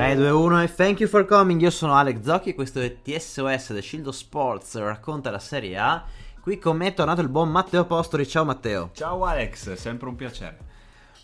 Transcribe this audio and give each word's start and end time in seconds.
3, 0.00 0.16
2, 0.16 0.30
1 0.30 0.62
e 0.62 0.74
thank 0.74 1.00
you 1.00 1.10
for 1.10 1.26
coming. 1.26 1.60
Io 1.60 1.68
sono 1.68 1.94
Alex 1.94 2.22
Zocchi 2.22 2.48
e 2.48 2.54
questo 2.54 2.80
è 2.80 3.02
TSOS 3.02 3.66
The 3.66 3.82
Shield 3.82 4.06
of 4.06 4.14
Sports 4.14 4.78
racconta 4.78 5.30
la 5.30 5.38
Serie 5.38 5.76
A. 5.76 6.02
Qui 6.40 6.58
con 6.58 6.78
me 6.78 6.86
è 6.86 6.94
tornato 6.94 7.20
il 7.20 7.28
buon 7.28 7.50
Matteo 7.50 7.84
Postori. 7.84 8.26
Ciao 8.26 8.46
Matteo. 8.46 8.92
Ciao 8.94 9.26
Alex, 9.26 9.74
sempre 9.74 10.08
un 10.08 10.16
piacere. 10.16 10.56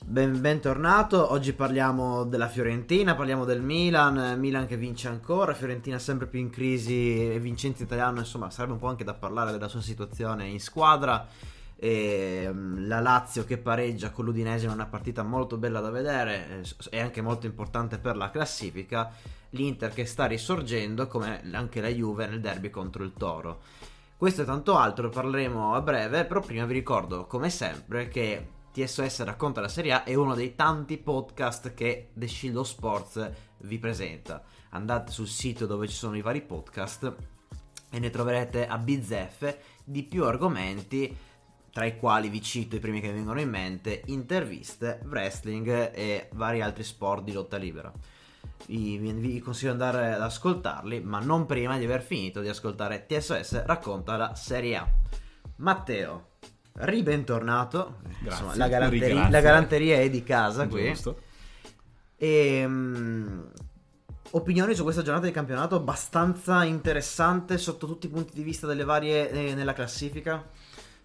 Ben, 0.04 0.38
bentornato, 0.42 1.32
oggi 1.32 1.54
parliamo 1.54 2.24
della 2.24 2.48
Fiorentina, 2.48 3.14
parliamo 3.14 3.46
del 3.46 3.62
Milan, 3.62 4.38
Milan 4.38 4.66
che 4.66 4.76
vince 4.76 5.08
ancora, 5.08 5.54
Fiorentina 5.54 5.98
sempre 5.98 6.26
più 6.26 6.38
in 6.38 6.50
crisi 6.50 7.32
e 7.32 7.40
Vincenzo 7.40 7.82
Italiano, 7.82 8.18
insomma 8.18 8.50
sarebbe 8.50 8.74
un 8.74 8.78
po' 8.78 8.88
anche 8.88 9.04
da 9.04 9.14
parlare 9.14 9.52
della 9.52 9.68
sua 9.68 9.80
situazione 9.80 10.48
in 10.48 10.60
squadra 10.60 11.26
e 11.76 12.48
mm, 12.50 12.86
la 12.86 13.00
Lazio 13.00 13.44
che 13.44 13.58
pareggia 13.58 14.10
con 14.10 14.24
l'Udinese 14.24 14.64
in 14.64 14.72
una 14.72 14.86
partita 14.86 15.22
molto 15.22 15.58
bella 15.58 15.80
da 15.80 15.90
vedere 15.90 16.62
e 16.90 17.00
anche 17.00 17.20
molto 17.20 17.46
importante 17.46 17.98
per 17.98 18.16
la 18.16 18.30
classifica. 18.30 19.12
l'Inter 19.50 19.92
che 19.92 20.06
sta 20.06 20.26
risorgendo 20.26 21.06
come 21.06 21.42
anche 21.52 21.80
la 21.80 21.88
Juve 21.88 22.26
nel 22.26 22.40
derby 22.40 22.70
contro 22.70 23.04
il 23.04 23.12
Toro. 23.16 23.60
Questo 24.16 24.42
e 24.42 24.44
tanto 24.44 24.76
altro 24.76 25.08
parleremo 25.10 25.74
a 25.74 25.80
breve 25.80 26.24
però 26.24 26.40
prima 26.40 26.64
vi 26.64 26.72
ricordo 26.72 27.26
come 27.26 27.50
sempre 27.50 28.08
che 28.08 28.48
TSOS 28.72 29.24
racconta 29.24 29.60
la 29.60 29.68
Serie 29.68 29.92
A 29.92 30.04
è 30.04 30.14
uno 30.14 30.34
dei 30.34 30.54
tanti 30.54 30.98
podcast 30.98 31.72
che 31.72 32.10
The 32.12 32.28
Shield 32.28 32.56
of 32.56 32.66
Sports 32.66 33.30
vi 33.58 33.78
presenta. 33.78 34.42
Andate 34.70 35.12
sul 35.12 35.28
sito 35.28 35.64
dove 35.64 35.88
ci 35.88 35.94
sono 35.94 36.16
i 36.16 36.20
vari 36.20 36.42
podcast 36.42 37.14
e 37.90 37.98
ne 37.98 38.10
troverete 38.10 38.66
a 38.66 38.76
bizzeffe 38.76 39.60
di 39.82 40.02
più 40.02 40.24
argomenti 40.24 41.16
tra 41.76 41.84
i 41.84 41.98
quali 41.98 42.30
vi 42.30 42.40
cito 42.40 42.76
i 42.76 42.78
primi 42.78 43.02
che 43.02 43.08
mi 43.08 43.16
vengono 43.16 43.38
in 43.38 43.50
mente, 43.50 44.00
interviste, 44.06 45.02
wrestling 45.04 45.90
e 45.92 46.30
vari 46.32 46.62
altri 46.62 46.82
sport 46.82 47.22
di 47.22 47.32
lotta 47.32 47.58
libera. 47.58 47.92
Vi, 48.64 48.96
vi 48.96 49.40
consiglio 49.40 49.74
di 49.74 49.82
andare 49.82 50.14
ad 50.14 50.22
ascoltarli, 50.22 51.00
ma 51.00 51.20
non 51.20 51.44
prima 51.44 51.76
di 51.76 51.84
aver 51.84 52.00
finito 52.00 52.40
di 52.40 52.48
ascoltare 52.48 53.04
TSS 53.04 53.66
racconta 53.66 54.16
la 54.16 54.34
Serie 54.34 54.76
A. 54.76 54.88
Matteo, 55.56 56.28
ribentornato. 56.76 57.98
Grazie, 58.22 58.44
Insomma, 58.44 58.56
la, 58.56 58.68
galanteria, 58.68 59.28
la, 59.28 59.40
galanteria, 59.42 59.96
è 59.98 60.08
di 60.08 60.22
casa 60.22 60.66
qui. 60.68 60.86
Giusto. 60.86 61.20
E 62.16 62.64
um, 62.64 63.50
opinioni 64.30 64.74
su 64.74 64.82
questa 64.82 65.02
giornata 65.02 65.26
di 65.26 65.32
campionato 65.32 65.76
abbastanza 65.76 66.64
interessante 66.64 67.58
sotto 67.58 67.86
tutti 67.86 68.06
i 68.06 68.08
punti 68.08 68.32
di 68.32 68.42
vista 68.42 68.66
delle 68.66 68.84
varie 68.84 69.28
eh, 69.28 69.54
nella 69.54 69.74
classifica. 69.74 70.42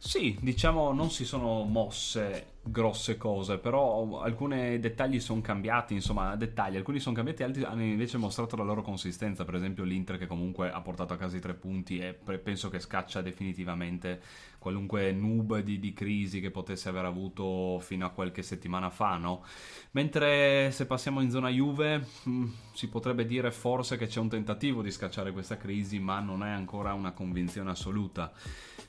Sì, 0.03 0.35
diciamo 0.41 0.93
non 0.93 1.11
si 1.11 1.25
sono 1.25 1.63
mosse 1.63 2.53
grosse 2.63 3.17
cose, 3.17 3.59
però 3.59 4.19
alcuni 4.21 4.79
dettagli 4.79 5.19
sono 5.19 5.41
cambiati, 5.41 5.93
insomma, 5.93 6.35
dettagli, 6.35 6.75
alcuni 6.75 6.99
sono 6.99 7.13
cambiati, 7.13 7.43
altri 7.43 7.63
hanno 7.63 7.83
invece 7.83 8.17
mostrato 8.17 8.55
la 8.55 8.63
loro 8.63 8.81
consistenza, 8.81 9.45
per 9.45 9.53
esempio 9.53 9.83
l'Inter 9.83 10.17
che 10.17 10.25
comunque 10.25 10.71
ha 10.71 10.81
portato 10.81 11.13
a 11.13 11.17
casa 11.17 11.37
i 11.37 11.39
tre 11.39 11.53
punti 11.53 11.99
e 11.99 12.13
penso 12.13 12.69
che 12.69 12.79
scaccia 12.79 13.21
definitivamente 13.21 14.19
qualunque 14.57 15.11
noob 15.11 15.59
di, 15.59 15.79
di, 15.79 15.93
crisi 15.93 16.41
che 16.41 16.49
potesse 16.49 16.89
aver 16.89 17.05
avuto 17.05 17.77
fino 17.79 18.03
a 18.05 18.09
qualche 18.09 18.41
settimana 18.41 18.89
fa, 18.89 19.17
no? 19.17 19.43
Mentre 19.91 20.71
se 20.71 20.87
passiamo 20.87 21.21
in 21.21 21.29
zona 21.29 21.49
Juve, 21.49 22.07
mm, 22.27 22.47
si 22.73 22.89
potrebbe 22.89 23.27
dire 23.27 23.51
forse 23.51 23.97
che 23.97 24.07
c'è 24.07 24.19
un 24.19 24.29
tentativo 24.29 24.81
di 24.81 24.89
scacciare 24.89 25.31
questa 25.31 25.57
crisi, 25.57 25.99
ma 25.99 26.19
non 26.19 26.43
è 26.43 26.49
ancora 26.49 26.93
una 26.93 27.11
convinzione 27.11 27.69
assoluta 27.69 28.31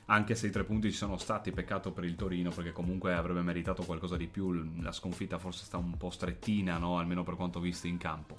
anche 0.05 0.35
se 0.35 0.47
i 0.47 0.51
tre 0.51 0.63
punti 0.63 0.91
ci 0.91 0.97
sono 0.97 1.17
stati, 1.17 1.51
peccato 1.51 1.91
per 1.91 2.03
il 2.03 2.15
Torino 2.15 2.51
perché 2.51 2.71
comunque 2.71 3.13
avrebbe 3.13 3.41
meritato 3.41 3.83
qualcosa 3.83 4.17
di 4.17 4.27
più, 4.27 4.51
la 4.81 4.91
sconfitta 4.91 5.39
forse 5.39 5.65
sta 5.65 5.77
un 5.77 5.95
po' 5.97 6.09
strettina, 6.09 6.77
no? 6.77 6.97
almeno 6.97 7.23
per 7.23 7.35
quanto 7.35 7.59
visto 7.59 7.87
in 7.87 7.97
campo. 7.97 8.35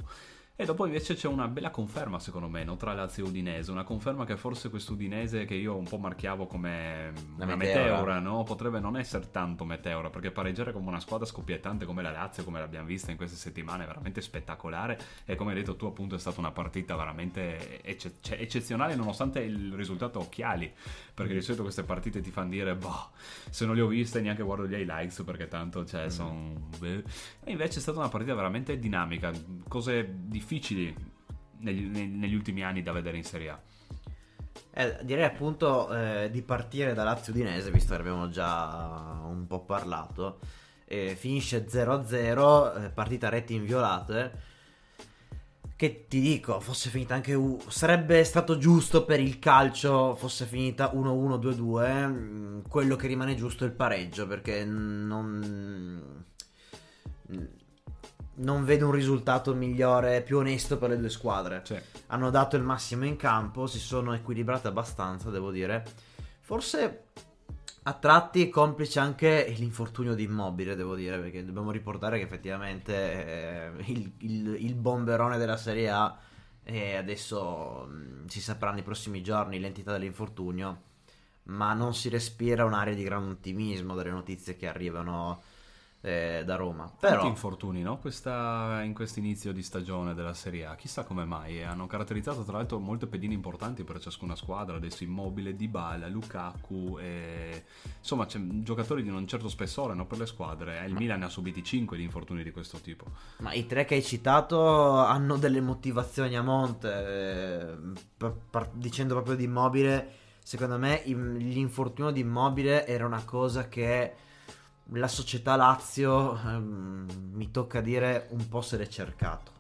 E 0.57 0.65
dopo 0.65 0.87
invece 0.87 1.17
c'è 1.17 1.27
una 1.27 1.49
bella 1.49 1.71
conferma, 1.71 2.21
secondo 2.21 2.47
me, 2.47 2.63
no? 2.63 2.77
tra 2.77 2.93
Lazio 2.93 3.25
e 3.25 3.29
Udinese. 3.29 3.73
Una 3.73 3.83
conferma 3.83 4.25
che 4.25 4.37
forse 4.37 4.71
quest'Udinese 4.71 5.47
che 5.47 5.55
io 5.55 5.75
un 5.75 5.83
po' 5.83 5.99
marchiavo 5.99 6.47
come 6.47 7.13
una, 7.35 7.45
una 7.45 7.57
meteora, 7.57 7.83
meteora 7.83 8.19
no? 8.21 8.45
potrebbe 8.45 8.79
non 8.79 8.97
essere 8.97 9.33
tanto 9.33 9.65
meteora, 9.65 10.11
perché 10.11 10.31
pareggiare 10.31 10.73
come 10.73 10.87
una 10.87 11.01
squadra 11.01 11.27
scoppiettante 11.27 11.85
come 11.85 12.03
la 12.03 12.13
Lazio, 12.13 12.45
come 12.45 12.61
l'abbiamo 12.61 12.87
vista 12.87 13.11
in 13.11 13.17
queste 13.17 13.35
settimane, 13.35 13.83
è 13.83 13.87
veramente 13.89 14.21
spettacolare. 14.21 14.97
E 15.25 15.35
come 15.35 15.51
hai 15.51 15.57
detto 15.57 15.75
tu, 15.75 15.87
appunto, 15.87 16.15
è 16.15 16.21
stata 16.21 16.39
una 16.39 16.53
partita 16.53 16.95
veramente 16.95 17.83
ecce- 17.83 18.19
cioè, 18.21 18.41
eccezionale, 18.41 18.95
nonostante 18.95 19.41
il 19.41 19.73
risultato 19.73 20.21
occhiali. 20.21 20.73
Perché 21.15 21.35
di 21.35 21.43
solito 21.43 21.65
queste 21.65 21.83
partite 21.83 22.21
ti 22.21 22.31
fanno 22.31 22.51
dire, 22.51 22.77
boh, 22.77 23.11
se 23.51 23.67
non 23.67 23.75
le 23.75 23.81
ho 23.81 23.89
viste 23.89 24.21
neanche 24.21 24.45
guardo 24.45 24.69
gli 24.69 24.75
highlights, 24.75 25.21
perché 25.25 25.49
tanto, 25.49 25.85
cioè, 25.85 26.05
mm. 26.05 26.09
sono... 26.09 26.69
E 26.81 27.51
invece 27.51 27.79
è 27.79 27.83
stata 27.83 27.99
una 27.99 28.09
partita 28.09 28.35
veramente 28.35 28.79
dinamica, 28.79 29.33
cose 29.67 30.09
difficili 30.15 30.43
difficili 30.45 30.95
negli, 31.61 31.87
negli, 31.87 32.35
ultimi 32.35 32.63
anni 32.63 32.83
da 32.83 32.93
vedere 32.93 33.17
in 33.17 33.25
Serie 33.25 33.49
A. 33.49 33.61
Eh, 34.77 34.99
direi 35.03 35.25
appunto 35.25 35.93
eh, 35.95 36.29
di 36.31 36.43
partire 36.43 36.93
da 36.93 37.05
Lazio 37.05 37.33
Udinese, 37.33 37.71
visto 37.71 37.95
che 37.95 38.01
abbiamo 38.01 38.29
già 38.29 39.21
un 39.25 39.47
po' 39.47 39.61
parlato. 39.61 40.41
Eh, 40.85 41.17
finisce 41.17 41.67
0-0, 41.67 42.85
eh, 42.85 42.91
partita 42.91 43.31
reti 43.31 43.55
inviolate. 43.55 44.53
Che 45.77 46.07
ti 46.07 46.21
dico, 46.21 46.61
fosse 46.61 46.91
finita 46.91 47.15
anche 47.15 47.35
U. 47.35 47.61
Sarebbe 47.69 48.23
stato 48.23 48.59
giusto 48.59 49.05
per 49.05 49.19
il 49.21 49.39
calcio, 49.39 50.15
fosse 50.15 50.45
finita 50.45 50.93
1-1, 50.93 51.39
2-2. 51.39 52.07
Mm, 52.07 52.61
quello 52.69 52.97
che 52.97 53.07
rimane 53.07 53.35
giusto 53.35 53.65
è 53.65 53.67
il 53.67 53.73
pareggio, 53.73 54.27
perché 54.27 54.65
non 54.65 56.25
non 58.37 58.65
vedo 58.65 58.87
un 58.87 58.93
risultato 58.93 59.55
migliore, 59.55 60.23
più 60.23 60.39
onesto 60.39 60.79
per 60.79 60.91
le 60.91 60.99
due 60.99 61.11
squadre. 61.11 61.63
Sì. 61.65 61.79
Hanno 62.09 62.31
dato 62.31 62.57
il 62.57 62.63
massimo 62.63 63.05
in 63.05 63.17
campo, 63.17 63.67
si 63.67 63.79
sono 63.79 64.15
equilibrate 64.15 64.69
abbastanza, 64.69 65.31
devo 65.31 65.51
dire. 65.51 65.85
Forse 66.41 67.05
a 67.87 67.93
tratti 67.93 68.49
complice 68.49 68.99
anche 68.99 69.53
l'infortunio 69.57 70.15
di 70.15 70.25
Immobile, 70.25 70.75
devo 70.75 70.95
dire, 70.95 71.19
perché 71.19 71.45
dobbiamo 71.45 71.71
riportare 71.71 72.19
che 72.19 72.25
effettivamente 72.25 72.95
eh, 72.95 73.71
il, 73.93 74.13
il, 74.19 74.57
il, 74.59 74.75
bomberone 74.75 75.37
della 75.37 75.59
Serie 75.59 75.91
A 75.91 76.19
e 76.63 76.97
adesso 76.97 77.87
mh, 77.87 77.95
mm, 77.95 78.27
si 78.27 78.41
saprà 78.41 78.73
nei 78.73 78.83
prossimi 78.83 79.23
giorni 79.23 79.61
l'entità 79.61 79.93
dell'infortunio, 79.93 80.81
ma 81.45 81.75
non 81.75 81.95
si 81.95 82.09
respira 82.09 82.65
un'area 82.65 82.95
di 82.95 83.03
gran 83.03 83.29
ottimismo 83.29 83.95
dalle 83.95 84.11
notizie 84.11 84.57
che 84.57 84.67
arrivano 84.67 85.43
eh, 86.05 86.43
da 86.45 86.57
Roma. 86.57 86.85
Tanti 86.85 87.17
Però 87.17 87.27
infortuni, 87.27 87.81
no? 87.81 87.97
Questa, 87.97 88.83
in 88.85 88.93
questo 88.93 89.21
inizio 89.21 89.55
di 89.55 89.63
stagione 89.63 90.13
della 90.13 90.35
Serie 90.35 90.67
A, 90.67 90.75
chissà 90.75 91.03
come 91.03 91.25
mai. 91.25 91.61
E 91.61 91.63
hanno 91.63 91.87
caratterizzato 91.87 92.43
tra 92.43 92.59
l'altro 92.59 92.79
molte 92.79 93.07
pedine 93.07 93.33
importanti 93.33 93.85
per 93.85 93.99
ciascuna 93.99 94.37
squadra, 94.37 94.77
adesso 94.77 95.03
Immobile, 95.03 95.57
Dybala, 95.57 96.07
Lukaku, 96.09 96.99
e... 97.01 97.65
insomma 97.99 98.27
giocatori 98.27 99.03
di 99.03 99.09
un 99.09 99.27
certo 99.27 99.49
spessore 99.49 99.95
no? 99.95 100.05
per 100.05 100.19
le 100.19 100.27
squadre. 100.27 100.83
E 100.83 100.89
il 100.89 100.95
Milan 100.95 101.21
ne 101.21 101.25
ha 101.25 101.31
subiti 101.31 101.65
5 101.65 101.97
di 101.97 102.03
infortuni 102.03 102.43
di 102.43 102.51
questo 102.51 102.81
tipo. 102.81 103.07
Ma 103.39 103.55
i 103.55 103.65
tre 103.65 103.87
che 103.87 103.95
hai 103.95 104.03
citato 104.03 104.99
hanno 104.99 105.39
delle 105.39 105.63
motivazioni 105.63 106.37
a 106.37 106.43
monte, 106.43 107.79
eh, 108.19 108.29
par- 108.51 108.69
dicendo 108.75 109.15
proprio 109.15 109.37
di 109.37 109.45
Immobile, 109.45 110.11
secondo 110.43 110.77
me 110.77 111.01
l'infortunio 111.07 112.11
di 112.11 112.21
Immobile 112.21 112.87
era 112.87 113.07
una 113.07 113.25
cosa 113.25 113.69
che 113.69 114.17
la 114.91 115.09
società 115.09 115.57
Lazio, 115.57 116.37
ehm, 116.39 117.07
mi 117.33 117.51
tocca 117.51 117.81
dire, 117.81 118.27
un 118.31 118.49
po' 118.49 118.61
se 118.61 118.77
l'è 118.77 118.87
cercato. 118.87 119.53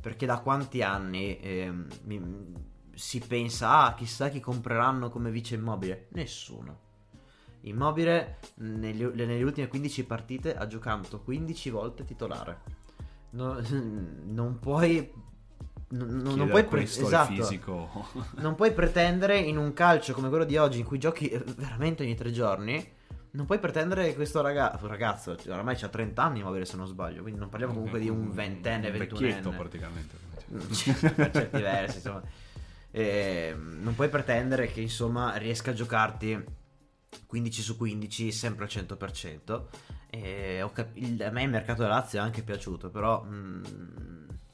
Perché 0.00 0.26
da 0.26 0.38
quanti 0.40 0.82
anni 0.82 1.38
ehm, 1.40 1.86
mi- 2.04 2.52
si 2.94 3.18
pensa, 3.20 3.84
ah, 3.84 3.94
chissà 3.94 4.28
chi 4.28 4.40
compreranno 4.40 5.08
come 5.10 5.30
vice 5.30 5.54
Immobile? 5.54 6.08
Nessuno. 6.10 6.80
Immobile 7.62 8.38
negli- 8.56 9.04
nelle 9.04 9.42
ultime 9.42 9.68
15 9.68 10.04
partite 10.04 10.54
ha 10.54 10.66
giocato 10.66 11.20
15 11.22 11.70
volte 11.70 12.04
titolare. 12.04 12.60
No- 13.30 13.58
non 14.26 14.58
puoi. 14.60 15.10
Non, 15.88 16.08
non- 16.08 16.34
puoi 16.48 16.64
pre- 16.64 16.80
esatto. 17.06 17.32
Non 18.36 18.54
puoi 18.56 18.72
pretendere 18.72 19.38
in 19.38 19.56
un 19.56 19.72
calcio 19.72 20.12
come 20.12 20.28
quello 20.28 20.44
di 20.44 20.56
oggi, 20.58 20.80
in 20.80 20.84
cui 20.84 20.98
giochi 20.98 21.28
veramente 21.56 22.02
ogni 22.02 22.14
tre 22.14 22.30
giorni. 22.30 22.92
Non 23.34 23.46
puoi 23.46 23.58
pretendere 23.58 24.06
che 24.06 24.14
questo 24.14 24.40
ragazzo, 24.40 24.86
ragazzo 24.86 25.36
cioè, 25.36 25.52
oramai 25.52 25.76
ha 25.82 25.88
30 25.88 26.22
anni, 26.22 26.38
Immobile, 26.38 26.64
se 26.64 26.76
non 26.76 26.86
sbaglio. 26.86 27.22
Quindi 27.22 27.40
non 27.40 27.48
parliamo 27.48 27.74
comunque 27.74 27.98
di 27.98 28.08
un 28.08 28.32
ventenne, 28.32 28.90
Un 28.90 28.96
ventunenne. 28.98 29.34
vecchietto 29.34 29.50
praticamente. 29.50 30.16
per 31.14 31.30
certi 31.32 31.60
versi, 31.60 31.96
insomma. 31.96 32.22
Eh, 32.92 33.56
non 33.58 33.94
puoi 33.96 34.08
pretendere 34.08 34.68
che 34.68 34.80
insomma 34.80 35.34
riesca 35.36 35.72
a 35.72 35.74
giocarti 35.74 36.44
15 37.26 37.62
su 37.62 37.76
15 37.76 38.30
sempre 38.30 38.64
al 38.66 38.70
100%. 38.70 39.66
E 40.10 40.64
cap- 40.72 40.96
il- 40.96 41.20
a 41.20 41.30
me 41.30 41.42
il 41.42 41.50
mercato 41.50 41.82
della 41.82 41.94
Lazio 41.94 42.20
è 42.20 42.22
anche 42.22 42.42
piaciuto, 42.44 42.90
però. 42.90 43.24
mm, 43.24 43.62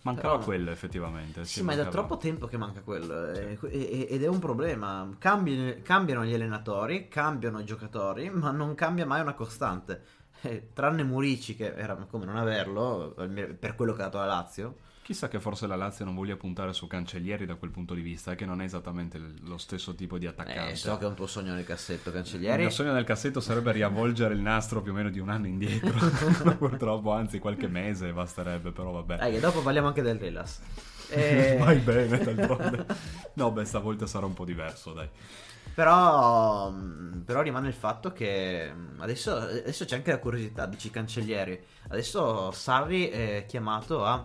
Mancava 0.02 0.35
però- 0.35 0.44
quello 0.44 0.70
effettivamente. 0.70 1.44
Sì, 1.44 1.62
ma 1.62 1.73
è 1.73 1.76
da 1.76 1.87
troppo 1.87 2.17
tempo 2.17 2.47
che 2.47 2.56
manca 2.56 2.81
quello. 2.81 3.32
eh, 3.32 3.58
e- 3.70 4.06
ed 4.11 4.23
è 4.23 4.29
un 4.29 4.38
problema. 4.38 5.08
Cambi- 5.19 5.82
cambiano 5.82 6.25
gli 6.25 6.32
allenatori, 6.32 7.08
cambiano 7.08 7.61
i 7.61 7.64
giocatori, 7.64 8.31
ma 8.31 8.50
non 8.50 8.75
cambia 8.75 9.05
mai 9.06 9.20
una 9.20 9.35
costante. 9.35 10.02
Eh, 10.43 10.70
tranne 10.73 11.02
Murici, 11.02 11.55
che 11.55 11.75
era 11.75 11.94
come 11.97 12.25
non 12.25 12.37
averlo 12.38 13.14
per 13.58 13.75
quello 13.75 13.93
che 13.93 14.00
ha 14.00 14.05
dato 14.06 14.19
la 14.19 14.25
Lazio. 14.26 14.76
Chissà 15.11 15.27
che 15.27 15.41
forse 15.41 15.67
la 15.67 15.75
Lazio 15.75 16.05
non 16.05 16.15
voglia 16.15 16.37
puntare 16.37 16.73
su 16.73 16.87
Cancellieri 16.87 17.45
da 17.45 17.57
quel 17.57 17.73
punto 17.73 17.95
di 17.95 18.01
vista, 18.01 18.31
eh, 18.31 18.37
che 18.37 18.47
non 18.47 18.61
è 18.61 18.65
esattamente 18.65 19.21
lo 19.43 19.59
stesso 19.59 19.93
tipo 19.97 20.19
di 20.19 20.27
attaccante. 20.29 20.71
Eh, 20.71 20.77
so 20.77 20.97
che 20.99 21.05
è 21.05 21.09
un 21.09 21.17
tuo 21.17 21.27
sogno 21.27 21.53
nel 21.53 21.65
cassetto, 21.65 22.11
Il 22.11 22.15
Cancellieri. 22.15 22.61
mio 22.62 22.71
sogno 22.71 22.93
nel 22.93 23.03
cassetto 23.03 23.41
sarebbe 23.41 23.73
riavvolgere 23.73 24.35
il 24.35 24.41
nastro 24.41 24.81
più 24.83 24.93
o 24.93 24.95
meno 24.95 25.11
di 25.11 25.19
un 25.19 25.29
anno 25.29 25.49
indietro. 25.49 25.91
Purtroppo, 26.57 27.11
anzi, 27.11 27.41
qualche 27.41 27.67
mese 27.67 28.12
basterebbe, 28.12 28.71
però 28.71 28.93
vabbè. 28.93 29.17
Dai, 29.17 29.33
che 29.33 29.41
dopo 29.41 29.62
parliamo 29.62 29.89
anche 29.89 30.01
del 30.01 30.17
Relas. 30.17 30.61
Eh, 31.11 31.56
Vai 31.59 31.79
bene, 31.79 32.19
d'altronde. 32.23 32.87
No, 33.33 33.51
beh, 33.51 33.65
stavolta 33.65 34.06
sarà 34.06 34.27
un 34.27 34.35
po' 34.35 34.45
diverso, 34.45 34.93
dai. 34.93 35.09
Però, 35.75 36.71
mh, 36.71 37.23
però 37.25 37.43
rimane 37.43 37.67
il 37.67 37.75
fatto 37.75 38.13
che 38.13 38.73
mh, 38.73 39.01
adesso, 39.01 39.35
adesso 39.35 39.85
c'è 39.85 39.97
anche 39.97 40.13
la 40.13 40.21
curiosità, 40.21 40.67
dici 40.67 40.89
cancellieri. 40.89 41.61
Adesso 41.89 42.53
Sarri 42.53 43.09
è 43.09 43.45
chiamato 43.49 44.05
a 44.05 44.25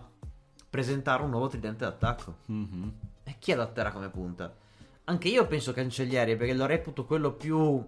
presentare 0.68 1.22
un 1.22 1.30
nuovo 1.30 1.48
tridente 1.48 1.84
d'attacco. 1.84 2.36
Mhm. 2.46 2.92
E 3.24 3.36
chi 3.38 3.52
adatterà 3.52 3.90
come 3.92 4.08
punta? 4.08 4.54
Anche 5.04 5.28
io 5.28 5.46
penso 5.46 5.72
cancellieri 5.72 6.36
perché 6.36 6.52
lo 6.54 6.66
reputo 6.66 7.04
quello 7.04 7.32
più 7.32 7.84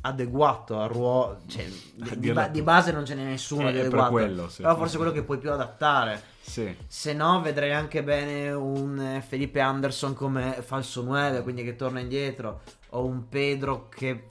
adeguato 0.00 0.78
al 0.80 0.88
ruolo. 0.88 1.40
Cioè, 1.46 1.66
di, 1.66 2.18
di 2.18 2.32
ba- 2.32 2.48
di 2.48 2.62
base 2.62 2.92
non 2.92 3.04
ce 3.04 3.14
n'è 3.14 3.24
nessuno 3.24 3.68
Eh, 3.68 3.72
di 3.72 3.78
è 3.78 3.82
per 3.82 3.86
adeguato. 3.88 4.10
quello, 4.12 4.48
sì. 4.48 4.62
Però 4.62 4.76
forse 4.76 4.96
quello 4.96 5.12
che 5.12 5.22
puoi 5.24 5.38
più 5.38 5.50
adattare. 5.50 6.22
Sì. 6.40 6.74
Se 6.86 7.12
no, 7.12 7.40
vedrei 7.40 7.72
anche 7.72 8.02
bene 8.02 8.50
un 8.52 8.98
eh, 9.00 9.20
Felipe 9.22 9.60
Anderson 9.60 10.14
come 10.14 10.62
falso 10.62 11.02
9, 11.02 11.42
quindi 11.42 11.62
che 11.64 11.76
torna 11.76 12.00
indietro. 12.00 12.60
O 12.90 13.04
un 13.04 13.28
Pedro 13.28 13.88
che. 13.88 14.30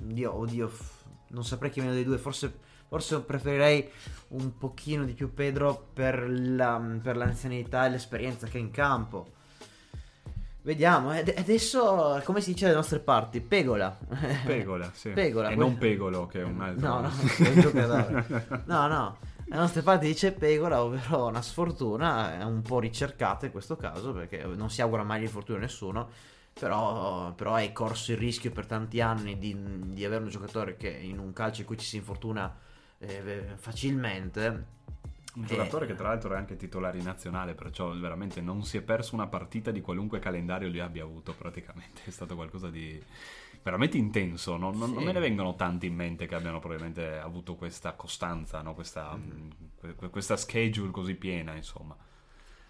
Dio, 0.00 0.34
oddio, 0.34 0.68
f- 0.68 1.02
non 1.28 1.44
saprei 1.44 1.70
chi 1.70 1.80
meno 1.80 1.92
dei 1.92 2.04
due. 2.04 2.16
Forse, 2.18 2.58
forse 2.88 3.20
preferirei 3.20 3.88
un 4.28 4.56
pochino 4.58 5.04
di 5.04 5.12
più 5.12 5.32
Pedro 5.32 5.88
per, 5.92 6.28
la, 6.28 6.80
per 7.02 7.16
l'anzianità 7.16 7.86
e 7.86 7.90
l'esperienza 7.90 8.46
che 8.46 8.58
è 8.58 8.60
in 8.60 8.70
campo. 8.70 9.36
Vediamo, 10.62 11.14
e 11.14 11.34
adesso, 11.36 12.20
come 12.24 12.40
si 12.40 12.52
dice 12.52 12.66
dalle 12.66 12.76
nostre 12.76 12.98
parti, 12.98 13.40
Pegola. 13.40 13.96
Pegola, 14.44 14.90
sì. 14.92 15.10
Pegola, 15.10 15.48
E 15.50 15.54
quel- 15.54 15.66
non 15.66 15.78
Pegolo, 15.78 16.26
che 16.26 16.40
è 16.40 16.44
un 16.44 16.60
altro. 16.60 16.88
No, 16.88 17.00
no, 17.00 17.08
è 17.38 17.48
un 17.48 17.60
giocatore. 17.60 18.46
No, 18.66 18.86
no. 18.86 19.16
Le 19.50 19.56
nostre 19.56 19.80
parti 19.80 20.06
dice 20.06 20.32
Pegola, 20.32 20.82
ovvero 20.82 21.26
una 21.26 21.40
sfortuna, 21.40 22.38
è 22.38 22.44
un 22.44 22.60
po' 22.60 22.80
ricercata 22.80 23.46
in 23.46 23.52
questo 23.52 23.76
caso, 23.76 24.12
perché 24.12 24.44
non 24.44 24.68
si 24.68 24.82
augura 24.82 25.02
mai 25.04 25.20
l'infortunio 25.20 25.58
a 25.58 25.64
nessuno. 25.64 26.10
Però, 26.52 27.32
però 27.32 27.54
hai 27.54 27.72
corso 27.72 28.10
il 28.12 28.18
rischio 28.18 28.50
per 28.50 28.66
tanti 28.66 29.00
anni 29.00 29.38
di, 29.38 29.56
di 29.86 30.04
avere 30.04 30.24
un 30.24 30.28
giocatore 30.28 30.76
che 30.76 30.88
in 30.88 31.18
un 31.18 31.32
calcio 31.32 31.60
in 31.60 31.66
cui 31.66 31.78
ci 31.78 31.86
si 31.86 31.96
infortuna 31.96 32.52
eh, 32.98 33.52
facilmente. 33.56 34.76
Un 35.34 35.44
giocatore 35.46 35.84
Eh. 35.84 35.88
che 35.88 35.94
tra 35.94 36.08
l'altro 36.08 36.34
è 36.34 36.36
anche 36.36 36.56
titolare 36.56 36.98
in 36.98 37.04
nazionale, 37.04 37.54
perciò 37.54 37.92
veramente 37.96 38.40
non 38.40 38.64
si 38.64 38.76
è 38.76 38.82
perso 38.82 39.14
una 39.14 39.28
partita 39.28 39.70
di 39.70 39.80
qualunque 39.80 40.18
calendario 40.18 40.68
lui 40.68 40.80
abbia 40.80 41.04
avuto 41.04 41.32
praticamente. 41.34 42.02
È 42.06 42.10
stato 42.10 42.34
qualcosa 42.34 42.70
di 42.70 43.00
veramente 43.62 43.98
intenso. 43.98 44.56
Non, 44.56 44.76
non- 44.76 44.90
non 44.90 45.00
Sì. 45.00 45.04
me 45.06 45.12
ne 45.12 45.20
vengono 45.20 45.54
tanti 45.54 45.86
in 45.86 45.94
mente 45.94 46.26
che 46.26 46.34
abbiano 46.34 46.58
probabilmente 46.58 47.18
avuto 47.18 47.54
questa 47.54 47.92
costanza, 47.92 48.62
no? 48.62 48.74
questa, 48.74 49.14
Mm-hmm. 49.16 49.94
que- 49.96 50.10
questa 50.10 50.36
schedule 50.36 50.90
così 50.90 51.14
piena, 51.14 51.54
insomma. 51.54 51.96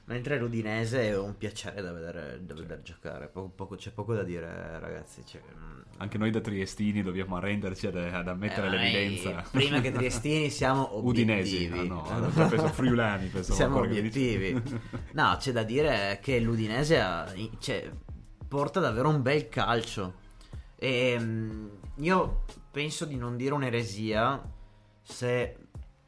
Mentre 0.08 0.38
l'Udinese 0.38 1.02
è 1.08 1.18
un 1.18 1.36
piacere 1.36 1.82
da 1.82 1.92
vedere, 1.92 2.40
da 2.42 2.54
vedere 2.54 2.80
giocare. 2.82 3.28
Poco- 3.28 3.50
poco- 3.54 3.76
c'è 3.76 3.90
poco 3.90 4.14
da 4.14 4.22
dire, 4.22 4.78
ragazzi. 4.80 5.22
Cioè, 5.24 5.40
mm, 5.42 5.80
Anche 5.98 6.16
noi 6.16 6.30
da 6.30 6.40
triestini 6.40 7.02
dobbiamo 7.02 7.36
arrenderci 7.36 7.88
ad, 7.88 7.96
ad 7.96 8.26
ammettere 8.26 8.68
Eh, 8.68 8.70
l'evidenza. 8.70 9.44
Prima 9.50 9.80
che 9.82 9.92
triestini 9.92 10.48
siamo 10.50 10.88
Udinesi, 11.02 11.66
obiettivi. 11.66 11.78
ah, 11.90 12.16
no, 12.18 12.28
penso 12.48 12.68
friulani, 12.68 13.26
pensavo 13.26 13.54
siamo 13.54 13.78
obiettivi. 13.80 14.62
No, 15.12 15.36
c'è 15.38 15.52
da 15.52 15.62
dire 15.62 16.18
che 16.22 16.40
l'Udinese 16.40 16.98
ha- 17.00 17.30
cioè, 17.58 17.90
porta 18.48 18.80
davvero 18.80 19.10
un 19.10 19.20
bel 19.20 19.48
calcio. 19.50 20.14
E 20.76 21.16
mm, 21.18 21.66
io 21.96 22.44
penso 22.70 23.04
di 23.04 23.16
non 23.16 23.36
dire 23.36 23.52
un'eresia 23.52 24.40
se 25.02 25.56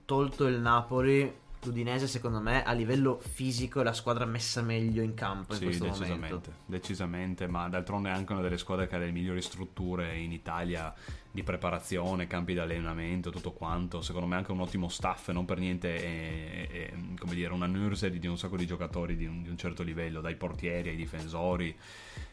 tolto 0.06 0.46
il 0.46 0.58
Napoli 0.60 1.30
l'Udinese 1.62 2.06
secondo 2.06 2.40
me 2.40 2.62
a 2.62 2.72
livello 2.72 3.18
fisico 3.20 3.80
è 3.80 3.84
la 3.84 3.92
squadra 3.92 4.24
messa 4.24 4.62
meglio 4.62 5.02
in 5.02 5.14
campo 5.14 5.52
in 5.52 5.58
Sì, 5.58 5.64
questo 5.64 5.84
decisamente, 5.86 6.26
momento. 6.26 6.52
decisamente, 6.66 7.46
ma 7.46 7.68
d'altronde 7.68 8.08
è 8.08 8.12
anche 8.12 8.32
una 8.32 8.40
delle 8.40 8.56
squadre 8.58 8.86
che 8.86 8.94
ha 8.96 8.98
le 8.98 9.10
migliori 9.10 9.42
strutture 9.42 10.16
in 10.16 10.32
Italia 10.32 10.94
di 11.32 11.42
preparazione, 11.42 12.26
campi 12.26 12.54
di 12.54 12.58
allenamento, 12.58 13.30
tutto 13.30 13.52
quanto. 13.52 14.00
Secondo 14.00 14.26
me 14.26 14.36
anche 14.36 14.52
un 14.52 14.60
ottimo 14.60 14.88
staff, 14.88 15.30
non 15.30 15.44
per 15.44 15.58
niente 15.58 15.96
è, 15.96 16.68
è- 16.68 16.92
come 17.18 17.34
dire, 17.34 17.52
una 17.52 17.66
nursery 17.66 18.18
di 18.18 18.26
un 18.26 18.38
sacco 18.38 18.56
di 18.56 18.66
giocatori 18.66 19.16
di 19.16 19.26
un, 19.26 19.42
di 19.42 19.48
un 19.50 19.58
certo 19.58 19.82
livello, 19.82 20.20
dai 20.20 20.36
portieri 20.36 20.88
ai 20.90 20.96
difensori. 20.96 21.76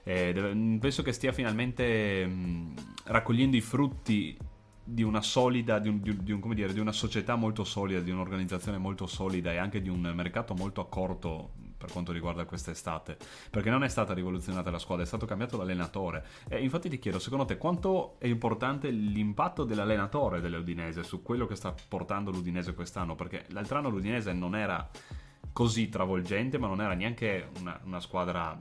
Eh, 0.03 0.31
deve- 0.33 0.77
penso 0.79 1.03
che 1.03 1.11
stia 1.11 1.31
finalmente 1.31 2.25
mh, 2.25 2.73
raccogliendo 3.05 3.55
i 3.57 3.61
frutti 3.61 4.37
di 4.87 5.03
una 5.03 5.21
solida, 5.21 5.79
di, 5.79 5.89
un- 5.89 5.99
di 6.01 6.31
un- 6.31 6.53
dire, 6.53 6.71
di 6.71 6.79
una 6.79 6.93
società 6.93 7.35
molto 7.35 7.65
solida, 7.65 7.99
di 7.99 8.09
un'organizzazione 8.09 8.77
molto 8.77 9.05
solida 9.05 9.51
e 9.51 9.57
anche 9.57 9.81
di 9.81 9.89
un 9.89 9.99
mercato 10.15 10.53
molto 10.53 10.79
accorto 10.79 11.51
per 11.77 11.91
quanto 11.91 12.13
riguarda 12.13 12.45
quest'estate. 12.45 13.17
Perché 13.51 13.69
non 13.69 13.83
è 13.83 13.89
stata 13.89 14.13
rivoluzionata 14.13 14.71
la 14.71 14.79
squadra, 14.79 15.03
è 15.03 15.07
stato 15.07 15.25
cambiato 15.25 15.57
l'allenatore. 15.57 16.25
E 16.47 16.63
infatti 16.63 16.89
ti 16.89 16.99
chiedo, 16.99 17.19
secondo 17.19 17.43
te, 17.43 17.57
quanto 17.57 18.15
è 18.19 18.27
importante 18.27 18.89
l'impatto 18.89 19.65
dell'allenatore 19.65 20.39
dell'Udinese 20.39 21.03
su 21.03 21.21
quello 21.21 21.45
che 21.45 21.55
sta 21.55 21.75
portando 21.87 22.31
l'Udinese 22.31 22.73
quest'anno? 22.73 23.15
Perché 23.15 23.45
l'altro 23.49 23.77
anno 23.77 23.89
l'Udinese 23.89 24.31
non 24.31 24.55
era 24.55 24.89
così 25.51 25.89
travolgente, 25.89 26.57
ma 26.57 26.67
non 26.67 26.81
era 26.81 26.93
neanche 26.93 27.49
una, 27.59 27.79
una 27.83 27.99
squadra, 27.99 28.59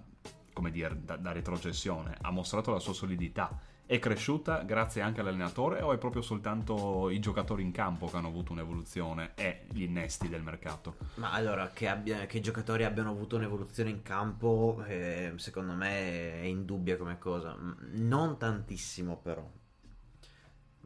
come 0.53 0.71
dire, 0.71 0.99
da, 1.03 1.17
da 1.17 1.31
retrocessione. 1.33 2.17
Ha 2.21 2.31
mostrato 2.31 2.73
la 2.73 2.81
sua 2.81 2.93
solidità. 2.93 3.57
È 3.89 4.01
cresciuta 4.01 4.63
grazie 4.63 5.01
anche 5.01 5.21
all'allenatore 5.21 5.81
o 5.81 5.93
è 5.93 5.99
proprio 5.99 6.21
soltanto 6.21 7.09
i 7.09 7.21
giocatori 7.21 7.63
in 7.63 7.71
campo 7.71 8.07
che 8.07 8.17
hanno 8.17 8.27
avuto 8.27 8.51
un'evoluzione 8.51 9.31
e 9.37 9.67
gli 9.71 9.83
innesti 9.83 10.29
del 10.29 10.43
mercato? 10.43 10.97
Ma 11.15 11.31
allora, 11.31 11.69
che, 11.69 11.87
abbia- 11.87 12.27
che 12.27 12.39
i 12.39 12.41
giocatori 12.41 12.83
abbiano 12.83 13.11
avuto 13.11 13.37
un'evoluzione 13.37 13.91
in 13.91 14.03
campo, 14.03 14.83
eh, 14.89 15.35
secondo 15.37 15.75
me 15.75 16.33
è 16.41 16.45
indubbia 16.47 16.97
come 16.97 17.17
cosa. 17.19 17.57
Non 17.93 18.37
tantissimo, 18.39 19.19
però. 19.19 19.49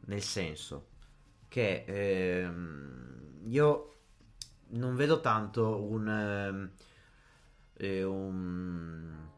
Nel 0.05 0.21
senso, 0.21 0.89
che 1.47 1.83
ehm, 1.87 3.39
io 3.47 3.95
non 4.73 4.95
vedo 4.95 5.21
tanto 5.21 5.81
un, 5.83 6.07
ehm, 6.07 6.71
eh, 7.73 8.03
un, 8.03 9.29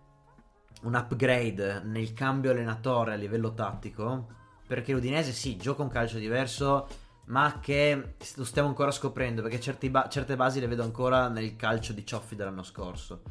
un 0.84 0.96
upgrade 0.96 1.82
nel 1.84 2.14
cambio 2.14 2.52
allenatore 2.52 3.14
a 3.14 3.16
livello 3.16 3.54
tattico, 3.54 4.28
perché 4.68 4.94
l'Udinese 4.94 5.32
sì, 5.32 5.58
gioca 5.58 5.82
un 5.82 5.90
calcio 5.90 6.18
diverso, 6.18 6.88
ma 7.26 7.60
che 7.62 8.16
lo 8.36 8.44
stiamo 8.44 8.68
ancora 8.68 8.92
scoprendo, 8.92 9.42
perché 9.42 9.60
certi 9.60 9.90
ba- 9.90 10.08
certe 10.10 10.36
basi 10.36 10.60
le 10.60 10.68
vedo 10.68 10.84
ancora 10.84 11.28
nel 11.30 11.56
calcio 11.56 11.94
di 11.94 12.06
Cioffi 12.06 12.36
dell'anno 12.36 12.64
scorso. 12.64 13.22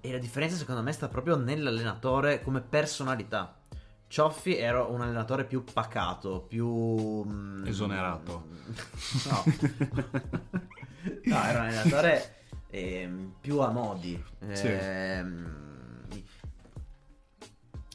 E 0.00 0.12
la 0.12 0.18
differenza 0.18 0.56
secondo 0.56 0.82
me 0.82 0.92
sta 0.92 1.08
proprio 1.08 1.36
nell'allenatore 1.36 2.42
come 2.42 2.60
personalità. 2.60 3.58
Cioffi 4.08 4.56
era 4.56 4.84
un 4.84 5.00
allenatore 5.00 5.44
più 5.44 5.64
pacato, 5.64 6.42
più... 6.42 7.24
mm, 7.24 7.66
Esonerato. 7.66 8.54
No. 9.28 9.44
no, 11.24 11.44
era 11.44 11.60
un 11.60 11.66
allenatore 11.66 12.36
ehm, 12.70 13.34
più 13.40 13.58
a 13.58 13.70
modi. 13.70 14.22
Sì. 14.52 14.68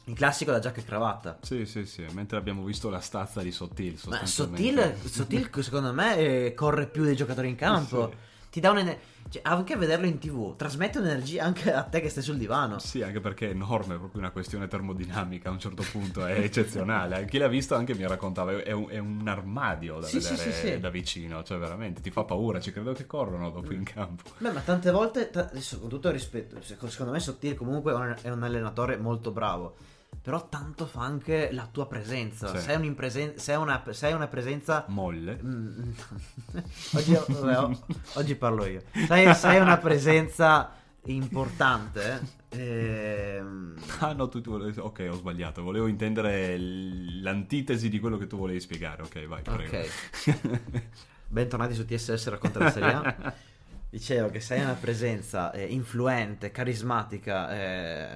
Il 0.04 0.14
classico 0.14 0.50
da 0.50 0.58
giacca 0.58 0.80
e 0.80 0.84
cravatta. 0.84 1.38
Sì, 1.42 1.64
sì, 1.64 1.86
sì, 1.86 2.04
mentre 2.12 2.36
abbiamo 2.36 2.64
visto 2.64 2.90
la 2.90 3.00
stazza 3.00 3.40
di 3.40 3.52
Sottil. 3.52 3.98
Ma. 4.08 4.26
Sottil, 4.26 4.96
Sottil, 5.04 5.48
secondo 5.60 5.92
me 5.92 6.16
eh, 6.16 6.54
corre 6.54 6.88
più 6.88 7.04
dei 7.04 7.14
giocatori 7.14 7.48
in 7.48 7.54
campo. 7.56 8.10
Sì. 8.10 8.16
Ti 8.50 8.60
dà 8.60 8.70
un'energia. 8.70 9.10
Cioè, 9.32 9.40
anche 9.44 9.72
a 9.72 9.76
vederlo 9.78 10.04
in 10.04 10.18
tv, 10.18 10.56
trasmette 10.56 10.98
un'energia 10.98 11.42
anche 11.42 11.72
a 11.72 11.84
te 11.84 12.02
che 12.02 12.10
stai 12.10 12.22
sul 12.22 12.36
divano. 12.36 12.78
Sì, 12.80 13.00
anche 13.00 13.20
perché 13.20 13.46
è 13.46 13.50
enorme, 13.50 13.94
è 13.94 13.96
proprio 13.98 14.20
una 14.20 14.30
questione 14.30 14.68
termodinamica 14.68 15.48
a 15.48 15.52
un 15.52 15.58
certo 15.58 15.82
punto, 15.90 16.26
è 16.26 16.38
eccezionale. 16.40 17.24
Chi 17.24 17.38
l'ha 17.38 17.48
visto 17.48 17.74
anche 17.74 17.94
mi 17.94 18.06
raccontava, 18.06 18.62
è 18.62 18.72
un, 18.72 18.88
è 18.90 18.98
un 18.98 19.26
armadio 19.26 20.00
da 20.00 20.06
Sì, 20.06 20.18
vedere 20.18 20.36
sì, 20.36 20.52
sì. 20.52 20.80
da 20.80 20.90
vicino, 20.90 21.42
cioè 21.44 21.56
veramente 21.56 22.02
ti 22.02 22.10
fa 22.10 22.24
paura, 22.24 22.60
ci 22.60 22.72
credo 22.72 22.92
che 22.92 23.06
corrono 23.06 23.48
dopo 23.50 23.72
in 23.72 23.84
campo. 23.84 24.24
Beh, 24.36 24.50
ma 24.50 24.60
tante 24.60 24.90
volte, 24.90 25.30
adesso, 25.32 25.78
con 25.78 25.88
tutto 25.88 26.08
il 26.08 26.14
rispetto, 26.14 26.60
seco- 26.60 26.90
secondo 26.90 27.12
me 27.12 27.20
Sottil 27.20 27.54
comunque 27.54 27.92
è 27.92 27.94
un, 27.94 28.16
è 28.20 28.28
un 28.28 28.42
allenatore 28.42 28.98
molto 28.98 29.30
bravo. 29.30 29.76
Però 30.20 30.48
tanto 30.48 30.86
fa 30.86 31.00
anche 31.02 31.50
la 31.52 31.66
tua 31.70 31.86
presenza. 31.86 32.54
Sì. 32.54 32.60
Sei, 32.64 32.76
un'impresen- 32.76 33.36
sei, 33.38 33.56
una, 33.56 33.82
sei 33.90 34.12
una 34.12 34.28
presenza 34.28 34.84
Molle. 34.88 35.40
Mm, 35.42 35.90
oggi, 36.94 37.12
vabbè, 37.14 37.76
oggi 38.14 38.34
parlo 38.36 38.66
io. 38.66 38.82
Sai, 39.06 39.34
sai 39.34 39.58
una 39.58 39.78
presenza 39.78 40.70
importante. 41.06 42.20
ehm, 42.50 43.74
Ah 43.98 44.12
no, 44.12 44.28
tu, 44.28 44.40
tu 44.40 44.50
volevi... 44.52 44.78
Ok, 44.78 45.08
ho 45.10 45.14
sbagliato, 45.14 45.62
volevo 45.62 45.88
intendere 45.88 46.56
l'antitesi 46.56 47.88
di 47.88 47.98
quello 47.98 48.16
che 48.16 48.28
tu 48.28 48.36
volevi 48.36 48.60
spiegare. 48.60 49.02
Ok, 49.02 49.26
vai, 49.26 49.42
prego. 49.42 49.76
ok. 49.76 50.82
Bentornati 51.26 51.74
su 51.74 51.84
TSS 51.84 52.28
Racconta 52.28 52.58
la 52.60 52.70
Serie 52.70 52.92
A. 52.92 53.34
Dicevo 53.92 54.30
che 54.30 54.40
sei 54.40 54.62
una 54.62 54.72
presenza 54.72 55.52
eh, 55.52 55.66
influente, 55.66 56.50
carismatica, 56.50 57.54
eh, 57.54 58.08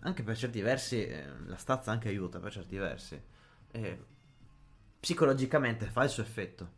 anche 0.00 0.22
per 0.22 0.34
certi 0.38 0.62
versi 0.62 1.04
eh, 1.04 1.22
la 1.44 1.58
stazza 1.58 1.90
anche 1.90 2.08
aiuta 2.08 2.38
per 2.38 2.50
certi 2.50 2.78
versi. 2.78 3.22
Psicologicamente 4.98 5.84
fa 5.84 6.04
il 6.04 6.08
suo 6.08 6.22
effetto. 6.22 6.76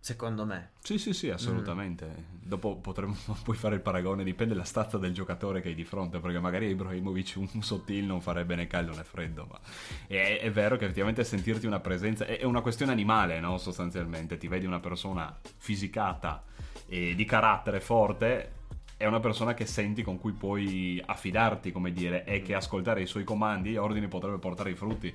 Secondo 0.00 0.46
me. 0.46 0.70
Sì, 0.80 0.96
sì, 0.96 1.12
sì, 1.12 1.28
assolutamente. 1.28 2.08
Dopo 2.40 2.76
potremmo 2.78 3.14
poi 3.44 3.54
fare 3.54 3.74
il 3.74 3.82
paragone, 3.82 4.24
dipende 4.24 4.54
dalla 4.54 4.64
stazza 4.64 4.96
del 4.96 5.12
giocatore 5.12 5.60
che 5.60 5.68
hai 5.68 5.74
di 5.74 5.84
fronte, 5.84 6.20
perché 6.20 6.40
magari 6.40 6.68
Ibrahimovic 6.68 7.34
un 7.36 7.62
sottil 7.62 8.04
non 8.06 8.22
farebbe 8.22 8.54
né 8.54 8.66
caldo 8.66 8.94
né 8.94 9.04
freddo, 9.04 9.46
ma 9.50 9.60
è, 10.06 10.38
è 10.40 10.50
vero 10.50 10.78
che 10.78 10.84
effettivamente 10.84 11.22
sentirti 11.22 11.66
una 11.66 11.80
presenza 11.80 12.24
è, 12.24 12.38
è 12.38 12.44
una 12.44 12.62
questione 12.62 12.92
animale, 12.92 13.40
no? 13.40 13.58
Sostanzialmente, 13.58 14.38
ti 14.38 14.48
vedi 14.48 14.64
una 14.64 14.80
persona 14.80 15.38
fisicata 15.58 16.42
e 16.88 17.14
di 17.14 17.24
carattere 17.24 17.80
forte, 17.80 18.52
è 18.96 19.04
una 19.04 19.20
persona 19.20 19.52
che 19.52 19.66
senti 19.66 20.02
con 20.02 20.18
cui 20.18 20.32
puoi 20.32 21.02
affidarti, 21.04 21.70
come 21.70 21.92
dire, 21.92 22.24
e 22.24 22.40
che 22.40 22.54
ascoltare 22.54 23.02
i 23.02 23.06
suoi 23.06 23.24
comandi 23.24 23.74
e 23.74 23.78
ordini 23.78 24.08
potrebbe 24.08 24.38
portare 24.38 24.70
i 24.70 24.74
frutti. 24.74 25.12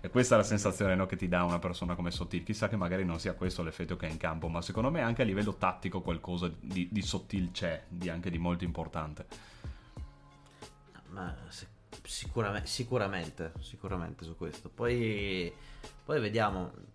E 0.00 0.08
questa 0.10 0.34
è 0.34 0.38
la 0.38 0.44
sensazione 0.44 0.94
no, 0.94 1.06
che 1.06 1.16
ti 1.16 1.26
dà 1.26 1.42
una 1.42 1.58
persona 1.58 1.96
come 1.96 2.12
Sottil. 2.12 2.44
Chissà 2.44 2.68
che 2.68 2.76
magari 2.76 3.04
non 3.04 3.18
sia 3.18 3.34
questo 3.34 3.64
l'effetto 3.64 3.96
che 3.96 4.06
ha 4.06 4.08
in 4.08 4.16
campo, 4.16 4.46
ma 4.46 4.62
secondo 4.62 4.90
me 4.92 5.00
anche 5.00 5.22
a 5.22 5.24
livello 5.24 5.54
tattico 5.54 6.02
qualcosa 6.02 6.48
di, 6.60 6.88
di 6.90 7.02
Sottil 7.02 7.50
c'è, 7.50 7.82
di 7.88 8.08
anche 8.08 8.30
di 8.30 8.38
molto 8.38 8.62
importante. 8.62 9.26
Ma 11.08 11.34
sicuramente, 12.04 12.68
sicuramente, 12.68 13.52
sicuramente 13.58 14.24
su 14.24 14.36
questo. 14.36 14.68
Poi, 14.68 15.52
poi 16.04 16.20
vediamo. 16.20 16.94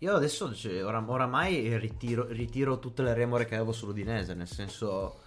Io 0.00 0.14
adesso 0.14 0.54
cioè, 0.54 0.84
ora- 0.84 1.02
oramai 1.04 1.76
ritiro, 1.76 2.26
ritiro 2.28 2.78
tutte 2.78 3.02
le 3.02 3.14
remore 3.14 3.46
che 3.46 3.56
avevo 3.56 3.72
sull'Udinese, 3.72 4.34
nel 4.34 4.46
senso 4.46 5.22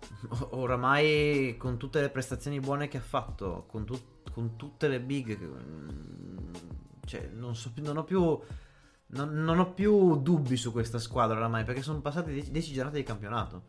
oramai 0.50 1.56
con 1.56 1.76
tutte 1.76 2.00
le 2.00 2.10
prestazioni 2.10 2.58
buone 2.58 2.88
che 2.88 2.96
ha 2.98 3.02
fatto, 3.02 3.64
con, 3.68 3.84
tut- 3.84 4.32
con 4.32 4.56
tutte 4.56 4.88
le 4.88 5.00
big, 5.00 5.38
mm, 5.38 6.52
cioè 7.04 7.28
non, 7.32 7.54
so 7.54 7.72
non 7.76 7.96
ho 7.98 8.04
più... 8.04 8.38
Non 9.14 9.58
ho 9.58 9.74
più 9.74 10.16
dubbi 10.22 10.56
su 10.56 10.72
questa 10.72 10.98
squadra 10.98 11.36
oramai 11.36 11.64
perché 11.64 11.82
sono 11.82 12.00
passate 12.00 12.32
10 12.32 12.72
giornate 12.72 12.96
di 12.96 13.02
campionato. 13.02 13.64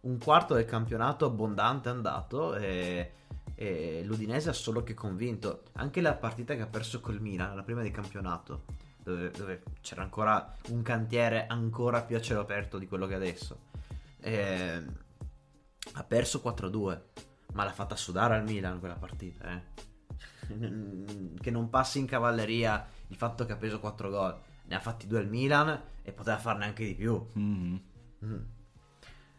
Un 0.00 0.16
quarto 0.16 0.54
del 0.54 0.64
campionato 0.64 1.26
abbondante 1.26 1.90
è 1.90 1.92
andato 1.92 2.54
e, 2.54 3.12
e 3.54 4.02
l'Udinese 4.06 4.48
ha 4.48 4.54
solo 4.54 4.82
che 4.82 4.94
convinto. 4.94 5.64
Anche 5.72 6.00
la 6.00 6.14
partita 6.14 6.54
che 6.54 6.62
ha 6.62 6.66
perso 6.66 7.02
col 7.02 7.20
Milan, 7.20 7.54
la 7.54 7.62
prima 7.62 7.82
di 7.82 7.90
campionato, 7.90 8.64
dove, 9.06 9.30
dove 9.30 9.62
c'era 9.80 10.02
ancora 10.02 10.52
un 10.68 10.82
cantiere 10.82 11.46
ancora 11.46 12.02
più 12.02 12.16
a 12.16 12.20
cielo 12.20 12.40
aperto 12.40 12.76
di 12.76 12.88
quello 12.88 13.06
che 13.06 13.12
è 13.12 13.16
adesso. 13.16 13.60
E, 14.20 14.84
ha 15.92 16.02
perso 16.02 16.42
4-2, 16.44 17.00
ma 17.52 17.64
l'ha 17.64 17.72
fatta 17.72 17.94
sudare 17.94 18.34
al 18.34 18.42
Milan 18.42 18.80
quella 18.80 18.96
partita. 18.96 19.48
Eh. 19.52 19.74
che 21.40 21.50
non 21.50 21.70
passi 21.70 22.00
in 22.00 22.06
cavalleria 22.06 22.84
il 23.08 23.16
fatto 23.16 23.46
che 23.46 23.52
ha 23.52 23.56
preso 23.56 23.78
4 23.78 24.10
gol. 24.10 24.40
Ne 24.64 24.74
ha 24.74 24.80
fatti 24.80 25.06
due 25.06 25.20
al 25.20 25.28
Milan 25.28 25.80
e 26.02 26.12
poteva 26.12 26.38
farne 26.38 26.64
anche 26.64 26.84
di 26.84 26.94
più. 26.94 27.24
Mhm. 27.32 27.80
Mm. 28.24 28.36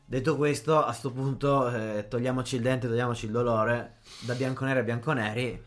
Detto 0.06 0.38
questo, 0.38 0.82
a 0.82 0.94
sto 0.94 1.12
punto 1.12 1.70
eh, 1.70 2.08
togliamoci 2.08 2.56
il 2.56 2.62
dente, 2.62 2.88
togliamoci 2.88 3.26
il 3.26 3.32
dolore. 3.32 3.98
Da 4.22 4.34
bianconeri 4.34 4.80
a 4.80 4.84
bianconeri. 4.84 5.62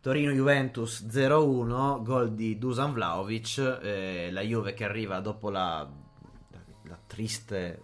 Torino-Juventus 0.00 1.04
0-1, 1.06 2.02
gol 2.02 2.32
di 2.34 2.58
Dusan 2.58 2.92
Vlaovic. 2.92 3.58
eh, 3.82 4.28
la 4.32 4.40
Juve 4.40 4.72
che 4.74 4.84
arriva 4.84 5.20
dopo 5.20 5.50
la, 5.50 5.86
la, 6.50 6.58
la 6.84 6.98
triste. 7.06 7.80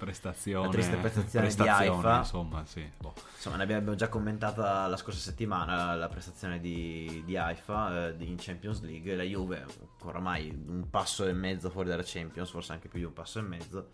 Prestazione, 0.00 0.64
La 0.66 0.72
triste 0.72 0.96
prestazione 0.96 1.48
di 1.48 1.54
prestazione, 1.54 1.92
Haifa. 1.96 2.18
insomma, 2.20 2.64
sì. 2.64 2.90
boh. 2.96 3.12
Insomma, 3.34 3.56
ne 3.56 3.62
abbiamo 3.64 3.94
già 3.94 4.08
commentata 4.08 4.86
la 4.86 4.96
scorsa 4.96 5.20
settimana 5.20 5.94
la 5.94 6.08
prestazione 6.08 6.58
di, 6.58 7.22
di 7.26 7.36
Haifa 7.36 8.06
eh, 8.06 8.16
di- 8.16 8.30
in 8.30 8.36
Champions 8.38 8.80
League. 8.80 9.14
La 9.14 9.22
Juve, 9.24 9.66
oramai 10.04 10.48
un 10.68 10.88
passo 10.88 11.26
e 11.26 11.34
mezzo 11.34 11.68
fuori 11.68 11.90
dalla 11.90 12.00
Champions, 12.02 12.48
forse 12.48 12.72
anche 12.72 12.88
più 12.88 12.98
di 13.00 13.04
un 13.04 13.12
passo 13.12 13.40
e 13.40 13.42
mezzo. 13.42 13.88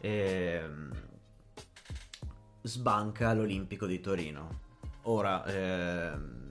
Ehm, 0.00 0.90
sbanca 2.62 3.34
l'Olimpico 3.34 3.84
di 3.84 4.00
Torino. 4.00 4.60
Ora, 5.02 5.44
ehm, 5.44 6.45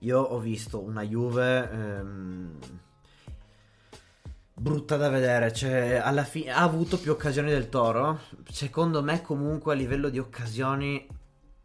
io 0.00 0.20
ho 0.20 0.38
visto 0.38 0.80
una 0.80 1.02
Juve 1.02 1.70
ehm, 1.70 2.58
brutta 4.54 4.96
da 4.96 5.08
vedere. 5.08 5.52
Cioè, 5.52 5.94
alla 6.02 6.24
fine 6.24 6.50
ha 6.50 6.62
avuto 6.62 6.98
più 6.98 7.12
occasioni 7.12 7.50
del 7.50 7.68
Toro. 7.68 8.20
Secondo 8.50 9.02
me, 9.02 9.22
comunque, 9.22 9.72
a 9.72 9.76
livello 9.76 10.08
di 10.08 10.18
occasioni, 10.18 11.06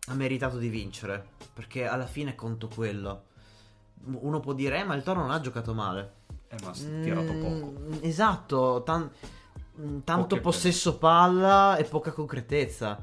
ha 0.08 0.13
meritato 0.13 0.58
di 0.58 0.70
vincere. 0.70 1.32
Perché 1.54 1.86
alla 1.86 2.08
fine 2.08 2.36
conto 2.36 2.68
quello. 2.68 3.25
Uno 4.06 4.40
può 4.40 4.54
dire, 4.54 4.80
eh, 4.80 4.84
ma 4.84 4.96
il 4.96 5.04
Toro 5.04 5.22
non 5.22 5.32
ha 5.32 5.40
giocato 5.40 5.74
male. 5.74 6.13
Eh, 6.48 6.58
ma 6.63 6.74
si 6.74 6.86
è 6.86 7.02
tirato 7.02 7.32
Mm, 7.34 7.42
poco. 7.42 7.74
Esatto, 8.02 8.84
tan- 8.84 9.10
mm, 9.80 10.00
tanto 10.04 10.28
Poche 10.28 10.42
possesso 10.42 10.98
palla 10.98 11.78
e 11.78 11.84
poca 11.84 12.12
concretezza. 12.12 13.00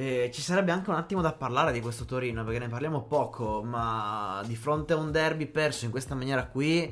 Eh, 0.00 0.30
ci 0.32 0.40
sarebbe 0.40 0.72
anche 0.72 0.88
un 0.88 0.96
attimo 0.96 1.20
da 1.20 1.32
parlare 1.34 1.72
di 1.72 1.80
questo 1.82 2.06
Torino 2.06 2.42
perché 2.42 2.58
ne 2.58 2.68
parliamo 2.68 3.02
poco, 3.02 3.62
ma 3.62 4.42
di 4.46 4.56
fronte 4.56 4.94
a 4.94 4.96
un 4.96 5.10
derby 5.12 5.44
perso 5.44 5.84
in 5.84 5.90
questa 5.90 6.14
maniera 6.14 6.46
qui, 6.46 6.90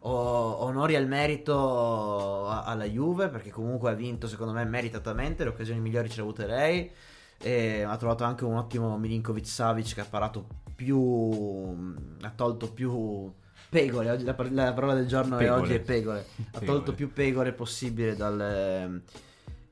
o- 0.00 0.62
onori 0.62 0.94
al 0.94 1.08
merito 1.08 2.46
a- 2.48 2.62
alla 2.62 2.84
Juve 2.84 3.26
perché 3.26 3.50
comunque 3.50 3.90
ha 3.90 3.94
vinto 3.94 4.28
secondo 4.28 4.52
me 4.52 4.64
meritatamente, 4.64 5.42
le 5.42 5.50
occasioni 5.50 5.80
migliori 5.80 6.08
ce 6.08 6.14
le 6.14 6.20
ha 6.20 6.24
avute 6.24 6.46
lei. 6.46 6.90
E 7.38 7.82
ha 7.82 7.96
trovato 7.96 8.22
anche 8.22 8.44
un 8.44 8.54
ottimo 8.56 8.96
Milinkovic 8.98 9.46
Savic 9.48 9.92
che 9.94 10.00
ha 10.02 10.06
parato 10.08 10.46
più. 10.76 11.76
ha 12.22 12.30
tolto 12.36 12.70
più 12.72 13.32
pegole. 13.68 14.10
Oggi 14.12 14.22
la, 14.24 14.34
par- 14.34 14.52
la 14.52 14.72
parola 14.72 14.94
del 14.94 15.08
giorno 15.08 15.36
è 15.38 15.40
Pegole. 15.40 15.60
oggi 15.60 15.74
è 15.74 15.80
pegole. 15.80 16.18
Ha 16.20 16.58
Pegole. 16.60 16.66
tolto 16.66 16.94
più 16.94 17.12
pegole 17.12 17.52
possibile 17.52 18.14
dal, 18.14 19.02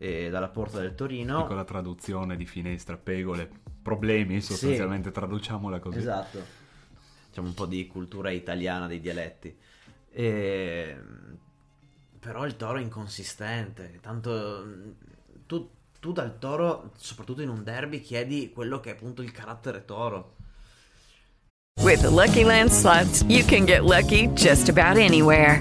eh, 0.03 0.31
dalla 0.31 0.49
porta 0.49 0.81
del 0.81 0.97
Torino. 0.97 1.43
Piccola 1.43 1.63
traduzione 1.63 2.37
di 2.37 2.45
finestra, 2.45 2.97
pegole, 2.97 3.49
problemi, 3.81 4.41
sostanzialmente 4.41 5.13
traduciamola 5.13 5.79
così. 5.79 5.99
Esatto. 5.99 6.45
Facciamo 7.29 7.47
un 7.47 7.55
po' 7.55 7.67
di 7.67 7.87
cultura 7.87 8.31
italiana 8.31 8.89
dei 8.89 9.01
dialetti. 9.01 9.57
E... 10.11 10.97
Però 12.19 12.45
il 12.45 12.57
toro 12.57 12.79
è 12.79 12.81
inconsistente. 12.81 14.01
Tanto 14.01 14.65
tu, 15.47 15.71
tu 16.01 16.11
dal 16.11 16.37
toro, 16.37 16.91
soprattutto 16.97 17.43
in 17.43 17.49
un 17.49 17.63
derby, 17.63 18.01
chiedi 18.01 18.51
quello 18.53 18.81
che 18.81 18.91
è 18.91 18.93
appunto 18.95 19.23
il 19.23 19.31
carattere 19.31 19.85
toro. 19.85 20.35
With 21.81 22.01
the 22.01 22.11
Lucky 22.11 22.43
Land 22.43 22.71
slots, 22.71 23.23
you 23.29 23.45
can 23.45 23.65
get 23.65 23.85
lucky 23.85 24.27
just 24.35 24.69
about 24.69 24.99
anywhere. 24.99 25.61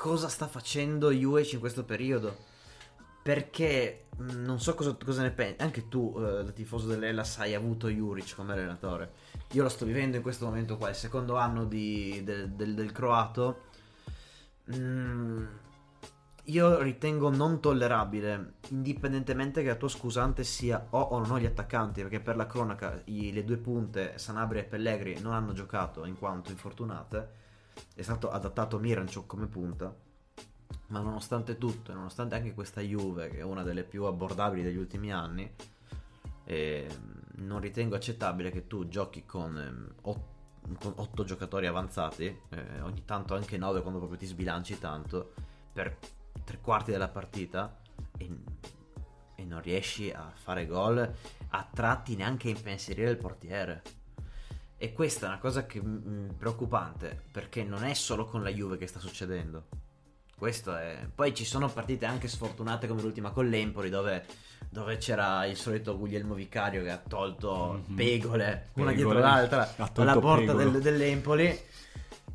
cosa 0.00 0.28
sta 0.28 0.46
facendo 0.46 1.10
Juve 1.10 1.42
in 1.52 1.58
questo 1.58 1.84
periodo. 1.84 2.36
Perché 3.22 4.06
mh, 4.16 4.44
non 4.44 4.60
so 4.60 4.74
cosa, 4.74 4.96
cosa 5.04 5.22
ne 5.22 5.30
pensi. 5.32 5.60
Anche 5.62 5.88
tu, 5.88 6.14
eh, 6.16 6.44
da 6.44 6.50
tifoso 6.52 6.86
dell'Elas, 6.86 7.38
hai 7.38 7.54
avuto 7.54 7.88
Juric 7.88 8.34
come 8.34 8.52
allenatore. 8.52 9.12
Io 9.52 9.62
lo 9.62 9.68
sto 9.68 9.84
vivendo 9.84 10.16
in 10.16 10.22
questo 10.22 10.46
momento 10.46 10.76
qua, 10.76 10.88
il 10.90 10.94
secondo 10.94 11.36
anno 11.36 11.64
di- 11.64 12.22
del, 12.24 12.50
del- 12.50 12.74
del 12.74 12.92
croato. 12.92 13.62
Mm, 14.74 15.44
io 16.44 16.80
ritengo 16.80 17.30
non 17.30 17.60
tollerabile, 17.60 18.54
indipendentemente 18.70 19.62
che 19.62 19.68
la 19.68 19.74
tua 19.74 19.88
scusante 19.88 20.44
sia 20.44 20.86
o 20.90 21.00
o 21.00 21.18
non 21.20 21.30
ho 21.32 21.38
gli 21.38 21.44
attaccanti, 21.46 22.00
perché 22.02 22.20
per 22.20 22.36
la 22.36 22.46
cronaca 22.46 23.00
i- 23.06 23.32
le 23.32 23.44
due 23.44 23.56
punte, 23.58 24.16
Sanabria 24.16 24.62
e 24.62 24.64
Pellegri, 24.64 25.20
non 25.20 25.32
hanno 25.34 25.52
giocato 25.52 26.04
in 26.06 26.16
quanto 26.18 26.50
infortunate. 26.50 27.37
È 27.94 28.02
stato 28.02 28.30
adattato 28.30 28.78
Miranchuk 28.78 29.26
come 29.26 29.46
punta. 29.46 29.94
Ma 30.88 31.00
nonostante 31.00 31.58
tutto, 31.58 31.92
nonostante 31.92 32.34
anche 32.34 32.54
questa 32.54 32.80
Juve, 32.80 33.28
che 33.28 33.38
è 33.38 33.42
una 33.42 33.62
delle 33.62 33.84
più 33.84 34.04
abbordabili 34.04 34.62
degli 34.62 34.76
ultimi 34.76 35.12
anni, 35.12 35.50
eh, 36.44 36.88
non 37.36 37.60
ritengo 37.60 37.94
accettabile 37.94 38.50
che 38.50 38.66
tu 38.66 38.88
giochi 38.88 39.26
con, 39.26 39.58
ehm, 39.58 39.94
ot- 40.02 40.36
con 40.78 40.92
otto 40.96 41.24
giocatori 41.24 41.66
avanzati, 41.66 42.24
eh, 42.48 42.80
ogni 42.80 43.04
tanto 43.04 43.34
anche 43.34 43.58
nove 43.58 43.80
quando 43.80 43.98
proprio 43.98 44.18
ti 44.18 44.26
sbilanci 44.26 44.78
tanto, 44.78 45.34
per 45.72 45.98
tre 46.44 46.58
quarti 46.60 46.90
della 46.90 47.08
partita 47.08 47.80
e, 48.16 48.30
e 49.34 49.44
non 49.44 49.60
riesci 49.60 50.10
a 50.10 50.30
fare 50.34 50.66
gol 50.66 51.14
a 51.50 51.68
tratti 51.70 52.16
neanche 52.16 52.48
a 52.48 52.52
impensierire 52.52 53.10
il 53.10 53.18
portiere. 53.18 53.82
E 54.80 54.92
questa 54.92 55.26
è 55.26 55.28
una 55.28 55.38
cosa 55.38 55.66
che 55.66 55.82
mm, 55.82 56.28
preoccupante, 56.38 57.20
perché 57.32 57.64
non 57.64 57.82
è 57.84 57.94
solo 57.94 58.24
con 58.26 58.42
la 58.44 58.50
Juve 58.50 58.76
che 58.78 58.86
sta 58.86 59.00
succedendo. 59.00 59.64
Questo 60.36 60.76
è. 60.76 61.04
Poi 61.12 61.34
ci 61.34 61.44
sono 61.44 61.68
partite 61.68 62.06
anche 62.06 62.28
sfortunate 62.28 62.86
come 62.86 63.02
l'ultima 63.02 63.30
con 63.32 63.48
l'Empoli, 63.48 63.90
dove, 63.90 64.24
dove 64.70 64.96
c'era 64.98 65.44
il 65.46 65.56
solito 65.56 65.98
Guglielmo 65.98 66.34
Vicario 66.34 66.84
che 66.84 66.90
ha 66.90 66.98
tolto 67.06 67.82
Mhm. 67.88 67.94
pegole 67.96 68.44
una 68.74 68.92
Pegole. 68.92 68.94
dietro 68.94 69.18
l'altra 69.18 69.74
dalla 69.92 70.18
porta 70.20 70.52
del- 70.52 70.80
dell'Empoli. 70.80 71.60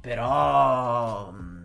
Però. 0.01 1.31
mm, 1.31 1.62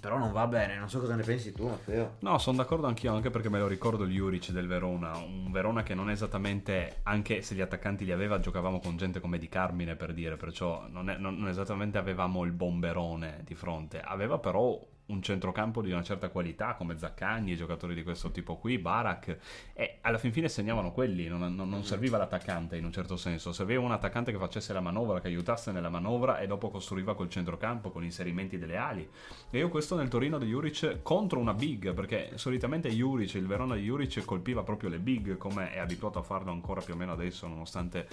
Però 0.00 0.18
non 0.18 0.32
va 0.32 0.46
bene. 0.46 0.76
Non 0.78 0.88
so 0.88 1.00
cosa 1.00 1.14
ne 1.14 1.22
pensi 1.22 1.52
tu, 1.52 1.66
Matteo. 1.68 2.16
No, 2.20 2.38
sono 2.38 2.56
d'accordo 2.56 2.86
anch'io, 2.86 3.12
anche 3.14 3.30
perché 3.30 3.48
me 3.48 3.58
lo 3.58 3.66
ricordo 3.66 4.04
il 4.04 4.10
Juric 4.12 4.50
del 4.50 4.66
Verona, 4.66 5.16
un 5.16 5.50
Verona 5.50 5.82
che 5.82 5.94
non 5.94 6.08
è 6.08 6.12
esattamente, 6.12 7.00
anche 7.04 7.42
se 7.42 7.54
gli 7.54 7.60
attaccanti 7.60 8.04
li 8.04 8.12
aveva, 8.12 8.38
giocavamo 8.38 8.78
con 8.80 8.96
gente 8.96 9.20
come 9.20 9.38
Di 9.38 9.48
Carmine 9.48 9.96
per 9.96 10.12
dire, 10.12 10.36
perciò 10.36 10.86
non, 10.88 11.10
è- 11.10 11.16
non- 11.16 11.36
non 11.36 11.48
esattamente 11.48 11.98
avevamo 11.98 12.44
il 12.44 12.52
bomberone 12.52 13.40
di 13.44 13.54
fronte, 13.54 14.00
aveva 14.00 14.38
però 14.38 14.78
un 15.08 15.22
centrocampo 15.22 15.80
di 15.82 15.90
una 15.90 16.02
certa 16.02 16.28
qualità 16.28 16.74
come 16.74 16.98
Zaccagni, 16.98 17.56
giocatori 17.56 17.94
di 17.94 18.02
questo 18.02 18.30
tipo 18.30 18.56
qui, 18.56 18.78
Barak, 18.78 19.38
e 19.72 19.98
alla 20.02 20.18
fin 20.18 20.32
fine 20.32 20.48
segnavano 20.48 20.92
quelli, 20.92 21.28
non, 21.28 21.54
non- 21.54 21.68
non 21.68 21.84
serviva 21.84 22.18
l'attaccante 22.18 22.76
in 22.76 22.84
un 22.84 22.92
certo 22.92 23.16
senso, 23.16 23.52
serviva 23.52 23.80
un 23.80 23.92
attaccante 23.92 24.32
che 24.32 24.38
facesse 24.38 24.72
la 24.72 24.80
manovra, 24.80 25.20
che 25.20 25.28
aiutasse 25.28 25.72
nella 25.72 25.88
manovra 25.88 26.38
e 26.38 26.46
dopo 26.46 26.70
costruiva 26.70 27.14
col 27.14 27.30
centrocampo, 27.30 27.90
con 27.90 28.04
inserimenti 28.04 28.58
delle 28.58 28.76
ali. 28.76 29.08
E 29.50 29.58
io 29.58 29.68
questo 29.68 29.96
nel 29.96 30.08
Torino 30.08 30.38
di 30.38 30.46
Juric 30.46 31.02
contro 31.02 31.38
una 31.38 31.54
big, 31.54 31.94
perché 31.94 32.32
solitamente 32.34 32.90
Juric, 32.90 33.34
il 33.34 33.46
Verona 33.46 33.74
di 33.74 33.82
Juric 33.82 34.24
colpiva 34.24 34.62
proprio 34.62 34.90
le 34.90 34.98
big, 34.98 35.36
come 35.36 35.72
è 35.72 35.78
abituato 35.78 36.18
a 36.18 36.22
farlo 36.22 36.50
ancora 36.50 36.80
più 36.80 36.94
o 36.94 36.96
meno 36.96 37.12
adesso, 37.12 37.46
nonostante 37.46 38.06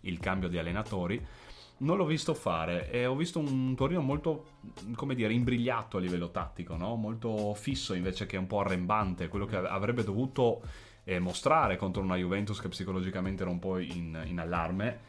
il 0.00 0.18
cambio 0.18 0.48
di 0.48 0.58
allenatori. 0.58 1.24
Non 1.82 1.96
l'ho 1.96 2.04
visto 2.04 2.32
fare 2.32 2.90
e 2.90 3.06
ho 3.06 3.16
visto 3.16 3.40
un 3.40 3.74
Torino 3.74 4.00
molto, 4.00 4.44
come 4.94 5.16
dire, 5.16 5.32
imbrigliato 5.32 5.96
a 5.96 6.00
livello 6.00 6.30
tattico, 6.30 6.76
no? 6.76 6.94
molto 6.94 7.54
fisso 7.54 7.94
invece 7.94 8.24
che 8.24 8.36
un 8.36 8.46
po' 8.46 8.60
arrembante, 8.60 9.26
quello 9.26 9.46
che 9.46 9.56
avrebbe 9.56 10.04
dovuto 10.04 10.62
eh, 11.02 11.18
mostrare 11.18 11.76
contro 11.76 12.00
una 12.00 12.14
Juventus 12.14 12.60
che 12.60 12.68
psicologicamente 12.68 13.42
era 13.42 13.50
un 13.50 13.58
po' 13.58 13.78
in, 13.78 14.22
in 14.26 14.38
allarme, 14.38 15.00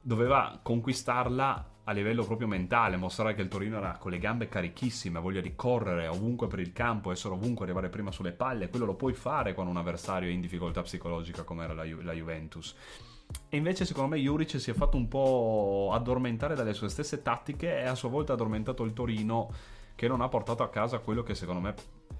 doveva 0.00 0.60
conquistarla 0.62 1.70
a 1.84 1.92
livello 1.92 2.24
proprio 2.24 2.46
mentale, 2.46 2.96
mostrare 2.96 3.34
che 3.34 3.42
il 3.42 3.48
Torino 3.48 3.78
era 3.78 3.96
con 3.98 4.12
le 4.12 4.18
gambe 4.18 4.46
carichissime, 4.46 5.18
voglia 5.18 5.40
di 5.40 5.56
correre 5.56 6.06
ovunque 6.06 6.46
per 6.46 6.60
il 6.60 6.72
campo, 6.72 7.10
essere 7.10 7.34
ovunque, 7.34 7.64
arrivare 7.64 7.88
prima 7.88 8.12
sulle 8.12 8.30
palle, 8.30 8.68
quello 8.68 8.84
lo 8.84 8.94
puoi 8.94 9.14
fare 9.14 9.54
quando 9.54 9.72
un 9.72 9.78
avversario 9.78 10.28
è 10.28 10.32
in 10.32 10.40
difficoltà 10.40 10.82
psicologica 10.82 11.42
come 11.42 11.64
era 11.64 11.74
la, 11.74 11.82
Ju- 11.82 12.02
la 12.02 12.12
Juventus. 12.12 12.76
E 13.48 13.56
invece 13.56 13.84
secondo 13.84 14.14
me 14.14 14.20
Juric 14.20 14.60
si 14.60 14.70
è 14.70 14.74
fatto 14.74 14.96
un 14.96 15.08
po' 15.08 15.90
addormentare 15.92 16.54
dalle 16.54 16.72
sue 16.72 16.88
stesse 16.88 17.22
tattiche 17.22 17.80
e 17.80 17.84
a 17.84 17.94
sua 17.94 18.08
volta 18.08 18.32
ha 18.32 18.34
addormentato 18.34 18.82
il 18.84 18.92
Torino 18.92 19.52
che 19.94 20.08
non 20.08 20.20
ha 20.20 20.28
portato 20.28 20.62
a 20.62 20.70
casa 20.70 20.98
quello 21.00 21.22
che 21.22 21.34
secondo 21.34 21.60
me 21.60 21.74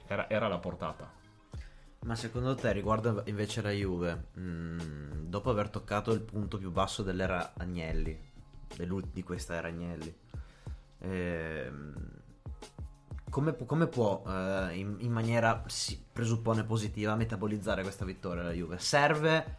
era, 0.06 0.28
era 0.28 0.48
la 0.48 0.58
portata. 0.58 1.10
Ma 2.04 2.16
secondo 2.16 2.54
te, 2.54 2.72
riguardo 2.72 3.22
invece 3.26 3.62
la 3.62 3.70
Juve, 3.70 4.26
mh, 4.34 5.28
dopo 5.28 5.50
aver 5.50 5.68
toccato 5.68 6.12
il 6.12 6.20
punto 6.20 6.58
più 6.58 6.70
basso 6.70 7.02
dell'era 7.02 7.52
Agnelli, 7.56 8.18
di 9.12 9.22
questa 9.22 9.54
era 9.54 9.68
Agnelli, 9.68 10.14
ehm, 10.98 11.94
come, 13.30 13.56
come 13.64 13.86
può 13.86 14.22
eh, 14.26 14.76
in, 14.76 14.96
in 14.98 15.12
maniera 15.12 15.62
si 15.66 16.04
presuppone 16.12 16.64
positiva 16.64 17.14
metabolizzare 17.14 17.82
questa 17.82 18.04
vittoria 18.04 18.42
la 18.42 18.50
Juve? 18.50 18.78
Serve 18.78 19.56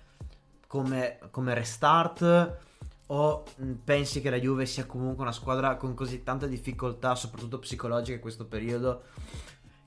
come, 0.73 1.19
come 1.29 1.53
restart 1.53 2.57
o 3.05 3.43
mh, 3.57 3.71
pensi 3.83 4.21
che 4.21 4.31
la 4.31 4.39
Juve 4.39 4.65
sia 4.65 4.88
comunque 4.88 5.21
una 5.21 5.31
squadra 5.31 5.75
con 5.75 5.93
così 5.93 6.23
tante 6.23 6.49
difficoltà, 6.49 7.13
soprattutto 7.13 7.59
psicologiche 7.59 8.15
in 8.15 8.19
questo 8.19 8.47
periodo, 8.47 9.03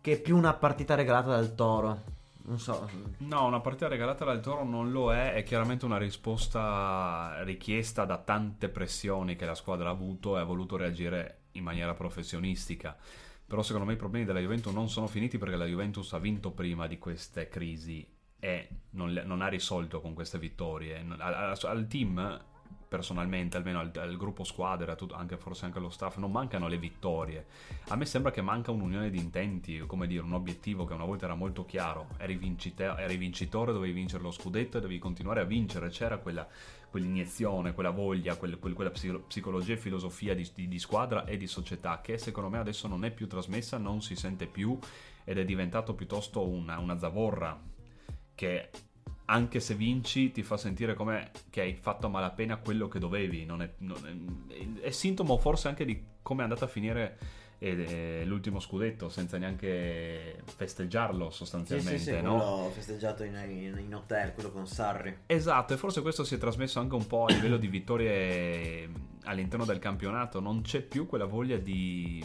che 0.01 0.13
è 0.13 0.21
più 0.21 0.37
una 0.37 0.55
partita 0.55 0.95
regalata 0.95 1.31
dal 1.31 1.57
Toro? 1.57 2.03
Non 2.45 2.61
so. 2.61 2.89
No, 3.19 3.47
una 3.47 3.59
partita 3.59 3.89
regalata 3.89 4.25
dal 4.25 4.39
Toro 4.39 4.63
non 4.63 4.93
lo 4.93 5.13
è, 5.13 5.33
è 5.33 5.43
chiaramente 5.43 5.85
una 5.85 5.99
risposta 5.99 7.43
richiesta 7.43 8.05
da 8.05 8.19
tante 8.19 8.69
pressioni 8.69 9.35
che 9.35 9.45
la 9.45 9.57
squadra 9.57 9.89
ha 9.89 9.93
avuto 9.93 10.37
e 10.37 10.41
ha 10.41 10.45
voluto 10.45 10.77
reagire 10.77 11.47
in 11.53 11.65
maniera 11.65 11.95
professionistica. 11.95 12.97
Però 13.45 13.61
secondo 13.63 13.89
me 13.89 13.95
i 13.95 13.97
problemi 13.97 14.25
della 14.25 14.39
Juventus 14.39 14.73
non 14.73 14.89
sono 14.89 15.09
finiti 15.09 15.37
perché 15.37 15.57
la 15.57 15.67
Juventus 15.67 16.13
ha 16.13 16.19
vinto 16.21 16.53
prima 16.53 16.87
di 16.87 16.99
queste 16.99 17.49
crisi 17.49 18.15
e 18.47 18.69
non, 18.91 19.21
non 19.25 19.43
ha 19.43 19.49
risolto 19.49 20.01
con 20.01 20.15
queste 20.15 20.39
vittorie. 20.39 21.05
Al, 21.19 21.57
al- 21.65 21.87
team, 21.89 22.41
personalmente, 22.89 23.57
almeno 23.57 23.81
al, 23.81 23.91
al 23.97 24.17
gruppo 24.17 24.45
squadra, 24.45 24.93
a 24.93 24.95
tut- 24.95 25.15
anche, 25.15 25.37
forse 25.37 25.65
anche 25.65 25.79
allo 25.79 25.91
staff, 25.91 26.19
non 26.19 26.31
mancano 26.31 26.69
le 26.69 26.79
vittorie. 26.79 27.47
A 27.89 27.97
me 27.97 28.05
sembra 28.05 28.31
che 28.31 28.43
manca 28.43 28.71
un'unione 28.71 29.11
di 29.11 29.19
intenti, 29.19 29.79
come 29.81 30.07
dire, 30.07 30.23
un 30.23 30.33
obiettivo 30.33 30.85
che 30.85 30.95
una 30.95 31.05
volta 31.05 31.25
era 31.25 31.35
molto 31.35 31.65
chiaro. 31.65 32.11
Eri, 32.19 32.37
vincite- 32.37 32.95
eri 32.97 33.17
vincitore, 33.17 33.73
dovevi 33.73 33.93
vincere 33.93 34.23
lo 34.23 34.31
scudetto 34.31 34.79
e 34.79 34.81
dovevi 34.81 35.01
continuare 35.01 35.41
a 35.41 35.45
vincere. 35.45 35.89
C'era 35.89 36.19
quella, 36.19 36.47
quell'iniezione, 36.89 37.75
quella 37.75 37.91
voglia, 37.91 38.37
quel- 38.37 38.61
quel- 38.61 38.75
quella 38.75 38.91
psi- 38.93 39.23
psicologia 39.27 39.73
e 39.73 39.77
filosofia 39.77 40.37
di, 40.37 40.49
di- 40.55 40.69
di 40.69 40.79
squadra 40.79 41.25
e 41.25 41.37
di 41.37 41.49
società 41.49 42.01
che 42.01 42.17
secondo 42.17 42.49
me 42.49 42.59
adesso 42.59 42.87
non 42.87 43.05
è 43.05 43.11
più 43.11 43.27
trasmessa, 43.27 43.77
non 43.77 44.03
si 44.03 44.15
sente 44.15 44.47
più 44.47 44.79
ed 45.25 45.37
è 45.37 45.45
diventato 45.45 45.95
piuttosto 45.95 46.47
una, 46.47 46.79
una 46.79 46.97
zavorra 46.97 47.75
che 48.37 48.71
anche 49.29 49.59
se 49.59 49.75
vinci 49.75 50.31
ti 50.31 50.45
fa 50.45 50.57
sentire 50.57 50.95
come 50.95 51.33
che 51.51 51.63
hai 51.63 51.75
fatto 51.75 52.07
a 52.07 52.09
malapena 52.09 52.59
quello 52.59 52.87
che 52.87 53.01
dovevi. 53.01 53.45
Non 53.45 53.61
è, 53.63 53.73
non 53.79 54.47
è- 54.53 54.81
è 54.87 54.91
sintomo 54.93 55.37
forse 55.39 55.67
anche 55.67 55.85
di 55.85 56.01
come 56.23 56.41
è 56.41 56.45
andata 56.45 56.67
a 56.67 56.69
finire 56.69 57.19
eh, 57.59 58.23
l'ultimo 58.27 58.61
scudetto 58.61 59.09
senza 59.09 59.39
neanche 59.39 60.43
festeggiarlo 60.45 61.31
Sì, 61.31 61.37
sostanzialmente. 61.39 61.99
sì, 61.99 62.05
sì, 62.05 62.21
no? 62.21 62.37
quello 62.37 62.71
festeggiato 62.73 63.25
in, 63.25 63.35
in- 63.49 63.79
in 63.85 63.95
hotel, 63.95 64.33
quello 64.35 64.53
con 64.53 64.67
Sarri. 64.69 65.17
Esatto, 65.27 65.73
e 65.75 65.77
forse 65.77 66.03
questo 66.03 66.23
si 66.23 66.35
è 66.35 66.39
trasmesso 66.39 66.79
anche 66.79 66.95
un 66.95 67.07
po' 67.07 67.25
a 67.25 67.33
livello 67.33 67.57
di 67.57 67.67
vittorie 67.67 68.89
all'interno 69.25 69.65
del 69.65 69.79
campionato. 69.81 70.39
Non 70.39 70.61
c'è 70.63 70.83
più 70.83 71.07
quella 71.07 71.25
voglia 71.25 71.57
di, 71.57 72.23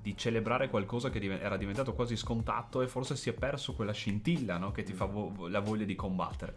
di 0.00 0.16
celebrare 0.16 0.68
qualcosa 0.68 1.10
che 1.10 1.18
era 1.40 1.56
diventato 1.56 1.94
quasi 1.94 2.16
scontato 2.16 2.82
e 2.82 2.88
forse 2.88 3.16
si 3.16 3.28
è 3.28 3.32
perso 3.32 3.74
quella 3.74 3.92
scintilla 3.92 4.56
no? 4.56 4.70
che 4.70 4.82
ti 4.82 4.92
fa 4.92 5.06
vo- 5.06 5.48
la 5.48 5.60
voglia 5.60 5.84
di 5.84 5.94
combattere. 5.94 6.56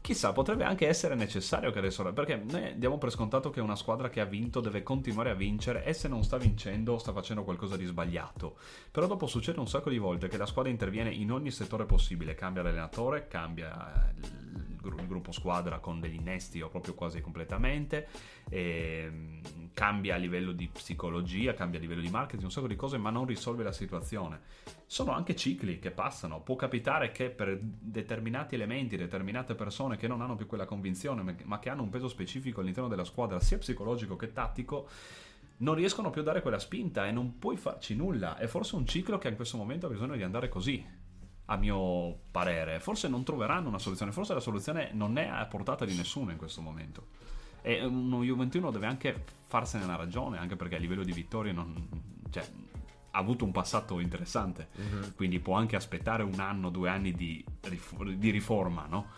Chissà, 0.00 0.32
potrebbe 0.32 0.64
anche 0.64 0.86
essere 0.86 1.14
necessario 1.14 1.70
che 1.70 1.78
adesso, 1.78 2.02
perché 2.12 2.36
noi 2.36 2.78
diamo 2.78 2.98
per 2.98 3.10
scontato 3.10 3.50
che 3.50 3.60
una 3.60 3.76
squadra 3.76 4.08
che 4.08 4.20
ha 4.20 4.24
vinto 4.24 4.60
deve 4.60 4.82
continuare 4.82 5.30
a 5.30 5.34
vincere 5.34 5.84
e 5.84 5.92
se 5.92 6.08
non 6.08 6.22
sta 6.22 6.36
vincendo 6.36 6.98
sta 6.98 7.12
facendo 7.12 7.44
qualcosa 7.44 7.76
di 7.76 7.84
sbagliato. 7.84 8.56
Però 8.90 9.06
dopo 9.06 9.26
succede 9.26 9.60
un 9.60 9.68
sacco 9.68 9.90
di 9.90 9.98
volte 9.98 10.28
che 10.28 10.36
la 10.36 10.46
squadra 10.46 10.70
interviene 10.70 11.10
in 11.10 11.30
ogni 11.32 11.50
settore 11.50 11.86
possibile, 11.86 12.34
cambia 12.34 12.62
l'allenatore, 12.62 13.28
cambia 13.28 14.12
gru- 14.80 15.06
gruppo 15.06 15.32
squadra 15.32 15.78
con 15.78 16.00
degli 16.00 16.14
innesti 16.14 16.60
o 16.60 16.68
proprio 16.68 16.94
quasi 16.94 17.20
completamente, 17.20 18.08
ehm, 18.48 19.70
cambia 19.72 20.14
a 20.14 20.18
livello 20.18 20.52
di 20.52 20.68
psicologia, 20.68 21.54
cambia 21.54 21.78
a 21.78 21.82
livello 21.82 22.00
di 22.00 22.10
marketing, 22.10 22.44
un 22.44 22.50
sacco 22.50 22.66
di 22.66 22.76
cose, 22.76 22.98
ma 22.98 23.10
non 23.10 23.26
risolve 23.26 23.62
la 23.62 23.72
situazione. 23.72 24.40
Sono 24.86 25.12
anche 25.12 25.36
cicli 25.36 25.78
che 25.78 25.90
passano, 25.90 26.40
può 26.40 26.56
capitare 26.56 27.12
che 27.12 27.30
per 27.30 27.58
determinati 27.60 28.56
elementi, 28.56 28.96
determinate 28.96 29.54
persone 29.54 29.96
che 29.96 30.08
non 30.08 30.20
hanno 30.20 30.36
più 30.36 30.46
quella 30.46 30.64
convinzione, 30.64 31.36
ma 31.44 31.58
che 31.58 31.70
hanno 31.70 31.82
un 31.82 31.90
peso 31.90 32.08
specifico 32.08 32.60
all'interno 32.60 32.88
della 32.88 33.04
squadra, 33.04 33.40
sia 33.40 33.58
psicologico 33.58 34.16
che 34.16 34.32
tattico, 34.32 34.88
non 35.58 35.74
riescono 35.74 36.10
più 36.10 36.22
a 36.22 36.24
dare 36.24 36.42
quella 36.42 36.58
spinta 36.58 37.06
e 37.06 37.12
non 37.12 37.38
puoi 37.38 37.56
farci 37.56 37.94
nulla. 37.94 38.36
È 38.36 38.46
forse 38.46 38.76
un 38.76 38.86
ciclo 38.86 39.18
che 39.18 39.28
in 39.28 39.36
questo 39.36 39.56
momento 39.56 39.86
ha 39.86 39.90
bisogno 39.90 40.16
di 40.16 40.22
andare 40.22 40.48
così, 40.48 40.84
a 41.50 41.56
mio 41.56 42.16
parere. 42.30 42.78
Forse 42.78 43.08
non 43.08 43.24
troveranno 43.24 43.68
una 43.68 43.78
soluzione, 43.78 44.12
forse 44.12 44.34
la 44.34 44.40
soluzione 44.40 44.90
non 44.92 45.18
è 45.18 45.26
a 45.26 45.44
portata 45.46 45.84
di 45.84 45.94
nessuno 45.94 46.30
in 46.30 46.36
questo 46.36 46.60
momento. 46.60 47.08
E 47.62 47.84
uno 47.84 48.22
Juventino 48.22 48.70
deve 48.70 48.86
anche 48.86 49.24
farsene 49.46 49.84
una 49.84 49.96
ragione, 49.96 50.38
anche 50.38 50.56
perché 50.56 50.76
a 50.76 50.78
livello 50.78 51.02
di 51.02 51.12
vittorie 51.12 51.52
non, 51.52 51.88
cioè, 52.30 52.48
ha 53.10 53.18
avuto 53.18 53.44
un 53.44 53.50
passato 53.50 53.98
interessante, 53.98 54.68
quindi 55.16 55.40
può 55.40 55.56
anche 55.56 55.74
aspettare 55.74 56.22
un 56.22 56.38
anno, 56.38 56.70
due 56.70 56.88
anni 56.88 57.12
di, 57.12 57.44
di 58.16 58.30
riforma, 58.30 58.86
no? 58.88 59.08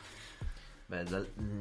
Beh, 0.84 1.04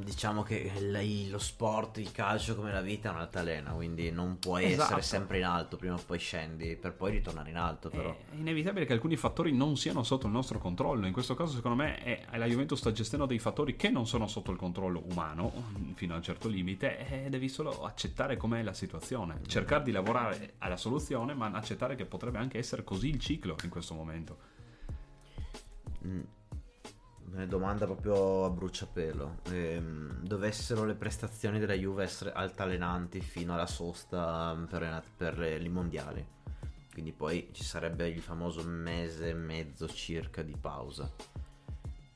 diciamo 0.03 0.43
che 0.43 0.55
il- 0.75 1.29
lo 1.29 1.39
sport, 1.39 1.99
il 1.99 2.11
calcio 2.11 2.53
come 2.53 2.71
la 2.73 2.81
vita 2.81 3.09
è 3.09 3.13
un'altalena, 3.13 3.71
quindi 3.71 4.11
non 4.11 4.39
puoi 4.39 4.65
Esatto. 4.65 4.83
essere 4.83 5.01
sempre 5.03 5.37
in 5.37 5.45
alto, 5.45 5.77
prima 5.77 5.93
o 5.93 6.01
poi 6.05 6.19
scendi 6.19 6.75
per 6.75 6.93
poi 6.93 7.11
ritornare 7.11 7.49
in 7.49 7.55
alto 7.55 7.89
però. 7.89 8.09
È 8.13 8.35
inevitabile 8.35 8.85
che 8.85 8.91
alcuni 8.91 9.15
fattori 9.15 9.53
non 9.53 9.77
siano 9.77 10.03
sotto 10.03 10.25
il 10.25 10.33
nostro 10.33 10.59
controllo. 10.59 11.05
In 11.07 11.13
questo 11.13 11.33
caso, 11.35 11.53
secondo 11.55 11.77
me, 11.81 11.97
è- 12.03 12.25
la 12.37 12.45
Juventus 12.45 12.79
sta 12.79 12.91
gestendo 12.91 13.25
dei 13.25 13.39
fattori 13.39 13.77
che 13.77 13.89
non 13.89 14.05
sono 14.05 14.27
sotto 14.27 14.51
il 14.51 14.57
controllo 14.57 15.01
umano 15.09 15.53
fino 15.93 16.13
a 16.13 16.17
un 16.17 16.23
certo 16.23 16.49
limite 16.49 16.97
e 17.25 17.29
devi 17.29 17.47
solo 17.47 17.85
accettare 17.85 18.35
com'è 18.35 18.61
la 18.63 18.73
situazione. 18.73 19.39
Cercare 19.47 19.83
di 19.83 19.91
lavorare 19.91 20.55
alla 20.57 20.77
soluzione, 20.77 21.33
ma 21.35 21.51
accettare 21.51 21.95
che 21.95 22.05
potrebbe 22.05 22.37
anche 22.39 22.57
essere 22.57 22.83
così 22.83 23.07
il 23.07 23.19
ciclo 23.19 23.55
in 23.63 23.69
questo 23.69 23.93
momento. 23.93 24.37
Una 27.33 27.45
domanda 27.45 27.85
proprio 27.85 28.43
a 28.43 28.49
bruciapelo. 28.49 29.37
Ehm, 29.51 30.21
dovessero 30.21 30.83
le 30.83 30.95
prestazioni 30.95 31.59
della 31.59 31.73
Juve 31.73 32.03
essere 32.03 32.33
altalenanti 32.33 33.21
fino 33.21 33.53
alla 33.53 33.67
sosta 33.67 34.57
per, 34.69 35.01
per 35.15 35.61
i 35.61 35.69
mondiali? 35.69 36.25
Quindi 36.91 37.13
poi 37.13 37.49
ci 37.53 37.63
sarebbe 37.63 38.09
il 38.09 38.19
famoso 38.19 38.63
mese 38.63 39.29
e 39.29 39.33
mezzo 39.33 39.87
circa 39.87 40.41
di 40.41 40.57
pausa. 40.59 41.09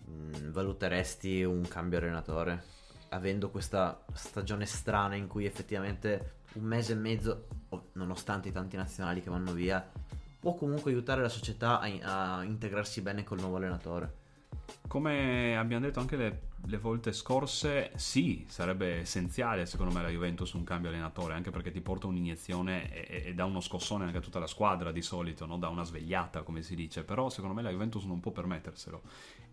Mm, 0.09 0.51
valuteresti 0.51 1.43
un 1.43 1.65
cambio 1.65 1.99
allenatore? 1.99 2.63
Avendo 3.09 3.49
questa 3.49 4.03
stagione 4.11 4.65
strana 4.65 5.15
in 5.15 5.27
cui 5.27 5.45
effettivamente 5.45 6.39
un 6.55 6.63
mese 6.63 6.91
e 6.91 6.97
mezzo, 6.97 7.47
nonostante 7.93 8.49
i 8.49 8.51
tanti 8.51 8.75
nazionali 8.75 9.21
che 9.21 9.29
vanno 9.29 9.53
via, 9.53 9.89
può 10.41 10.55
comunque 10.55 10.91
aiutare 10.91 11.21
la 11.21 11.29
società 11.29 11.79
a, 11.79 12.37
a 12.37 12.43
integrarsi 12.43 12.99
bene 13.01 13.23
col 13.23 13.39
nuovo 13.39 13.55
allenatore. 13.55 14.23
Come 14.87 15.57
abbiamo 15.57 15.85
detto 15.85 15.99
anche 15.99 16.15
le, 16.15 16.41
le 16.65 16.77
volte 16.77 17.11
scorse, 17.11 17.91
sì, 17.95 18.45
sarebbe 18.47 18.99
essenziale 18.99 19.65
secondo 19.65 19.91
me 19.93 20.01
la 20.01 20.09
Juventus 20.09 20.53
un 20.53 20.63
cambio 20.63 20.89
allenatore, 20.89 21.33
anche 21.33 21.49
perché 21.51 21.71
ti 21.71 21.81
porta 21.81 22.07
un'iniezione 22.07 22.91
e, 23.07 23.23
e 23.29 23.33
dà 23.33 23.45
uno 23.45 23.61
scossone 23.61 24.05
anche 24.05 24.17
a 24.17 24.21
tutta 24.21 24.39
la 24.39 24.47
squadra 24.47 24.91
di 24.91 25.01
solito, 25.01 25.45
no? 25.45 25.57
dà 25.57 25.69
una 25.69 25.83
svegliata 25.83 26.43
come 26.43 26.61
si 26.61 26.75
dice, 26.75 27.03
però 27.03 27.29
secondo 27.29 27.55
me 27.55 27.61
la 27.63 27.71
Juventus 27.71 28.03
non 28.05 28.19
può 28.19 28.31
permetterselo 28.31 29.01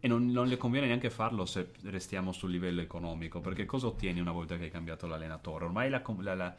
e 0.00 0.06
non, 0.08 0.26
non 0.30 0.46
le 0.48 0.56
conviene 0.58 0.86
neanche 0.86 1.10
farlo 1.10 1.46
se 1.46 1.70
restiamo 1.84 2.32
sul 2.32 2.50
livello 2.50 2.80
economico, 2.80 3.40
perché 3.40 3.64
cosa 3.64 3.86
ottieni 3.86 4.20
una 4.20 4.32
volta 4.32 4.56
che 4.56 4.64
hai 4.64 4.70
cambiato 4.70 5.06
l'allenatore? 5.06 5.64
Ormai 5.64 5.88
la- 5.90 6.02
la- 6.20 6.34
la, 6.34 6.56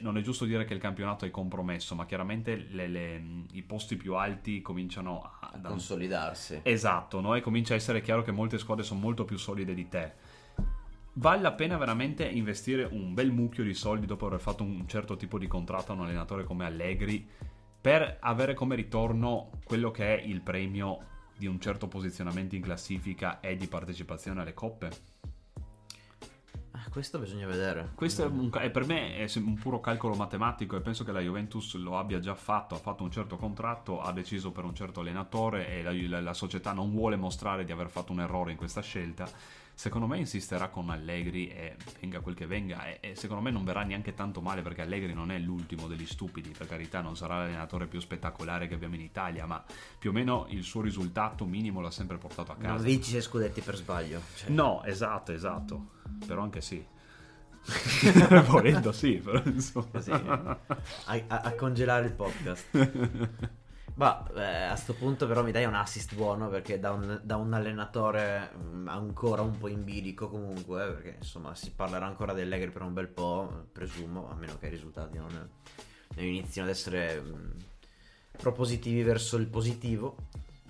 non 0.00 0.16
è 0.18 0.20
giusto 0.20 0.44
dire 0.44 0.64
che 0.64 0.74
il 0.74 0.80
campionato 0.80 1.24
è 1.24 1.30
compromesso, 1.30 1.94
ma 1.94 2.06
chiaramente 2.06 2.56
le- 2.70 2.88
le- 2.88 3.22
i 3.52 3.62
posti 3.62 3.96
più 3.96 4.14
alti 4.14 4.60
cominciano 4.60 5.22
a, 5.22 5.50
A 5.52 5.60
consolidarsi. 5.60 6.60
Esatto, 6.62 7.20
no? 7.20 7.34
e 7.34 7.40
comincia 7.40 7.74
a 7.74 7.76
essere 7.76 8.00
chiaro 8.00 8.22
che 8.22 8.32
molte 8.32 8.58
squadre 8.58 8.84
sono 8.84 9.00
molto 9.00 9.24
più 9.24 9.36
solide 9.36 9.74
di 9.74 9.88
te. 9.88 10.12
Vale 11.14 11.40
la 11.40 11.52
pena 11.52 11.78
veramente 11.78 12.24
investire 12.26 12.84
un 12.84 13.14
bel 13.14 13.30
mucchio 13.32 13.64
di 13.64 13.72
soldi 13.72 14.04
dopo 14.04 14.26
aver 14.26 14.40
fatto 14.40 14.62
un 14.62 14.86
certo 14.86 15.16
tipo 15.16 15.38
di 15.38 15.46
contratto 15.46 15.92
a 15.92 15.94
un 15.94 16.02
allenatore 16.02 16.44
come 16.44 16.66
Allegri 16.66 17.26
per 17.80 18.18
avere 18.20 18.52
come 18.52 18.74
ritorno 18.74 19.50
quello 19.64 19.90
che 19.90 20.18
è 20.18 20.22
il 20.22 20.42
premio 20.42 21.14
di 21.36 21.46
un 21.46 21.58
certo 21.60 21.86
posizionamento 21.86 22.54
in 22.54 22.62
classifica 22.62 23.40
e 23.40 23.56
di 23.56 23.66
partecipazione 23.66 24.40
alle 24.42 24.52
coppe? 24.52 24.90
Questo 26.90 27.18
bisogna 27.18 27.46
vedere. 27.46 27.90
Questo 27.94 28.22
è, 28.22 28.26
un 28.26 28.48
ca- 28.48 28.60
è 28.60 28.70
per 28.70 28.86
me 28.86 29.16
è 29.16 29.30
un 29.36 29.54
puro 29.54 29.80
calcolo 29.80 30.14
matematico 30.14 30.76
e 30.76 30.80
penso 30.80 31.04
che 31.04 31.12
la 31.12 31.20
Juventus 31.20 31.74
lo 31.76 31.98
abbia 31.98 32.20
già 32.20 32.34
fatto, 32.34 32.74
ha 32.74 32.78
fatto 32.78 33.02
un 33.02 33.10
certo 33.10 33.36
contratto, 33.36 34.00
ha 34.00 34.12
deciso 34.12 34.50
per 34.52 34.64
un 34.64 34.74
certo 34.74 35.00
allenatore 35.00 35.68
e 35.68 35.82
la, 35.82 35.92
la- 36.08 36.20
la 36.22 36.34
società 36.34 36.72
non 36.72 36.90
vuole 36.92 37.16
mostrare 37.16 37.64
di 37.64 37.72
aver 37.72 37.88
fatto 37.90 38.12
un 38.12 38.20
errore 38.20 38.52
in 38.52 38.56
questa 38.56 38.80
scelta. 38.80 39.28
Secondo 39.78 40.06
me 40.06 40.16
insisterà 40.16 40.68
con 40.68 40.88
Allegri 40.88 41.48
e 41.48 41.76
venga 42.00 42.20
quel 42.20 42.34
che 42.34 42.46
venga 42.46 42.86
e, 42.86 42.98
e 43.10 43.14
secondo 43.14 43.42
me 43.42 43.50
non 43.50 43.62
verrà 43.62 43.82
neanche 43.82 44.14
tanto 44.14 44.40
male 44.40 44.62
perché 44.62 44.80
Allegri 44.80 45.12
non 45.12 45.30
è 45.30 45.38
l'ultimo 45.38 45.86
degli 45.86 46.06
stupidi, 46.06 46.48
per 46.56 46.66
carità 46.66 47.02
non 47.02 47.14
sarà 47.14 47.36
l'allenatore 47.40 47.86
più 47.86 48.00
spettacolare 48.00 48.68
che 48.68 48.74
abbiamo 48.74 48.94
in 48.94 49.02
Italia, 49.02 49.44
ma 49.44 49.62
più 49.98 50.08
o 50.08 50.12
meno 50.14 50.46
il 50.48 50.62
suo 50.64 50.80
risultato 50.80 51.44
minimo 51.44 51.82
l'ha 51.82 51.90
sempre 51.90 52.16
portato 52.16 52.52
a 52.52 52.56
casa. 52.56 52.72
Non 52.72 52.82
vinci 52.82 53.10
sei 53.10 53.20
scudetti 53.20 53.60
per 53.60 53.76
sbaglio. 53.76 54.22
Cioè, 54.36 54.48
No, 54.48 54.82
esatto, 54.82 55.32
esatto. 55.32 55.88
Però 56.26 56.40
anche 56.42 56.62
sì. 56.62 56.82
Volendo 58.46 58.92
sì, 58.92 59.20
però 59.22 59.42
insomma. 59.44 59.88
Così, 59.92 60.10
a, 60.10 60.58
a- 61.04 61.24
a 61.26 61.52
congelare 61.54 62.06
il 62.06 62.12
podcast. 62.12 62.64
Ma 63.96 64.26
eh, 64.34 64.64
a 64.64 64.76
sto 64.76 64.92
punto 64.92 65.26
però 65.26 65.42
mi 65.42 65.52
dai 65.52 65.64
un 65.64 65.74
assist 65.74 66.14
buono 66.14 66.50
perché 66.50 66.78
da 66.78 66.92
un, 66.92 67.18
da 67.22 67.36
un 67.36 67.54
allenatore 67.54 68.50
mm, 68.54 68.88
ancora 68.88 69.40
un 69.40 69.56
po' 69.56 69.68
in 69.68 69.84
bilico 69.84 70.28
comunque, 70.28 70.84
eh, 70.84 70.92
perché 70.92 71.14
insomma 71.18 71.54
si 71.54 71.72
parlerà 71.72 72.04
ancora 72.04 72.34
di 72.34 72.42
Allegri 72.42 72.70
per 72.70 72.82
un 72.82 72.92
bel 72.92 73.08
po', 73.08 73.68
presumo, 73.72 74.30
a 74.30 74.34
meno 74.34 74.58
che 74.58 74.66
i 74.66 74.70
risultati 74.70 75.16
non, 75.16 75.30
non 76.14 76.24
inizino 76.24 76.66
ad 76.66 76.70
essere 76.70 77.20
mm, 77.22 77.50
propositivi 78.36 79.02
verso 79.02 79.36
il 79.38 79.46
positivo. 79.46 80.16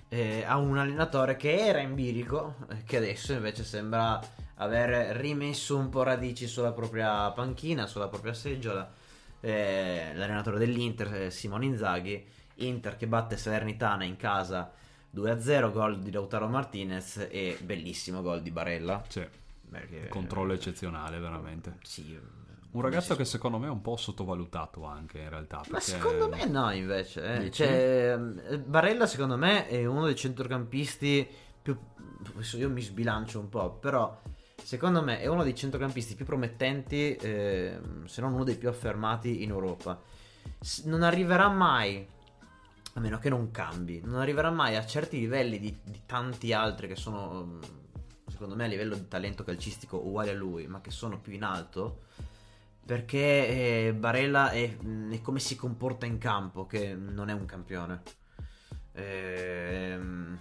eh, 0.09 0.43
a 0.45 0.55
un 0.57 0.77
allenatore 0.77 1.35
che 1.35 1.57
era 1.57 1.79
in 1.81 1.95
bilico, 1.95 2.55
eh, 2.69 2.83
che 2.85 2.95
adesso 2.97 3.33
invece 3.33 3.63
sembra 3.65 4.19
aver 4.55 5.17
rimesso 5.17 5.75
un 5.77 5.89
po' 5.89 6.03
radici 6.03 6.47
sulla 6.47 6.71
propria 6.71 7.29
panchina, 7.31 7.87
sulla 7.87 8.07
propria 8.07 8.33
seggiola. 8.33 8.89
Eh, 9.41 10.11
l'allenatore 10.15 10.57
dell'Inter, 10.57 11.13
eh, 11.13 11.31
Simone 11.31 11.65
Inzaghi, 11.65 12.25
Inter 12.57 12.97
che 12.97 13.07
batte 13.07 13.37
Salernitana 13.37 14.03
in 14.03 14.15
casa 14.17 14.71
2-0, 15.15 15.71
gol 15.71 15.99
di 15.99 16.11
Lautaro 16.11 16.47
Martinez 16.47 17.27
e 17.29 17.57
bellissimo 17.61 18.21
gol 18.21 18.41
di 18.41 18.51
Barella. 18.51 19.03
Sì, 19.07 19.25
Perché- 19.69 20.07
controllo 20.07 20.53
eccezionale, 20.53 21.19
veramente. 21.19 21.77
Sì, 21.83 22.17
Un 22.71 22.81
ragazzo 22.81 23.15
che 23.15 23.25
secondo 23.25 23.57
me 23.57 23.67
è 23.67 23.69
un 23.71 23.81
po' 23.81 23.95
sottovalutato 23.95 24.83
anche 24.85 25.19
in 25.19 25.29
realtà. 25.29 25.63
Ma 25.69 25.79
secondo 25.79 26.27
me 26.29 26.45
no, 26.45 26.69
invece. 26.71 27.45
eh. 27.45 27.51
Cioè, 27.51 28.17
eh, 28.49 28.59
Barella, 28.59 29.07
secondo 29.07 29.37
me, 29.37 29.67
è 29.67 29.85
uno 29.85 30.05
dei 30.05 30.15
centrocampisti 30.15 31.27
più. 31.61 31.75
adesso 32.33 32.57
Io 32.57 32.69
mi 32.69 32.81
sbilancio 32.81 33.39
un 33.39 33.49
po', 33.49 33.71
però. 33.71 34.19
Secondo 34.61 35.01
me 35.01 35.21
è 35.21 35.27
uno 35.27 35.43
dei 35.43 35.55
centrocampisti 35.55 36.13
più 36.15 36.25
promettenti, 36.25 37.15
eh, 37.15 37.79
se 38.05 38.21
non 38.21 38.33
uno 38.33 38.43
dei 38.43 38.55
più 38.57 38.67
affermati 38.69 39.41
in 39.43 39.49
Europa. 39.49 39.99
Non 40.85 41.03
arriverà 41.03 41.47
mai, 41.49 42.05
a 42.97 42.99
meno 42.99 43.19
che 43.19 43.29
non 43.29 43.51
cambi, 43.51 44.01
non 44.03 44.19
arriverà 44.19 44.49
mai 44.49 44.75
a 44.75 44.85
certi 44.85 45.19
livelli 45.19 45.59
di, 45.59 45.77
di 45.83 46.01
tanti 46.07 46.51
altri 46.51 46.87
che 46.87 46.95
sono, 46.95 47.45
mm, 47.45 47.61
secondo 48.27 48.55
me, 48.55 48.65
a 48.65 48.67
livello 48.67 48.95
di 48.95 49.07
talento 49.07 49.43
calcistico 49.43 49.97
uguali 49.97 50.29
a 50.29 50.33
lui, 50.33 50.65
ma 50.65 50.81
che 50.81 50.89
sono 50.89 51.19
più 51.19 51.31
in 51.33 51.43
alto. 51.43 52.05
Perché 52.83 53.87
eh, 53.87 53.93
Barella 53.93 54.49
è, 54.49 54.67
mh, 54.67 55.13
è 55.13 55.21
come 55.21 55.39
si 55.39 55.55
comporta 55.55 56.07
in 56.07 56.17
campo, 56.17 56.65
che 56.65 56.95
non 56.95 57.29
è 57.29 57.33
un 57.33 57.45
campione. 57.45 58.01
Ehm, 58.93 60.39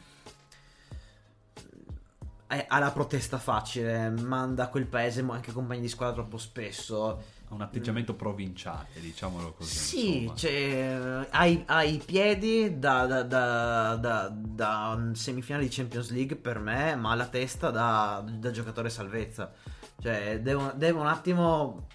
ha 2.47 2.79
la 2.79 2.91
protesta 2.91 3.39
facile, 3.39 4.09
manda 4.09 4.65
a 4.65 4.69
quel 4.69 4.87
paese 4.87 5.21
anche 5.29 5.53
compagni 5.53 5.83
di 5.83 5.89
squadra 5.89 6.15
troppo 6.15 6.39
spesso. 6.39 7.23
Ha 7.49 7.55
un 7.55 7.61
atteggiamento 7.61 8.15
provinciale, 8.15 8.89
diciamolo 9.01 9.53
così. 9.53 9.77
Sì, 9.77 10.33
cioè, 10.35 11.27
ha, 11.31 11.45
i- 11.47 11.63
ha 11.67 11.83
i 11.83 12.01
piedi 12.05 12.79
da, 12.79 13.07
da, 13.07 13.23
da, 13.23 13.97
da- 13.97 14.33
da 14.35 14.95
un 14.97 15.15
semifinale 15.15 15.65
di 15.65 15.71
Champions 15.71 16.11
League 16.11 16.37
per 16.37 16.59
me, 16.59 16.97
ma 16.97 17.15
la 17.15 17.27
testa 17.27 17.71
da, 17.71 18.25
da 18.27 18.51
giocatore 18.51 18.91
salvezza. 18.91 19.53
Cioè, 20.01 20.41
deve, 20.41 20.73
deve 20.77 20.99
un 20.99 21.07
attimo. 21.07 21.87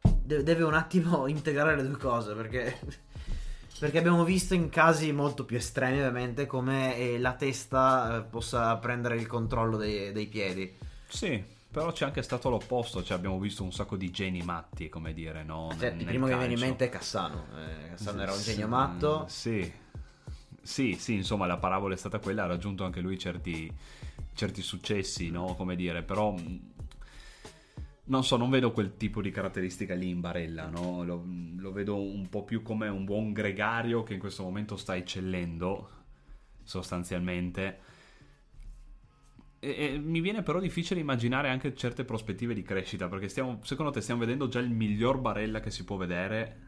Deve, 0.00 0.42
deve 0.42 0.62
un 0.64 0.74
attimo 0.74 1.26
integrare 1.26 1.74
le 1.76 1.86
due 1.86 1.96
cose 1.96 2.34
perché. 2.34 2.78
Perché 3.78 3.98
abbiamo 3.98 4.24
visto 4.24 4.54
in 4.54 4.70
casi 4.70 5.12
molto 5.12 5.44
più 5.44 5.56
estremi, 5.56 5.98
ovviamente, 5.98 6.46
come 6.46 6.96
eh, 6.96 7.18
la 7.18 7.34
testa 7.34 8.16
eh, 8.16 8.22
possa 8.22 8.76
prendere 8.76 9.16
il 9.16 9.28
controllo 9.28 9.76
dei, 9.76 10.10
dei 10.10 10.26
piedi. 10.26 10.76
Sì, 11.06 11.40
però 11.70 11.92
c'è 11.92 12.04
anche 12.06 12.22
stato 12.22 12.48
l'opposto, 12.48 13.02
cioè 13.02 13.16
abbiamo 13.16 13.38
visto 13.38 13.62
un 13.62 13.72
sacco 13.72 13.96
di 13.96 14.10
geni 14.10 14.42
matti, 14.42 14.88
come 14.88 15.12
dire, 15.12 15.44
no? 15.44 15.68
Cioè, 15.78 15.90
Nel- 15.90 16.00
il 16.00 16.06
primo 16.06 16.26
che 16.26 16.32
mi 16.32 16.38
viene 16.38 16.54
in 16.54 16.60
mente 16.60 16.84
è 16.86 16.88
Cassano. 16.88 17.46
Eh, 17.56 17.88
Cassano 17.90 18.22
era 18.22 18.32
un 18.32 18.38
Sì, 18.38 18.52
genio 18.52 18.68
matto. 18.68 19.26
Sì, 19.28 19.72
sì, 20.62 20.96
sì, 20.98 21.14
insomma 21.14 21.46
la 21.46 21.58
parabola 21.58 21.94
è 21.94 21.96
stata 21.96 22.18
quella, 22.18 22.44
ha 22.44 22.46
raggiunto 22.46 22.84
anche 22.84 23.00
lui 23.00 23.18
certi, 23.18 23.70
certi 24.34 24.62
successi, 24.62 25.30
no? 25.30 25.54
Come 25.56 25.76
dire, 25.76 26.02
però... 26.02 26.32
mh, 26.32 26.60
Non 28.04 28.24
so, 28.24 28.36
non 28.38 28.48
vedo 28.48 28.72
quel 28.72 28.96
tipo 28.96 29.20
di 29.20 29.30
caratteristica 29.30 29.94
lì 29.94 30.08
in 30.08 30.20
Barella, 30.20 30.66
no? 30.68 31.04
Lo, 31.04 31.22
lo 31.58 31.72
vedo 31.72 32.00
un 32.00 32.26
po' 32.30 32.42
più 32.42 32.62
come 32.62 32.88
un 32.88 33.04
buon 33.04 33.32
gregario 33.34 34.02
che 34.02 34.14
in 34.14 34.18
questo 34.18 34.42
momento 34.44 34.76
sta 34.76 34.96
eccellendo, 34.96 35.90
sostanzialmente. 36.62 37.80
E, 39.60 39.94
e 39.94 39.98
mi 39.98 40.20
viene 40.20 40.42
però 40.42 40.60
difficile 40.60 41.00
immaginare 41.00 41.48
anche 41.48 41.74
certe 41.74 42.04
prospettive 42.04 42.54
di 42.54 42.62
crescita, 42.62 43.08
perché 43.08 43.28
stiamo, 43.28 43.60
secondo 43.62 43.90
te 43.90 44.00
stiamo 44.00 44.20
vedendo 44.20 44.48
già 44.48 44.60
il 44.60 44.70
miglior 44.70 45.18
Barella 45.18 45.60
che 45.60 45.70
si 45.70 45.84
può 45.84 45.96
vedere 45.96 46.67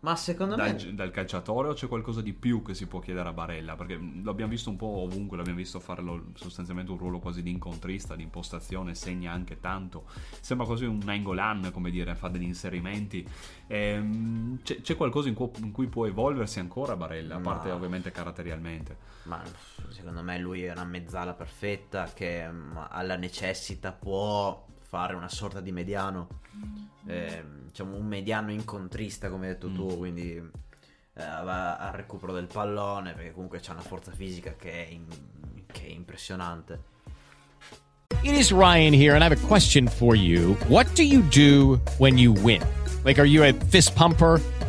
Ma 0.00 0.16
secondo 0.16 0.56
dal, 0.56 0.74
me. 0.74 0.94
dal 0.94 1.10
calciatore 1.10 1.68
o 1.68 1.72
c'è 1.74 1.86
qualcosa 1.86 2.22
di 2.22 2.32
più 2.32 2.62
che 2.62 2.72
si 2.72 2.86
può 2.86 3.00
chiedere 3.00 3.28
a 3.28 3.32
Barella? 3.32 3.76
Perché 3.76 3.98
mh, 3.98 4.24
l'abbiamo 4.24 4.50
visto 4.50 4.70
un 4.70 4.76
po' 4.76 5.02
ovunque, 5.02 5.36
l'abbiamo 5.36 5.58
visto 5.58 5.78
fare 5.78 6.02
sostanzialmente 6.34 6.90
un 6.90 6.96
ruolo 6.96 7.18
quasi 7.18 7.42
di 7.42 7.50
incontrista, 7.50 8.16
di 8.16 8.22
impostazione, 8.22 8.94
segna 8.94 9.32
anche 9.32 9.60
tanto. 9.60 10.06
Sembra 10.40 10.66
quasi 10.66 10.86
un 10.86 11.02
Angolan, 11.06 11.70
come 11.72 11.90
dire, 11.90 12.14
fa 12.14 12.28
degli 12.28 12.44
inserimenti. 12.44 13.28
Ehm, 13.66 14.60
c'è, 14.62 14.80
c'è 14.80 14.96
qualcosa 14.96 15.28
in, 15.28 15.34
cu- 15.34 15.58
in 15.58 15.70
cui 15.70 15.86
può 15.88 16.06
evolversi 16.06 16.60
ancora 16.60 16.96
Barella, 16.96 17.34
a 17.34 17.38
Ma- 17.38 17.52
parte 17.52 17.70
ovviamente 17.70 18.10
caratterialmente. 18.10 18.96
Ma 19.24 19.42
secondo 19.90 20.22
me 20.22 20.38
lui 20.38 20.62
è 20.64 20.72
una 20.72 20.84
mezzala 20.84 21.34
perfetta 21.34 22.10
che 22.14 22.50
mm, 22.50 22.76
alla 22.88 23.16
necessita 23.16 23.92
può 23.92 24.66
fare 24.80 25.14
una 25.14 25.28
sorta 25.28 25.60
di 25.60 25.72
mediano. 25.72 26.28
Eh, 27.06 27.42
diciamo 27.66 27.96
un 27.96 28.06
mediano 28.06 28.52
incontrista, 28.52 29.30
come 29.30 29.46
hai 29.48 29.52
detto 29.54 29.68
Mm. 29.68 29.74
tu, 29.74 29.96
quindi 29.98 30.32
eh, 30.36 30.42
va 31.14 31.76
al 31.76 31.92
recupero 31.92 32.32
del 32.32 32.46
pallone, 32.46 33.12
perché 33.14 33.32
comunque 33.32 33.60
c'ha 33.60 33.72
una 33.72 33.80
forza 33.82 34.12
fisica 34.12 34.54
che 34.56 34.70
è, 34.86 34.88
in- 34.90 35.06
che 35.66 35.86
è 35.86 35.90
impressionante. 35.90 36.82
It 38.22 38.32
is 38.36 38.50
Ryan 38.52 38.92
here, 38.92 39.14
and 39.14 39.22
I 39.22 39.26
have 39.26 39.32
a 39.32 39.46
question 39.46 39.86
for 39.88 40.14
you. 40.14 40.54
What 40.68 40.92
do 40.94 41.02
you 41.02 41.22
do 41.30 41.80
when 41.98 42.18
you 42.18 42.32
win? 42.42 42.60
Like, 43.02 43.18
are 43.18 43.26
you 43.28 43.42
a 43.44 43.52
fist 43.68 43.94
pumper? 43.94 44.38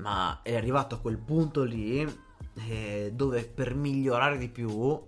Ma 0.00 0.40
è 0.42 0.56
arrivato 0.56 0.96
a 0.96 0.98
quel 0.98 1.18
punto 1.18 1.62
lì 1.62 2.00
eh, 2.68 3.10
dove 3.14 3.44
per 3.44 3.74
migliorare 3.74 4.38
di 4.38 4.48
più 4.48 5.00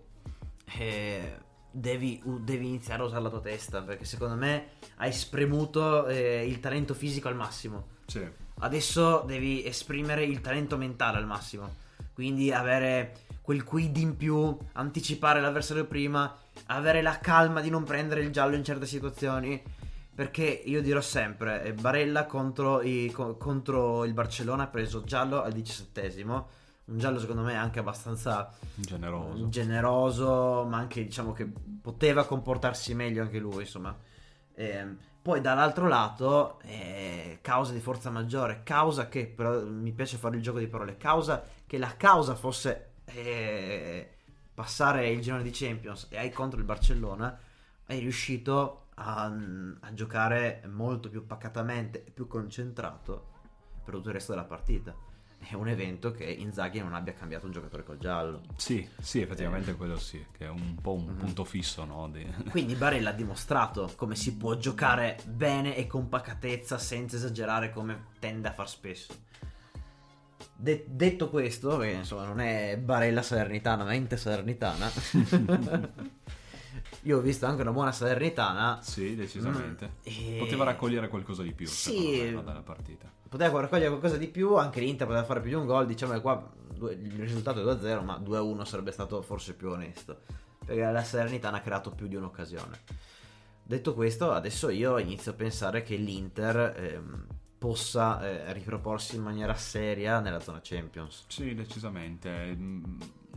eh, 0.79 1.37
devi, 1.71 2.23
devi 2.41 2.67
iniziare 2.67 3.03
a 3.03 3.07
usare 3.07 3.23
la 3.23 3.31
tua 3.31 3.41
testa. 3.41 3.83
Perché 3.83 4.05
secondo 4.05 4.35
me 4.35 4.69
hai 4.97 5.13
spremuto 5.13 6.07
eh, 6.07 6.47
il 6.47 6.61
talento 6.61 6.95
fisico 6.95 7.29
al 7.29 7.37
massimo. 7.37 7.89
Sì. 8.07 8.27
Adesso 8.61 9.25
devi 9.27 9.65
esprimere 9.65 10.25
il 10.25 10.41
talento 10.41 10.77
mentale 10.77 11.19
al 11.19 11.27
massimo. 11.27 11.81
Quindi 12.15 12.53
avere 12.53 13.17
quel 13.41 13.65
quid 13.65 13.97
in 13.97 14.17
più, 14.17 14.57
anticipare 14.73 15.41
l'avversario 15.41 15.87
prima, 15.87 16.37
avere 16.67 17.03
la 17.03 17.19
calma 17.19 17.61
di 17.61 17.71
non 17.71 17.85
prendere 17.85 18.21
il 18.23 18.31
giallo 18.31 18.55
in 18.55 18.63
certe 18.63 18.87
situazioni. 18.87 19.61
Perché 20.15 20.45
io 20.45 20.83
dirò 20.83 21.01
sempre, 21.01 21.63
eh, 21.65 21.73
Barella 21.73 22.27
contro, 22.27 22.83
i- 22.83 23.11
co- 23.13 23.37
contro 23.37 24.05
il 24.05 24.13
Barcellona 24.13 24.65
ha 24.65 24.67
preso 24.67 25.05
giallo 25.05 25.43
al 25.43 25.53
diciassettesimo. 25.53 26.49
Un 26.85 26.99
giallo 26.99 27.19
secondo 27.19 27.43
me 27.43 27.55
anche 27.57 27.79
abbastanza 27.79 28.53
Generoso. 28.75 29.49
generoso, 29.49 30.65
ma 30.69 30.77
anche 30.79 31.05
diciamo 31.05 31.33
che 31.33 31.51
poteva 31.81 32.27
comportarsi 32.27 32.93
meglio 32.95 33.23
anche 33.23 33.39
lui, 33.39 33.63
insomma. 33.63 33.97
Ehm, 34.55 34.99
poi 35.23 35.41
dall'altro 35.41 35.89
lato, 35.89 36.61
eh, 36.65 37.39
causa 37.41 37.73
di 37.73 37.81
forza 37.81 38.11
maggiore, 38.11 38.63
causa 38.65 39.09
che, 39.09 39.27
però 39.27 39.63
mi 39.65 39.93
piace 39.93 40.19
fare 40.19 40.37
il 40.37 40.43
gioco 40.43 40.59
di 40.59 40.67
parole, 40.67 40.97
causa 40.99 41.43
che 41.67 41.79
la 41.79 41.97
causa 41.97 42.35
fosse 42.35 42.91
eh, 43.07 44.11
passare 44.53 45.09
il 45.09 45.21
girone 45.23 45.43
di 45.43 45.51
Champions 45.53 46.09
e 46.11 46.19
hai 46.19 46.31
contro 46.31 46.59
il 46.59 46.65
Barcellona, 46.67 47.39
hai 47.87 47.99
riuscito 48.01 48.82
a, 49.05 49.25
a 49.81 49.95
giocare 49.95 50.63
molto 50.71 51.09
più 51.09 51.27
pacatamente 51.27 52.05
e 52.05 52.11
più 52.11 52.27
concentrato 52.27 53.31
per 53.85 53.95
tutto 53.95 54.09
il 54.09 54.15
resto 54.15 54.33
della 54.33 54.45
partita. 54.45 54.95
È 55.39 55.55
un 55.55 55.67
evento 55.67 56.13
che 56.13 56.25
Inzaghi 56.25 56.79
non 56.79 56.95
abbia 56.95 57.15
cambiato 57.15 57.47
un 57.47 57.53
giocatore 57.53 57.83
col 57.83 57.99
giallo. 57.99 58.43
Sì, 58.57 58.89
sì, 59.01 59.21
effettivamente 59.21 59.75
quello 59.75 59.99
sì, 59.99 60.25
che 60.31 60.45
è 60.45 60.49
un 60.49 60.77
po' 60.81 60.93
un 60.93 61.17
punto 61.17 61.43
fisso, 61.45 61.85
no? 61.85 62.09
di- 62.09 62.25
Quindi 62.49 62.75
Barella 62.77 63.11
ha 63.11 63.13
dimostrato 63.13 63.93
come 63.97 64.15
si 64.15 64.37
può 64.37 64.57
giocare 64.57 65.19
bene 65.27 65.77
e 65.77 65.89
con 65.89 66.09
pacatezza 66.09 66.79
senza 66.79 67.17
esagerare 67.17 67.71
come 67.71 68.07
tende 68.21 68.49
a 68.49 68.53
far 68.53 68.69
spesso. 68.69 69.13
De- 70.55 70.85
detto 70.89 71.29
questo, 71.29 71.77
che 71.79 71.89
insomma 71.89 72.25
non 72.25 72.39
è 72.39 72.79
Barella 72.79 73.23
Salernitana, 73.23 73.83
ma 73.83 73.95
Ente 73.95 74.17
Salernitana. 74.17 74.91
Io 77.03 77.19
ho 77.19 77.21
visto 77.21 77.47
anche 77.47 77.63
una 77.63 77.73
buona 77.73 77.91
Salernitana. 77.91 78.79
Sì, 78.81 79.17
decisamente. 79.17 79.87
Mm, 79.87 80.35
e- 80.35 80.37
Poteva 80.39 80.65
raccogliere 80.65 81.09
qualcosa 81.09 81.43
di 81.43 81.53
più, 81.53 81.67
Sì. 81.67 82.31
dalla 82.33 82.63
partita. 82.63 83.11
Poteva 83.29 83.61
raccogliere 83.61 83.89
qualcosa 83.89 84.17
di 84.17 84.29
più, 84.29 84.57
anche 84.57 84.81
l'Inter 84.81 85.07
poteva 85.07 85.25
fare 85.25 85.41
più 85.41 85.51
di 85.51 85.57
un 85.57 85.67
gol, 85.67 85.87
diciamo 85.87 86.13
che 86.13 86.21
qua 86.21 86.51
il 86.91 87.13
risultato 87.17 87.61
è 87.61 87.63
2-0, 87.65 88.03
ma 88.05 88.19
2-1 88.19 88.65
sarebbe 88.65 88.93
stato 88.93 89.21
forse 89.23 89.55
più 89.55 89.71
onesto, 89.71 90.21
perché 90.65 90.83
la 90.83 91.03
Salernitana 91.03 91.57
ha 91.57 91.61
creato 91.61 91.91
più 91.91 92.07
di 92.07 92.15
un'occasione. 92.15 92.79
Detto 93.65 93.95
questo, 93.95 94.31
adesso 94.33 94.69
io 94.69 94.99
inizio 94.99 95.33
a 95.33 95.35
pensare 95.35 95.83
che 95.83 95.97
l'Inter 95.97 96.75
ehm, 96.77 97.27
possa 97.59 98.21
eh, 98.29 98.53
riproporsi 98.53 99.17
in 99.17 99.23
maniera 99.23 99.55
seria 99.55 100.21
nella 100.21 100.41
zona 100.41 100.61
Champions. 100.63 101.25
Sì, 101.29 101.55
decisamente. 101.55 102.57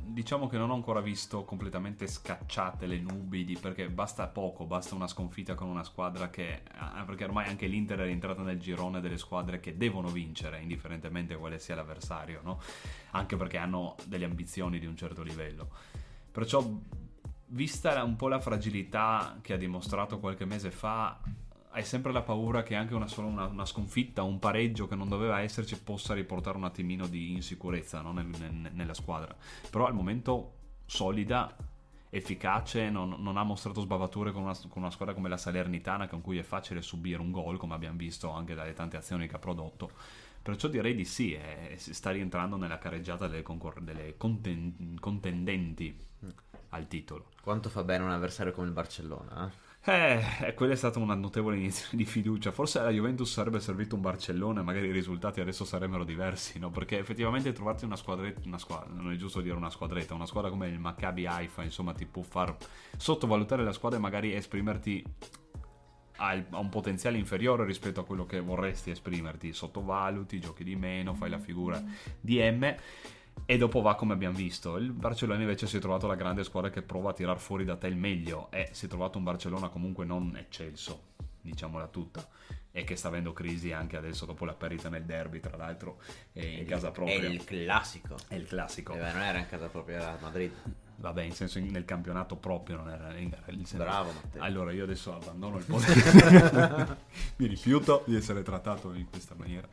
Diciamo 0.08 0.48
che 0.48 0.58
non 0.58 0.70
ho 0.70 0.76
ancora 0.76 1.02
visto 1.02 1.44
completamente 1.44 2.08
scacciate 2.08 2.86
le 2.86 3.00
nubi, 3.00 3.44
di- 3.44 3.58
perché 3.58 3.90
basta 3.90 4.28
poco, 4.28 4.66
basta 4.66 4.96
una 4.96 5.08
sconfitta 5.08 5.56
con 5.56 5.68
una 5.68 5.84
squadra 5.84 6.30
che... 6.30 6.62
ah, 6.78 7.04
Perché 7.06 7.26
ormai 7.26 7.48
anche 7.48 7.66
l'Inter 7.68 8.00
è 8.00 8.06
rientrata 8.06 8.42
nel 8.42 8.60
girone 8.60 9.02
delle 9.02 9.18
squadre 9.18 9.60
che 9.60 9.76
devono 9.76 10.10
vincere, 10.10 10.62
indifferentemente 10.62 11.36
quale 11.36 11.60
sia 11.60 11.76
l'avversario, 11.76 12.40
no? 12.44 12.62
Anche 13.12 13.36
perché 13.36 13.58
hanno 13.58 13.96
delle 14.06 14.26
ambizioni 14.26 14.80
di 14.80 14.86
un 14.86 14.96
certo 14.96 15.22
livello. 15.24 15.70
Perciò, 16.32 16.64
vista 17.48 18.02
un 18.04 18.16
po' 18.16 18.28
la 18.28 18.40
fragilità 18.40 19.40
che 19.42 19.54
ha 19.54 19.58
dimostrato 19.58 20.20
qualche 20.20 20.46
mese 20.46 20.72
fa, 20.72 21.20
hai 21.76 21.84
sempre 21.84 22.12
la 22.14 22.22
paura 22.22 22.64
che 22.64 22.76
anche 22.76 22.96
una, 22.96 23.08
sola 23.08 23.28
una, 23.28 23.46
una 23.48 23.66
sconfitta, 23.66 24.24
un 24.24 24.40
pareggio 24.40 24.88
che 24.88 24.96
non 24.96 25.10
doveva 25.10 25.42
esserci 25.42 25.78
possa 25.78 26.14
riportare 26.14 26.58
un 26.58 26.64
attimino 26.64 27.06
di 27.08 27.34
insicurezza 27.34 28.02
no? 28.02 28.14
Nel- 28.14 28.26
nel- 28.26 28.72
nella 28.74 28.94
squadra. 28.94 29.36
Però 29.70 29.86
al 29.86 29.94
momento 29.94 30.54
solida, 30.86 31.54
efficace, 32.10 32.90
non, 32.90 33.16
non 33.20 33.36
ha 33.38 33.44
mostrato 33.44 33.82
sbavature 33.82 34.32
con 34.32 34.44
una, 34.44 34.56
con 34.70 34.82
una 34.84 34.92
squadra 34.92 35.14
come 35.14 35.28
la 35.30 35.38
Salernitana 35.38 36.08
con 36.08 36.22
cui 36.22 36.38
è 36.38 36.44
facile 36.44 36.82
subire 36.82 37.20
un 37.20 37.32
gol, 37.32 37.58
come 37.58 37.74
abbiamo 37.74 37.98
visto 37.98 38.30
anche 38.32 38.56
dalle 38.56 38.74
tante 38.74 38.96
azioni 38.98 39.28
che 39.28 39.36
ha 39.36 39.40
prodotto. 39.40 39.92
Perciò 40.42 40.68
direi 40.70 40.96
di 40.96 41.06
sì, 41.06 41.34
eh, 41.34 41.76
sta 41.78 42.12
rientrando 42.12 42.56
nella 42.56 42.78
careggiata 42.78 43.28
delle, 43.28 43.42
concor- 43.42 43.82
delle 43.82 44.16
conten- 44.18 44.98
contendenti. 45.00 45.98
al 46.70 46.88
titolo. 46.88 47.32
Quanto 47.42 47.70
fa 47.70 47.84
bene 47.84 48.04
un 48.04 48.12
avversario 48.12 48.52
come 48.52 48.68
il 48.68 48.74
Barcellona? 48.74 49.48
eh? 49.48 49.65
Eh, 49.88 50.54
quella 50.56 50.74
è 50.74 50.76
stata 50.76 50.98
una 50.98 51.14
notevole 51.14 51.58
iniezione 51.58 51.96
di 51.96 52.06
fiducia. 52.06 52.52
Forse 52.52 52.80
alla 52.80 52.90
Juventus 52.90 53.32
sarebbe 53.32 53.60
servito 53.60 53.94
un 53.94 54.02
Barcellona, 54.02 54.64
magari 54.64 54.88
i 54.88 54.92
risultati 54.92 55.42
adesso 55.42 55.64
sarebbero 55.64 56.04
diversi, 56.04 56.58
no? 56.58 56.72
Perché 56.72 56.98
effettivamente 56.98 57.54
trovarti 57.54 57.86
una 57.86 57.96
squadretta, 57.96 58.42
una 58.48 58.58
squadra, 58.58 58.92
non 58.92 59.12
è 59.12 59.16
giusto 59.16 59.42
dire 59.42 59.56
una 59.56 59.70
squadretta, 59.70 60.16
una 60.16 60.26
squadra 60.26 60.50
come 60.50 60.70
il 60.70 60.80
Maccabi 60.80 61.28
Haifa, 61.28 61.62
insomma, 61.62 61.94
ti 61.94 62.08
può 62.08 62.24
far 62.24 62.58
sottovalutare 62.98 63.64
la 63.64 63.74
squadra 63.74 64.00
e 64.00 64.02
magari 64.02 64.34
esprimerti 64.34 65.04
a 66.18 66.44
un 66.50 66.70
potenziale 66.70 67.18
inferiore 67.18 67.64
rispetto 67.64 68.00
a 68.00 68.06
quello 68.06 68.26
che 68.26 68.40
vorresti 68.40 68.90
esprimerti. 68.90 69.54
Sottovaluti, 69.54 70.40
giochi 70.40 70.64
di 70.64 70.76
meno, 70.76 71.14
fai 71.14 71.30
la 71.30 71.38
figura 71.38 71.80
di 72.20 72.40
M. 72.40 72.76
E 73.46 73.58
dopo 73.58 73.82
va 73.82 73.96
come 73.96 74.14
abbiamo 74.14 74.36
visto. 74.36 74.78
Il 74.78 74.92
Barcellona 74.92 75.42
invece 75.42 75.68
si 75.68 75.78
è 75.78 75.80
trovato 75.80 76.08
la 76.08 76.16
grande 76.16 76.44
squadra 76.44 76.70
che 76.70 76.82
prova 76.82 77.12
a 77.12 77.14
tirar 77.14 77.40
fuori 77.40 77.66
da 77.66 77.76
te 77.76 77.88
il 77.88 77.96
meglio 77.96 78.50
e 78.52 78.70
si 78.72 78.86
è 78.86 78.90
trovato 78.90 79.18
un 79.18 79.24
Barcellona 79.24 79.70
comunque 79.70 80.06
non 80.06 80.36
eccelso, 80.36 81.02
diciamola 81.42 81.88
tutta, 81.88 82.28
e 82.72 82.84
che 82.84 82.96
sta 82.96 83.10
avendo 83.10 83.34
crisi 83.34 83.72
anche 83.72 83.98
adesso 83.98 84.26
dopo 84.26 84.46
la 84.46 84.54
perdita 84.54 84.90
nel 84.90 85.04
derby, 85.04 85.40
tra 85.40 85.58
l'altro, 85.58 86.00
e 86.34 86.58
in 86.58 86.66
casa 86.66 86.92
propria. 86.92 87.20
È 87.20 87.26
il 87.26 87.44
classico. 87.44 88.16
È 88.28 88.36
il 88.36 88.48
classico. 88.48 88.94
Eh 88.94 88.98
beh, 88.98 89.12
non 89.12 89.22
era 89.22 89.38
in 89.38 89.48
casa 89.48 89.68
propria 89.68 90.12
a 90.12 90.18
Madrid. 90.20 90.52
Vabbè, 90.98 91.24
in 91.24 91.34
senso 91.34 91.60
in- 91.60 91.70
nel 91.72 91.86
campionato 91.86 92.36
proprio 92.36 92.78
non 92.78 92.90
era 92.90 93.16
in- 93.18 93.36
il 93.48 93.66
senso- 93.68 93.78
Bravo, 93.84 94.12
Matteo. 94.14 94.42
Allora 94.42 94.72
io 94.72 94.84
adesso 94.84 95.14
abbandono 95.14 95.58
il 95.58 95.66
podcast. 95.68 96.96
Mi 97.38 97.48
rifiuto 97.48 98.04
di 98.08 98.16
essere 98.16 98.42
trattato 98.44 98.94
in 98.94 99.10
questa 99.10 99.36
maniera. 99.36 99.68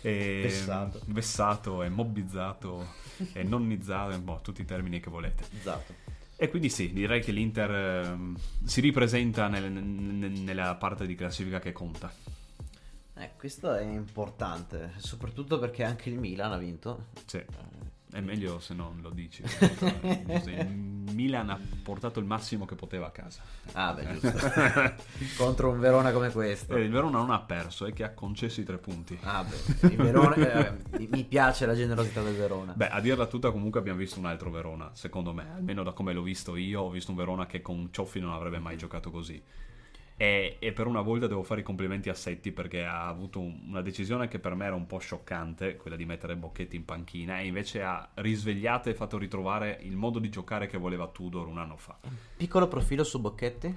E- 0.00 0.40
Vessato. 0.42 1.00
Vessato 1.06 1.82
e 1.82 1.88
mobbizzato 1.88 2.86
e 3.32 3.42
nonnizzato, 3.42 4.18
boh, 4.18 4.40
tutti 4.42 4.62
i 4.62 4.64
termini 4.64 4.98
che 5.00 5.10
volete. 5.10 5.44
Esatto. 5.58 5.94
E 6.36 6.48
quindi 6.48 6.70
sì, 6.70 6.92
direi 6.92 7.20
che 7.20 7.30
l'Inter 7.30 7.70
ehm, 8.04 8.36
si 8.64 8.80
ripresenta 8.80 9.46
nel- 9.48 9.70
nel- 9.70 10.30
nella 10.32 10.74
parte 10.74 11.06
di 11.06 11.14
classifica 11.14 11.60
che 11.60 11.70
conta. 11.72 12.12
Eh, 13.14 13.30
questo 13.36 13.72
è 13.74 13.82
importante, 13.84 14.92
soprattutto 14.96 15.58
perché 15.60 15.84
anche 15.84 16.08
il 16.08 16.18
Milan 16.18 16.50
ha 16.50 16.56
vinto. 16.56 17.06
Sì. 17.26 17.40
È 18.12 18.20
meglio 18.20 18.60
se 18.60 18.74
non 18.74 18.98
lo 19.00 19.08
dici. 19.10 19.42
Il 20.44 21.14
Milan 21.14 21.48
ha 21.50 21.58
portato 21.82 22.20
il 22.20 22.26
massimo 22.26 22.64
che 22.66 22.74
poteva 22.74 23.06
a 23.06 23.10
casa. 23.10 23.42
Ah, 23.72 23.92
beh, 23.92 24.18
giusto. 24.18 24.50
Contro 25.36 25.70
un 25.70 25.78
Verona 25.80 26.12
come 26.12 26.30
questo. 26.30 26.76
Eh, 26.76 26.82
il 26.82 26.90
Verona 26.90 27.18
non 27.18 27.30
ha 27.30 27.40
perso 27.40 27.86
e 27.86 27.92
che 27.92 28.04
ha 28.04 28.12
concesso 28.12 28.60
i 28.60 28.64
tre 28.64 28.78
punti. 28.78 29.18
Ah, 29.22 29.44
beh, 29.44 29.88
il 29.88 29.96
Verona, 29.96 30.34
eh, 30.34 30.72
mi- 30.98 31.08
mi 31.10 31.24
piace 31.24 31.64
la 31.66 31.74
generosità 31.74 32.22
del 32.22 32.34
Verona. 32.34 32.72
Beh, 32.74 32.88
a 32.88 33.00
dirla 33.00 33.26
tutta, 33.26 33.50
comunque 33.50 33.80
abbiamo 33.80 33.98
visto 33.98 34.18
un 34.18 34.26
altro 34.26 34.50
Verona, 34.50 34.90
secondo 34.94 35.32
me, 35.32 35.50
almeno 35.54 35.82
da 35.82 35.92
come 35.92 36.12
l'ho 36.12 36.22
visto 36.22 36.54
io, 36.56 36.82
ho 36.82 36.90
visto 36.90 37.10
un 37.10 37.16
Verona 37.16 37.46
che 37.46 37.60
con 37.62 37.88
Cioffi 37.90 38.20
non 38.20 38.32
avrebbe 38.32 38.58
mai 38.58 38.76
giocato 38.76 39.10
così. 39.10 39.42
E, 40.16 40.56
e 40.60 40.72
per 40.72 40.86
una 40.86 41.00
volta 41.00 41.26
devo 41.26 41.42
fare 41.42 41.60
i 41.60 41.64
complimenti 41.64 42.08
a 42.08 42.14
Setti 42.14 42.52
perché 42.52 42.84
ha 42.84 43.08
avuto 43.08 43.40
un- 43.40 43.60
una 43.68 43.82
decisione 43.82 44.28
che 44.28 44.38
per 44.38 44.54
me 44.54 44.66
era 44.66 44.74
un 44.74 44.86
po' 44.86 44.98
scioccante, 44.98 45.76
quella 45.76 45.96
di 45.96 46.04
mettere 46.04 46.36
Bocchetti 46.36 46.76
in 46.76 46.84
panchina, 46.84 47.40
e 47.40 47.46
invece 47.46 47.82
ha 47.82 48.08
risvegliato 48.14 48.88
e 48.88 48.94
fatto 48.94 49.18
ritrovare 49.18 49.78
il 49.82 49.96
modo 49.96 50.18
di 50.18 50.28
giocare 50.28 50.66
che 50.66 50.78
voleva 50.78 51.08
Tudor 51.08 51.46
un 51.46 51.58
anno 51.58 51.76
fa. 51.76 51.98
Piccolo 52.36 52.68
profilo 52.68 53.02
su 53.04 53.20
Bocchetti? 53.20 53.74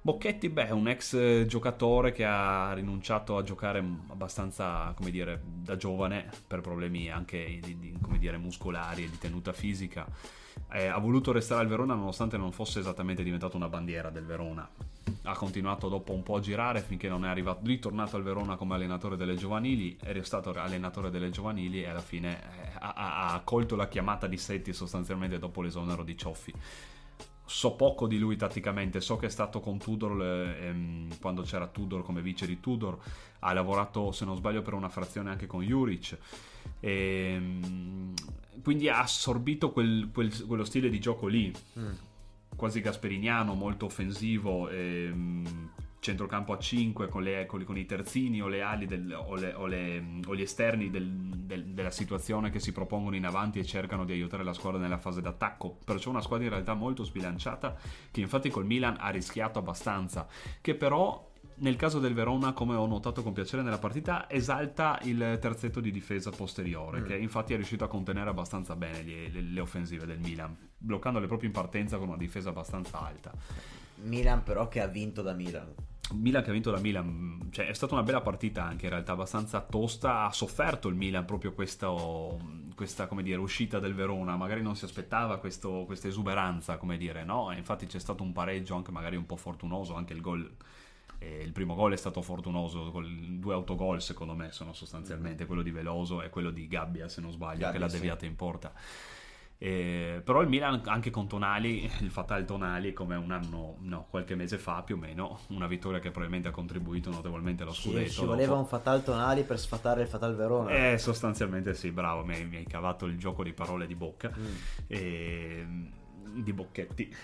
Bocchetti, 0.00 0.48
beh, 0.48 0.68
è 0.68 0.70
un 0.70 0.88
ex 0.88 1.14
eh, 1.14 1.44
giocatore 1.46 2.12
che 2.12 2.24
ha 2.24 2.72
rinunciato 2.72 3.36
a 3.36 3.42
giocare 3.42 3.84
abbastanza, 4.08 4.92
come 4.96 5.10
dire, 5.10 5.42
da 5.44 5.76
giovane 5.76 6.30
per 6.46 6.60
problemi 6.60 7.10
anche 7.10 7.58
di, 7.60 7.78
di, 7.78 7.98
come 8.00 8.18
dire, 8.18 8.38
muscolari 8.38 9.04
e 9.04 9.10
di 9.10 9.18
tenuta 9.18 9.52
fisica. 9.52 10.06
Eh, 10.70 10.86
ha 10.86 10.98
voluto 10.98 11.32
restare 11.32 11.62
al 11.62 11.66
Verona 11.66 11.94
nonostante 11.94 12.36
non 12.36 12.52
fosse 12.52 12.80
esattamente 12.80 13.22
diventato 13.22 13.56
una 13.56 13.68
bandiera 13.68 14.10
del 14.10 14.24
Verona. 14.24 14.68
Ha 15.22 15.34
continuato 15.34 15.88
dopo 15.88 16.12
un 16.12 16.22
po' 16.22 16.36
a 16.36 16.40
girare 16.40 16.80
finché 16.80 17.08
non 17.08 17.24
è 17.24 17.28
arrivato, 17.28 17.60
ritornato 17.64 18.16
al 18.16 18.22
Verona 18.22 18.56
come 18.56 18.74
allenatore 18.74 19.16
delle 19.16 19.34
giovanili, 19.34 19.96
è 20.00 20.12
restato 20.12 20.50
allenatore 20.50 21.10
delle 21.10 21.30
giovanili 21.30 21.82
e 21.82 21.88
alla 21.88 22.00
fine 22.00 22.38
eh, 22.38 22.70
ha, 22.78 22.92
ha- 22.94 23.32
ha 23.32 23.40
colto 23.40 23.76
la 23.76 23.88
chiamata 23.88 24.26
di 24.26 24.36
Setti 24.36 24.72
sostanzialmente 24.72 25.38
dopo 25.38 25.62
l'esonero 25.62 26.02
di 26.02 26.16
Cioffi 26.16 26.54
so 27.48 27.72
poco 27.72 28.06
di 28.06 28.18
lui 28.18 28.36
tatticamente, 28.36 29.00
so 29.00 29.16
che 29.16 29.26
è 29.26 29.30
stato 29.30 29.60
con 29.60 29.78
Tudor 29.78 30.22
eh, 30.22 30.66
ehm, 30.66 31.18
quando 31.18 31.42
c'era 31.42 31.66
Tudor 31.66 32.04
come 32.04 32.20
vice 32.20 32.46
di 32.46 32.60
Tudor, 32.60 32.98
ha 33.40 33.52
lavorato 33.54 34.12
se 34.12 34.26
non 34.26 34.36
sbaglio 34.36 34.60
per 34.60 34.74
una 34.74 34.90
frazione 34.90 35.30
anche 35.30 35.46
con 35.46 35.62
Juric, 35.62 36.18
Ehm, 36.80 38.14
quindi 38.62 38.88
ha 38.88 39.00
assorbito 39.00 39.70
quel- 39.72 40.10
quel- 40.12 40.46
quello 40.46 40.64
stile 40.64 40.88
di 40.90 41.00
gioco 41.00 41.26
lì, 41.26 41.52
quasi 42.54 42.80
gasperiniano, 42.80 43.54
molto 43.54 43.86
offensivo, 43.86 44.68
ehm, 44.68 45.70
centrocampo 46.00 46.52
a 46.52 46.58
5 46.58 47.08
con, 47.08 47.22
le- 47.22 47.46
con- 47.46 47.64
con 47.64 47.76
i 47.76 47.84
terzini 47.84 48.40
o 48.40 48.46
le 48.46 48.62
ali 48.62 48.86
del- 48.86 49.12
o, 49.12 49.34
le- 49.34 49.52
o 49.54 49.66
le- 49.66 50.20
o 50.26 50.34
gli 50.34 50.40
esterni 50.42 50.90
del- 50.90 51.10
del- 51.10 51.64
della 51.66 51.90
situazione 51.90 52.50
che 52.50 52.60
si 52.60 52.72
propongono 52.72 53.16
in 53.16 53.26
avanti 53.26 53.58
e 53.58 53.64
cercano 53.64 54.04
di 54.04 54.12
aiutare 54.12 54.44
la 54.44 54.52
squadra 54.52 54.80
nella 54.80 54.98
fase 54.98 55.20
d'attacco. 55.20 55.78
Perciò 55.84 56.10
una 56.10 56.20
squadra 56.20 56.44
in 56.46 56.52
realtà 56.52 56.74
molto 56.74 57.02
sbilanciata 57.04 57.76
che 58.12 58.20
infatti 58.20 58.48
col 58.48 58.64
Milan 58.64 58.96
ha 59.00 59.08
rischiato 59.10 59.58
abbastanza, 59.58 60.28
che 60.60 60.74
però 60.76 61.27
nel 61.60 61.76
caso 61.76 61.98
del 61.98 62.14
Verona, 62.14 62.52
come 62.52 62.74
ho 62.74 62.86
notato 62.86 63.22
con 63.22 63.32
piacere 63.32 63.62
nella 63.62 63.78
partita, 63.78 64.28
esalta 64.30 64.98
il 65.02 65.38
terzetto 65.40 65.80
di 65.80 65.90
difesa 65.90 66.30
posteriore, 66.30 67.02
che 67.02 67.16
infatti 67.16 67.52
è 67.52 67.56
riuscito 67.56 67.84
a 67.84 67.88
contenere 67.88 68.30
abbastanza 68.30 68.76
bene 68.76 69.02
le, 69.02 69.28
le- 69.28 69.40
le 69.42 69.60
offensive 69.60 70.06
del 70.06 70.18
Milan, 70.18 70.56
bloccandole 70.76 71.26
proprio 71.26 71.48
in 71.48 71.54
partenza 71.54 71.98
con 71.98 72.08
una 72.08 72.16
difesa 72.16 72.50
abbastanza 72.50 73.00
alta. 73.04 73.32
Milan 74.02 74.42
però 74.42 74.68
che 74.68 74.80
ha 74.80 74.86
vinto 74.86 75.22
da 75.22 75.32
Milan. 75.32 75.74
Milan 76.12 76.42
che 76.42 76.50
ha 76.50 76.52
vinto 76.52 76.70
da 76.70 76.78
Milan, 76.78 77.48
cioè 77.50 77.66
è 77.68 77.72
stata 77.74 77.92
una 77.94 78.02
bella 78.02 78.22
partita 78.22 78.64
anche 78.64 78.84
in 78.86 78.90
realtà, 78.92 79.12
abbastanza 79.12 79.60
tosta, 79.60 80.24
ha 80.24 80.32
sofferto 80.32 80.88
il 80.88 80.94
Milan 80.94 81.24
proprio 81.26 81.52
questo- 81.52 82.40
questa 82.74 83.06
come 83.08 83.22
dire, 83.22 83.38
uscita 83.40 83.78
del 83.80 83.92
Verona, 83.94 84.36
magari 84.36 84.62
non 84.62 84.76
si 84.76 84.84
aspettava 84.84 85.38
questo- 85.38 85.82
questa 85.84 86.08
esuberanza, 86.08 86.76
come 86.78 86.96
dire, 86.96 87.24
no? 87.24 87.50
E 87.50 87.56
infatti 87.58 87.86
c'è 87.86 87.98
stato 87.98 88.22
un 88.22 88.32
pareggio 88.32 88.74
anche 88.76 88.92
magari 88.92 89.16
un 89.16 89.26
po' 89.26 89.36
fortunoso, 89.36 89.94
anche 89.96 90.12
il 90.14 90.20
gol 90.20 90.48
eh, 91.18 91.42
il 91.42 91.52
primo 91.52 91.74
gol 91.74 91.92
è 91.92 91.96
stato 91.96 92.22
fortunoso, 92.22 92.90
col, 92.90 93.08
due 93.08 93.54
autogol 93.54 94.00
secondo 94.00 94.34
me 94.34 94.52
sono 94.52 94.72
sostanzialmente 94.72 95.46
quello 95.46 95.62
di 95.62 95.70
Veloso 95.70 96.22
e 96.22 96.30
quello 96.30 96.50
di 96.50 96.68
Gabbia 96.68 97.08
se 97.08 97.20
non 97.20 97.30
sbaglio, 97.32 97.60
Gabbia, 97.60 97.72
che 97.72 97.78
l'ha 97.78 97.88
sì. 97.88 97.96
deviata 97.96 98.26
in 98.26 98.36
porta. 98.36 98.72
Eh, 99.60 100.22
però 100.24 100.40
il 100.40 100.48
Milan 100.48 100.82
anche 100.84 101.10
con 101.10 101.26
Tonali, 101.26 101.90
il 102.00 102.10
Fatal 102.10 102.44
Tonali 102.44 102.92
come 102.92 103.16
un 103.16 103.32
anno, 103.32 103.76
no, 103.80 104.06
qualche 104.08 104.36
mese 104.36 104.56
fa 104.56 104.82
più 104.82 104.94
o 104.94 104.98
meno, 104.98 105.40
una 105.48 105.66
vittoria 105.66 105.98
che 105.98 106.10
probabilmente 106.10 106.48
ha 106.48 106.52
contribuito 106.52 107.10
notevolmente 107.10 107.64
allo 107.64 107.72
scudetto. 107.72 108.10
ci 108.10 108.24
voleva 108.24 108.50
dopo. 108.50 108.60
un 108.60 108.66
Fatal 108.66 109.02
Tonali 109.02 109.42
per 109.42 109.58
sfatare 109.58 110.02
il 110.02 110.08
Fatal 110.08 110.36
Verona. 110.36 110.92
Eh, 110.92 110.98
sostanzialmente 110.98 111.74
sì, 111.74 111.90
bravo, 111.90 112.24
mi 112.24 112.34
hai, 112.34 112.44
mi 112.44 112.56
hai 112.56 112.66
cavato 112.66 113.06
il 113.06 113.18
gioco 113.18 113.42
di 113.42 113.52
parole 113.52 113.88
di 113.88 113.96
bocca. 113.96 114.30
E, 114.86 115.66
di 116.34 116.52
bocchetti. 116.52 117.14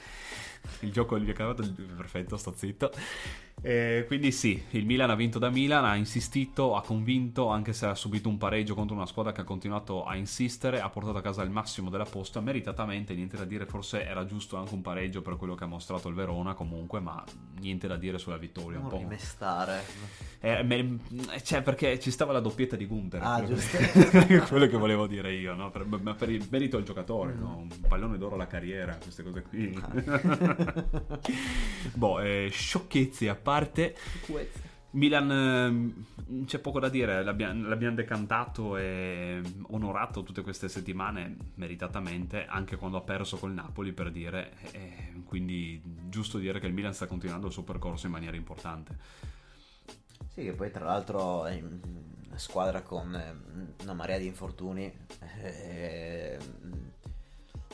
Il 0.80 0.92
gioco 0.92 1.18
mi 1.18 1.30
ha 1.30 1.34
cavato, 1.34 1.62
perfetto, 1.96 2.36
sto 2.36 2.52
zitto. 2.56 2.90
E 3.66 4.04
quindi 4.06 4.30
sì, 4.30 4.62
il 4.72 4.84
Milan 4.84 5.08
ha 5.08 5.14
vinto 5.14 5.38
da 5.38 5.48
Milan, 5.48 5.86
ha 5.86 5.96
insistito, 5.96 6.76
ha 6.76 6.82
convinto, 6.82 7.48
anche 7.48 7.72
se 7.72 7.86
ha 7.86 7.94
subito 7.94 8.28
un 8.28 8.36
pareggio 8.36 8.74
contro 8.74 8.94
una 8.94 9.06
squadra 9.06 9.32
che 9.32 9.40
ha 9.40 9.44
continuato 9.44 10.04
a 10.04 10.16
insistere, 10.16 10.82
ha 10.82 10.90
portato 10.90 11.16
a 11.16 11.22
casa 11.22 11.40
il 11.40 11.48
massimo 11.48 11.88
della 11.88 12.04
posta, 12.04 12.42
meritatamente, 12.42 13.14
niente 13.14 13.38
da 13.38 13.46
dire, 13.46 13.64
forse 13.64 14.04
era 14.04 14.26
giusto 14.26 14.58
anche 14.58 14.74
un 14.74 14.82
pareggio 14.82 15.22
per 15.22 15.36
quello 15.36 15.54
che 15.54 15.64
ha 15.64 15.66
mostrato 15.66 16.10
il 16.10 16.14
Verona 16.14 16.52
comunque, 16.52 17.00
ma 17.00 17.24
niente 17.60 17.88
da 17.88 17.96
dire 17.96 18.18
sulla 18.18 18.36
vittoria. 18.36 18.76
Un 18.76 18.82
non 18.82 18.90
po'. 18.90 18.98
rimestare. 18.98 19.82
Eh, 20.40 20.62
me- 20.62 20.98
cioè, 21.42 21.62
perché 21.62 21.98
ci 21.98 22.10
stava 22.10 22.34
la 22.34 22.40
doppietta 22.40 22.76
di 22.76 22.84
Gunther. 22.84 23.22
Ah, 23.22 23.38
quello, 23.40 23.54
giusto. 23.54 23.78
che, 24.26 24.40
quello 24.46 24.66
che 24.66 24.76
volevo 24.76 25.06
dire 25.06 25.32
io, 25.32 25.54
no? 25.54 25.70
Per, 25.70 25.86
ma 25.86 26.12
per 26.12 26.28
il 26.28 26.46
merito 26.50 26.76
del 26.76 26.84
giocatore, 26.84 27.32
no? 27.32 27.60
Un 27.62 27.68
pallone 27.88 28.18
d'oro 28.18 28.34
alla 28.34 28.46
carriera, 28.46 28.94
queste 28.96 29.22
cose 29.22 29.40
qui. 29.40 29.72
boh, 31.94 32.20
eh, 32.20 32.50
sciocchezze 32.52 33.30
a 33.30 33.34
parte. 33.34 33.52
Milan, 34.90 35.30
ehm, 35.30 36.44
c'è 36.44 36.60
poco 36.60 36.78
da 36.78 36.88
dire, 36.88 37.24
l'abbiamo, 37.24 37.66
l'abbiamo 37.68 37.96
decantato 37.96 38.76
e 38.76 39.40
onorato 39.70 40.22
tutte 40.22 40.42
queste 40.42 40.68
settimane 40.68 41.36
meritatamente, 41.54 42.46
anche 42.46 42.76
quando 42.76 42.98
ha 42.98 43.02
perso 43.02 43.36
col 43.36 43.52
Napoli 43.52 43.92
per 43.92 44.12
dire, 44.12 44.52
quindi 45.24 45.80
giusto 46.08 46.38
dire 46.38 46.60
che 46.60 46.66
il 46.66 46.72
Milan 46.72 46.94
sta 46.94 47.06
continuando 47.06 47.48
il 47.48 47.52
suo 47.52 47.64
percorso 47.64 48.06
in 48.06 48.12
maniera 48.12 48.36
importante. 48.36 48.96
Sì, 50.34 50.42
che 50.42 50.52
poi 50.52 50.70
tra 50.70 50.84
l'altro 50.84 51.44
è 51.46 51.60
una 51.60 52.38
squadra 52.38 52.82
con 52.82 53.14
eh, 53.14 53.82
una 53.82 53.94
marea 53.94 54.18
di 54.18 54.26
infortuni 54.26 54.92
eh, 55.40 56.38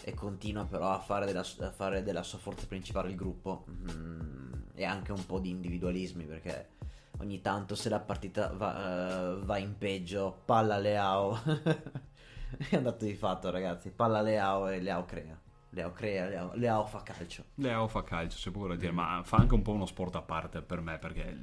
e 0.03 0.14
continua 0.14 0.64
però 0.64 0.90
a 0.90 0.98
fare 0.98 1.26
della, 1.26 1.40
a 1.40 1.70
fare 1.70 2.03
della 2.03 2.22
sua 2.22 2.38
forza 2.38 2.66
principale 2.66 3.11
il 3.11 3.16
gruppo 3.16 3.64
mm, 3.68 4.53
e 4.74 4.84
anche 4.84 5.12
un 5.12 5.24
po' 5.26 5.38
di 5.38 5.51
individualismi 5.51 6.24
perché 6.24 6.70
ogni 7.18 7.40
tanto 7.40 7.74
se 7.74 7.88
la 7.88 8.01
partita 8.01 8.48
va, 8.48 9.32
eh, 9.32 9.44
va 9.44 9.59
in 9.59 9.76
peggio, 9.76 10.42
palla 10.44 10.78
Leao, 10.78 11.38
è 12.70 12.76
andato 12.76 13.05
di 13.05 13.14
fatto 13.14 13.51
ragazzi, 13.51 13.90
palla 13.90 14.20
Leao 14.20 14.68
e 14.68 14.80
Leao 14.80 15.05
crea. 15.05 15.38
Leao 15.73 15.93
crea, 15.93 16.29
Leao, 16.29 16.53
Leao 16.55 16.87
fa 16.87 17.03
calcio. 17.03 17.45
Leao 17.57 17.87
fa 17.89 18.03
calcio, 18.03 18.37
c'è 18.39 18.51
poco 18.51 18.68
da 18.68 18.75
dire, 18.77 18.91
ma 18.91 19.21
fa 19.23 19.37
anche 19.37 19.55
un 19.55 19.61
po' 19.62 19.73
uno 19.73 19.85
sport 19.87 20.16
a 20.16 20.23
parte 20.23 20.62
per 20.62 20.81
me, 20.81 20.99
perché 20.99 21.37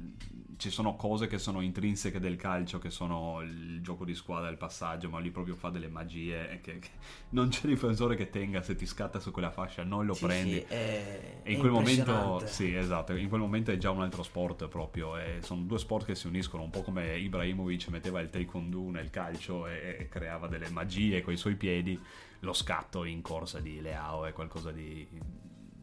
ci 0.56 0.68
sono 0.68 0.96
cose 0.96 1.28
che 1.28 1.38
sono 1.38 1.60
intrinseche 1.60 2.18
del 2.18 2.34
calcio, 2.36 2.78
che 2.78 2.90
sono 2.90 3.40
il 3.42 3.80
gioco 3.80 4.04
di 4.04 4.14
squadra, 4.14 4.48
il 4.50 4.56
passaggio, 4.56 5.08
ma 5.08 5.20
lui 5.20 5.30
proprio 5.30 5.54
fa 5.54 5.70
delle 5.70 5.88
magie 5.88 6.58
che, 6.60 6.80
che 6.80 6.88
non 7.30 7.48
c'è 7.48 7.68
difensore 7.68 8.16
che 8.16 8.30
tenga, 8.30 8.62
se 8.62 8.74
ti 8.74 8.84
scatta 8.84 9.20
su 9.20 9.30
quella 9.30 9.50
fascia 9.52 9.84
non 9.84 10.04
lo 10.06 10.14
Sì, 10.14 10.26
prendi. 10.26 10.58
sì, 10.58 10.64
è- 10.64 11.40
E 11.44 11.52
in 11.52 11.58
quel 11.60 11.70
momento, 11.70 12.42
sì, 12.46 12.74
esatto, 12.74 13.14
in 13.14 13.28
quel 13.28 13.40
momento 13.40 13.70
è 13.70 13.78
già 13.78 13.90
un 13.90 14.02
altro 14.02 14.22
sport 14.24 14.66
proprio, 14.68 15.16
e 15.16 15.38
sono 15.40 15.62
due 15.62 15.78
sport 15.78 16.04
che 16.04 16.14
si 16.16 16.26
uniscono, 16.26 16.64
un 16.64 16.70
po' 16.70 16.82
come 16.82 17.16
Ibrahimovic 17.16 17.88
metteva 17.88 18.20
il 18.20 18.28
taekwondo 18.28 18.90
nel 18.90 19.08
calcio 19.10 19.66
e, 19.66 19.96
e 20.00 20.08
creava 20.08 20.48
delle 20.48 20.68
magie 20.68 21.22
con 21.22 21.32
i 21.32 21.36
suoi 21.38 21.54
piedi, 21.54 21.98
lo 22.40 22.52
scatto 22.52 23.04
in 23.04 23.20
corsa 23.22 23.60
di 23.60 23.80
Leao 23.80 24.24
è 24.26 24.32
qualcosa 24.32 24.70
di 24.70 25.06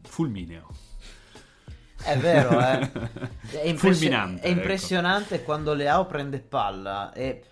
fulmineo. 0.02 0.68
È 2.02 2.16
vero, 2.18 2.60
eh. 2.60 2.78
È, 3.50 3.66
impressio- 3.66 3.76
Fulminante, 3.76 4.40
ecco. 4.42 4.46
è 4.46 4.50
impressionante 4.50 5.42
quando 5.42 5.72
Leao 5.74 6.06
prende 6.06 6.38
palla 6.40 7.12
e 7.12 7.42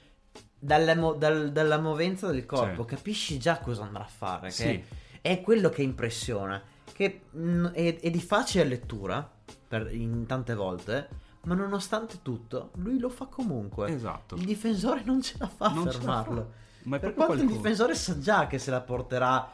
dalla, 0.58 0.94
mo- 0.94 1.14
dal- 1.14 1.50
dalla 1.50 1.78
movenza 1.78 2.30
del 2.30 2.44
corpo 2.46 2.82
Sì. 2.82 2.88
capisci 2.94 3.38
già 3.38 3.58
cosa 3.58 3.84
andrà 3.84 4.04
a 4.04 4.08
fare. 4.08 4.50
Sì. 4.50 4.82
È 5.20 5.40
quello 5.40 5.70
che 5.70 5.82
impressiona. 5.82 6.62
Che 6.92 7.22
mm, 7.36 7.66
è, 7.68 7.98
è 8.00 8.10
di 8.10 8.20
facile 8.20 8.64
lettura 8.64 9.28
per- 9.66 9.92
in 9.92 10.26
tante 10.26 10.54
volte, 10.54 11.08
ma 11.44 11.54
nonostante 11.54 12.18
tutto, 12.22 12.70
lui 12.76 12.98
lo 12.98 13.08
fa 13.08 13.24
comunque. 13.26 13.92
Esatto. 13.92 14.34
Il 14.36 14.44
difensore 14.44 15.02
non 15.04 15.20
ce 15.22 15.34
la 15.38 15.48
fa 15.48 15.66
a 15.66 15.74
fermarlo. 15.90 16.52
Ma 16.84 16.98
per 16.98 17.14
quanto 17.14 17.32
il 17.34 17.38
qualcosa. 17.40 17.60
difensore 17.60 17.94
sa 17.94 18.18
già 18.18 18.46
che 18.46 18.58
se 18.58 18.70
la 18.70 18.80
porterà, 18.80 19.50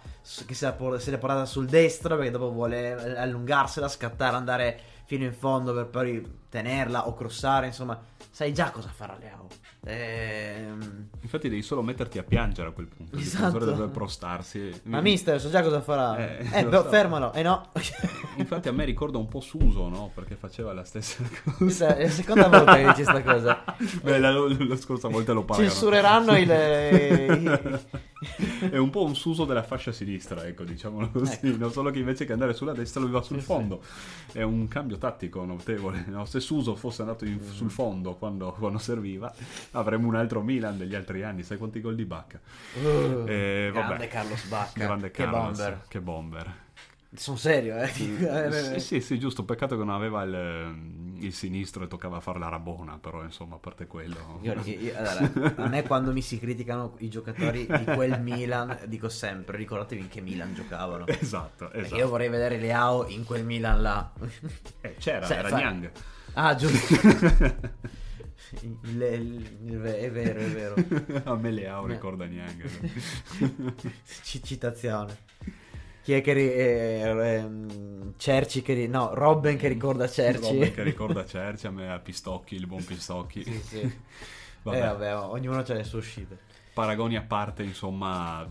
che 0.47 0.55
se 0.55 0.65
la, 0.67 0.73
por- 0.73 1.01
se 1.01 1.11
l'è 1.11 1.19
portata 1.19 1.45
sul 1.47 1.67
destro 1.67 2.17
perché 2.17 2.31
dopo 2.31 2.51
vuole 2.51 3.17
allungarsela, 3.17 3.89
scattare, 3.89 4.37
andare 4.37 4.81
fino 5.05 5.25
in 5.25 5.33
fondo 5.33 5.75
per 5.75 5.87
poi 5.87 6.39
tenerla 6.49 7.09
o 7.09 7.15
crossare, 7.15 7.67
insomma, 7.67 8.01
sai 8.31 8.53
già 8.53 8.71
cosa 8.71 8.89
farà 8.89 9.17
Leao. 9.19 9.49
Ehm... 9.85 11.09
Infatti 11.23 11.49
devi 11.49 11.63
solo 11.63 11.83
metterti 11.83 12.19
a 12.19 12.23
piangere 12.23 12.69
a 12.69 12.73
quel 12.73 12.87
punto. 12.87 13.17
Il 13.17 13.23
Esatto. 13.23 13.47
difensore 13.53 13.77
deve 13.77 13.89
prostarsi. 13.93 14.81
Ma 14.85 15.01
mister, 15.01 15.41
so 15.41 15.51
già 15.51 15.63
cosa 15.63 15.81
farà. 15.81 16.39
Eh, 16.39 16.61
Eh, 16.61 16.65
però 16.65 16.83
so. 16.83 16.89
fermalo. 16.89 17.33
Eh 17.33 17.43
no. 17.43 17.69
Infatti 18.37 18.69
a 18.69 18.73
me 18.73 18.85
ricorda 18.85 19.19
un 19.19 19.29
po' 19.29 19.41
Suso, 19.41 19.89
no? 19.89 20.11
Perché 20.15 20.35
faceva 20.35 20.73
la 20.73 20.85
stessa 20.85 21.23
cosa. 21.45 21.57
Questa 21.57 21.97
è 21.97 22.05
la 22.05 22.11
seconda 22.11 22.49
volta 22.49 22.77
che 22.77 22.85
dici 22.87 23.03
sta 23.03 23.23
cosa. 23.23 23.65
Beh, 24.03 24.19
la, 24.19 24.31
la 24.33 24.77
scorsa 24.77 25.09
volta 25.09 25.33
lo 25.33 25.45
pagano. 25.45 25.69
Censureranno 25.69 26.37
il... 26.37 26.51
i- 26.51 28.69
È 28.71 28.77
un 28.77 28.91
po' 28.91 29.05
un 29.05 29.15
Suso 29.15 29.45
della 29.47 29.63
fascia 29.63 29.93
sinistra, 29.93 30.45
ecco, 30.47 30.65
diciamolo 30.65 31.11
così. 31.11 31.39
Ecco. 31.43 31.57
Non 31.57 31.73
solo 31.73 31.91
che 31.91 31.99
invece 32.01 32.25
che 32.27 32.33
andare 32.33 32.53
sulla 32.55 32.73
destra 32.73 33.01
lui 33.01 33.11
va 33.11 33.23
sul 33.23 33.41
fondo. 33.41 33.83
È 34.33 34.43
un 34.43 34.69
cambio 34.69 34.99
tattico 34.99 35.45
notevole. 35.45 36.05
no? 36.09 36.25
Se 36.25 36.41
Suso 36.41 36.75
fosse 36.77 37.03
andato 37.03 37.25
in- 37.25 37.39
Mm. 37.41 37.51
sul 37.53 37.71
fondo 37.71 38.17
quando, 38.17 38.55
quando 38.59 38.79
serviva, 38.79 39.33
avremmo 39.73 40.09
un 40.09 40.15
altro 40.17 40.43
Milan 40.43 40.77
degli 40.79 40.95
altri 40.95 41.23
anni. 41.23 41.43
Sai 41.43 41.59
quanti 41.59 41.81
gol 41.81 41.95
di 41.95 42.05
Bacca? 42.05 42.41
Uh, 42.83 43.25
Eh, 43.27 43.71
vabbè. 43.73 43.87
grande 43.87 44.09
Carlos 44.09 44.45
Bacca. 44.47 44.79
Grande 44.85 45.11
che 45.11 45.23
Carlos, 45.25 45.57
bomber. 45.59 45.81
Che 45.89 46.01
bomber. 46.01 46.55
Sono 47.13 47.37
serio, 47.37 47.77
eh. 47.77 47.89
Sì, 47.89 48.17
sì, 48.79 49.01
sì, 49.01 49.19
giusto. 49.19 49.45
Peccato 49.45 49.77
che 49.77 49.83
non 49.83 49.93
aveva 49.97 50.23
il, 50.23 51.17
il 51.19 51.33
sinistro 51.33 51.83
e 51.83 51.89
toccava 51.89 52.21
fare 52.21 52.39
la 52.39 52.49
rabona, 52.49 52.99
però 53.01 53.25
insomma, 53.25 53.57
a 53.57 53.59
parte 53.59 53.89
quello. 53.89 54.39
Io- 54.43 54.55
io- 54.65 54.97
allora, 54.97 55.55
a 55.65 55.67
me 55.67 55.83
quando 55.83 56.13
mi 56.13 56.23
si 56.23 56.39
criticano 56.39 56.95
i 56.99 57.09
giocatori 57.09 57.67
di 57.67 57.85
quel 57.85 58.21
Milan, 58.23 58.79
dico 58.87 59.09
sempre, 59.09 59.57
ricordatevi 59.57 60.03
in 60.03 60.09
che 60.09 60.21
Milan 60.21 60.55
giocavano. 60.55 61.05
Esatto, 61.09 61.65
Perché 61.67 61.79
esatto. 61.87 61.97
io 61.97 62.09
vorrei 62.09 62.29
vedere 62.29 62.59
Leao 62.59 63.09
in 63.09 63.25
quel 63.25 63.45
Milan 63.45 63.83
là. 63.83 64.13
Eh, 64.81 64.95
c'era, 65.01 65.27
Sai, 65.27 65.39
era 65.39 65.49
fa- 65.49 65.57
Niang. 65.57 65.91
Ah, 66.35 66.55
giusto. 66.55 66.95
Il- 68.63 68.79
il- 68.83 69.59
il- 69.65 69.81
è 69.81 70.11
vero, 70.11 70.41
è 70.41 70.49
vero. 70.49 70.75
A 71.31 71.37
me 71.37 71.51
Leao 71.51 71.87
ricorda 71.87 72.25
Niang. 72.25 72.63
C- 74.23 74.41
citazione. 74.43 75.17
Chi 76.03 76.13
è 76.15 76.21
che 76.23 76.33
ri- 76.33 76.53
eh, 76.53 77.01
ehm, 77.03 78.15
Cerci 78.17 78.63
che 78.63 78.73
ri- 78.75 78.89
no, 78.89 79.15
Robben 79.15 79.57
che 79.57 79.69
ricorda 79.69 80.09
Cerci. 80.09 80.51
Robben 80.51 80.73
che 80.73 80.83
ricorda 80.85 81.25
Cerci, 81.25 81.67
a 81.67 81.71
me 81.71 81.93
a 81.93 81.99
Pistocchi, 81.99 82.55
il 82.57 82.67
buon 82.67 82.85
Pistocchi. 82.85 83.45
Sì, 83.45 83.61
sì. 83.63 83.99
Vabbè, 84.63 84.77
Eh, 84.79 84.81
vabbè, 84.81 85.17
ognuno 85.17 85.59
ha 85.59 85.65
le 85.73 85.85
sue 85.85 85.99
uscite. 85.99 86.39
paragoni 86.75 87.17
a 87.17 87.23
parte, 87.23 87.63
insomma, 87.63 88.47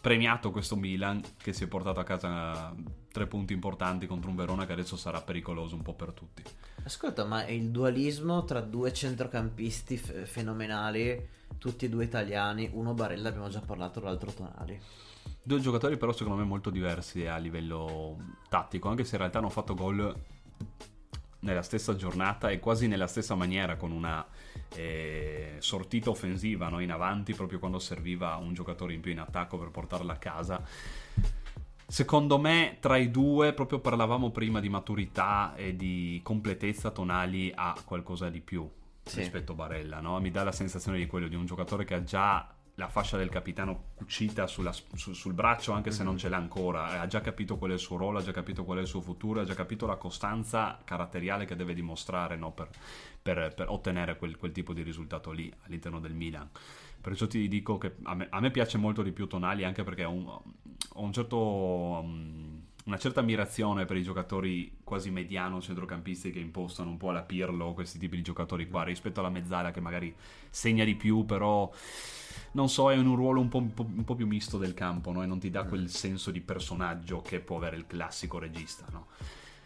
premiato 0.00 0.50
questo 0.50 0.76
Milan 0.76 1.20
che 1.36 1.52
si 1.52 1.64
è 1.64 1.66
portato 1.66 2.00
a 2.00 2.04
casa 2.04 2.74
tre 3.12 3.26
punti 3.26 3.52
importanti 3.52 4.06
contro 4.06 4.30
un 4.30 4.36
Verona 4.36 4.66
che 4.66 4.72
adesso 4.72 4.96
sarà 4.96 5.20
pericoloso 5.20 5.74
un 5.74 5.82
po' 5.82 5.94
per 5.94 6.12
tutti. 6.12 6.42
Ascolta, 6.82 7.24
ma 7.24 7.46
il 7.46 7.70
dualismo 7.70 8.44
tra 8.44 8.60
due 8.60 8.92
centrocampisti 8.92 9.96
f- 9.96 10.24
fenomenali, 10.24 11.28
tutti 11.58 11.84
e 11.84 11.88
due 11.88 12.04
italiani, 12.04 12.70
uno 12.72 12.94
Barella, 12.94 13.28
abbiamo 13.28 13.48
già 13.48 13.60
parlato, 13.60 14.00
l'altro 14.00 14.32
Tonali. 14.32 14.80
Due 15.42 15.60
giocatori 15.60 15.96
però 15.96 16.12
secondo 16.12 16.38
me 16.38 16.46
molto 16.46 16.70
diversi 16.70 17.26
a 17.26 17.36
livello 17.36 18.16
tattico, 18.48 18.88
anche 18.88 19.04
se 19.04 19.12
in 19.12 19.20
realtà 19.20 19.38
hanno 19.38 19.50
fatto 19.50 19.74
gol 19.74 20.14
nella 21.40 21.62
stessa 21.62 21.94
giornata 21.96 22.50
e 22.50 22.58
quasi 22.58 22.86
nella 22.86 23.06
stessa 23.06 23.34
maniera 23.34 23.76
con 23.76 23.92
una 23.92 24.26
eh, 24.74 25.56
sortita 25.58 26.10
offensiva 26.10 26.68
no? 26.68 26.80
in 26.80 26.90
avanti 26.90 27.34
proprio 27.34 27.58
quando 27.58 27.78
serviva 27.78 28.36
un 28.36 28.52
giocatore 28.52 28.92
in 28.92 29.00
più 29.00 29.12
in 29.12 29.20
attacco 29.20 29.58
per 29.58 29.70
portarla 29.70 30.14
a 30.14 30.18
casa. 30.18 30.62
Secondo 31.90 32.38
me 32.38 32.76
tra 32.78 32.96
i 32.96 33.10
due, 33.10 33.52
proprio 33.52 33.80
parlavamo 33.80 34.30
prima 34.30 34.60
di 34.60 34.68
maturità 34.68 35.54
e 35.56 35.74
di 35.74 36.20
completezza, 36.22 36.92
Tonali 36.92 37.50
ha 37.52 37.76
qualcosa 37.84 38.30
di 38.30 38.40
più 38.40 38.68
Sì. 39.02 39.18
rispetto 39.18 39.52
a 39.52 39.54
Barella, 39.56 39.98
no? 40.00 40.20
Mi 40.20 40.30
dà 40.30 40.44
la 40.44 40.52
sensazione 40.52 40.98
di 40.98 41.06
quello 41.08 41.26
di 41.26 41.34
un 41.34 41.46
giocatore 41.46 41.84
che 41.84 41.94
ha 41.94 42.04
già 42.04 42.54
la 42.76 42.88
fascia 42.88 43.16
del 43.16 43.28
capitano 43.28 43.86
cucita 43.96 44.46
sulla- 44.46 44.72
su- 44.72 45.12
sul 45.12 45.32
braccio, 45.34 45.72
anche 45.72 45.90
se 45.90 46.04
non 46.04 46.16
ce 46.16 46.28
l'ha 46.28 46.36
ancora, 46.36 47.00
ha 47.00 47.06
già 47.08 47.20
capito 47.20 47.58
qual 47.58 47.72
è 47.72 47.74
il 47.74 47.80
suo 47.80 47.96
ruolo, 47.96 48.18
ha 48.18 48.22
già 48.22 48.30
capito 48.32 48.64
qual 48.64 48.78
è 48.78 48.82
il 48.82 48.86
suo 48.86 49.00
futuro, 49.00 49.40
ha 49.40 49.44
già 49.44 49.54
capito 49.54 49.84
la 49.84 49.96
costanza 49.96 50.78
caratteriale 50.84 51.44
che 51.44 51.56
deve 51.56 51.74
dimostrare 51.74 52.36
no? 52.36 52.52
per, 52.52 52.68
per- 53.20 53.52
per 53.52 53.68
ottenere 53.68 54.16
quel, 54.16 54.36
quel 54.36 54.52
tipo 54.52 54.72
di 54.72 54.82
risultato 54.82 55.32
lì 55.32 55.52
all'interno 55.64 55.98
del 55.98 56.14
Milan. 56.14 56.48
Perciò 57.00 57.26
ti 57.26 57.48
dico 57.48 57.78
che 57.78 57.96
a 58.04 58.14
me, 58.14 58.26
a 58.30 58.40
me 58.40 58.50
piace 58.50 58.76
molto 58.78 59.02
di 59.02 59.12
più 59.12 59.26
Tonali 59.26 59.64
anche 59.64 59.82
perché 59.82 60.04
ho, 60.04 60.10
un, 60.12 60.40
ho 60.94 61.02
un 61.02 61.12
certo, 61.12 61.36
um, 61.38 62.62
una 62.84 62.98
certa 62.98 63.20
ammirazione 63.20 63.84
per 63.84 63.96
i 63.96 64.02
giocatori 64.02 64.78
quasi 64.82 65.10
mediano 65.10 65.60
centrocampisti 65.60 66.30
che 66.30 66.40
impostano 66.40 66.90
un 66.90 66.96
po' 66.96 67.10
alla 67.10 67.22
Pirlo, 67.22 67.72
questi 67.72 67.98
tipi 67.98 68.16
di 68.16 68.22
giocatori 68.22 68.68
qua, 68.68 68.82
rispetto 68.82 69.20
alla 69.20 69.30
mezzala 69.30 69.70
che 69.70 69.80
magari 69.80 70.14
segna 70.48 70.84
di 70.84 70.94
più, 70.94 71.24
però 71.24 71.70
non 72.52 72.68
so, 72.68 72.90
è 72.90 72.96
in 72.96 73.06
un 73.06 73.16
ruolo 73.16 73.40
un 73.40 73.48
po', 73.48 73.58
un 73.58 73.74
po'- 73.74 73.86
un 73.86 74.04
po' 74.04 74.14
più 74.14 74.26
misto 74.26 74.58
del 74.58 74.74
campo 74.74 75.12
no? 75.12 75.22
e 75.22 75.26
non 75.26 75.38
ti 75.38 75.50
dà 75.50 75.64
quel 75.64 75.88
senso 75.88 76.30
di 76.30 76.40
personaggio 76.40 77.22
che 77.22 77.40
può 77.40 77.56
avere 77.56 77.76
il 77.76 77.86
classico 77.86 78.38
regista. 78.38 78.86
No? 78.90 79.06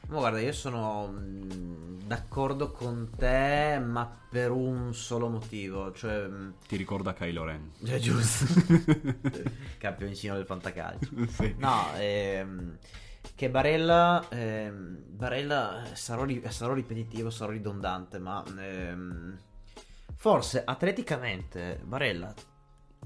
Ma 0.09 0.18
guarda, 0.18 0.40
io 0.40 0.52
sono 0.52 1.09
mm, 1.09 2.00
d'accordo 2.05 2.70
con 2.70 3.11
te, 3.16 3.80
ma 3.82 4.07
per 4.28 4.50
un 4.50 4.94
solo 4.94 5.28
motivo, 5.28 5.92
cioè... 5.92 6.26
mm, 6.28 6.50
Ti 6.68 6.76
ricorda 6.76 7.14
Kylo 7.14 7.44
Ren? 7.44 7.70
È 7.82 7.98
giusto. 7.98 8.44
Campioncino 9.78 10.34
del 10.36 10.44
fantacalcio. 10.44 11.09
Sì. 11.28 11.55
No, 11.59 11.86
ehm, 11.96 12.76
che 13.34 13.48
Barella, 13.50 14.26
ehm, 14.28 14.98
Barella 15.09 15.90
eh, 15.90 15.96
sarò, 15.96 16.24
ri- 16.24 16.42
sarò 16.50 16.74
ripetitivo, 16.74 17.30
sarò 17.30 17.50
ridondante, 17.50 18.18
ma 18.18 18.44
ehm, 18.59 19.38
forse 20.16 20.62
atleticamente 20.64 21.80
Barella 21.82 22.32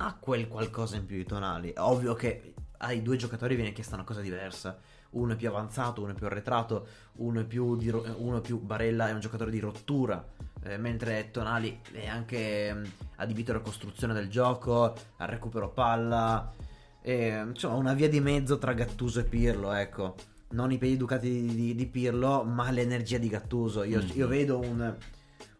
ha 0.00 0.16
quel 0.18 0.48
qualcosa 0.48 0.96
in 0.96 1.06
più 1.06 1.16
di 1.16 1.24
tonali. 1.24 1.72
Ovvio 1.76 2.14
che 2.14 2.54
ai 2.78 3.02
due 3.02 3.16
giocatori 3.16 3.54
viene 3.54 3.72
chiesta 3.72 3.94
una 3.94 4.04
cosa 4.04 4.20
diversa. 4.20 4.78
Uno 5.10 5.32
è 5.32 5.36
più 5.36 5.48
avanzato, 5.48 6.02
uno 6.02 6.12
è 6.12 6.14
più 6.14 6.26
arretrato, 6.26 6.86
uno 7.16 7.40
è 7.40 7.44
più, 7.44 7.76
di 7.76 7.88
ro- 7.88 8.04
uno 8.18 8.38
è 8.38 8.40
più 8.40 8.58
Barella 8.60 9.08
è 9.08 9.12
un 9.12 9.20
giocatore 9.20 9.50
di 9.50 9.58
rottura, 9.58 10.22
eh, 10.64 10.76
mentre 10.76 11.30
Tonali 11.30 11.80
è 11.92 12.06
anche 12.06 12.74
mm, 12.74 12.84
adibito 13.16 13.50
alla 13.52 13.60
costruzione 13.60 14.12
del 14.12 14.28
gioco, 14.28 14.94
al 15.16 15.28
recupero 15.28 15.70
palla, 15.70 16.52
e, 17.00 17.28
insomma 17.48 17.76
una 17.76 17.94
via 17.94 18.08
di 18.08 18.20
mezzo 18.20 18.58
tra 18.58 18.74
Gattuso 18.74 19.20
e 19.20 19.24
Pirlo, 19.24 19.72
ecco. 19.72 20.14
Non 20.50 20.72
i 20.72 20.78
piedi 20.78 20.94
educati 20.94 21.28
di, 21.30 21.54
di- 21.54 21.74
di 21.74 21.86
Pirlo, 21.86 22.42
ma 22.44 22.70
l'energia 22.70 23.18
di 23.18 23.28
Gattuso. 23.28 23.82
Io, 23.84 24.00
Mhm. 24.02 24.10
io 24.14 24.26
vedo 24.28 24.58
un, 24.58 24.94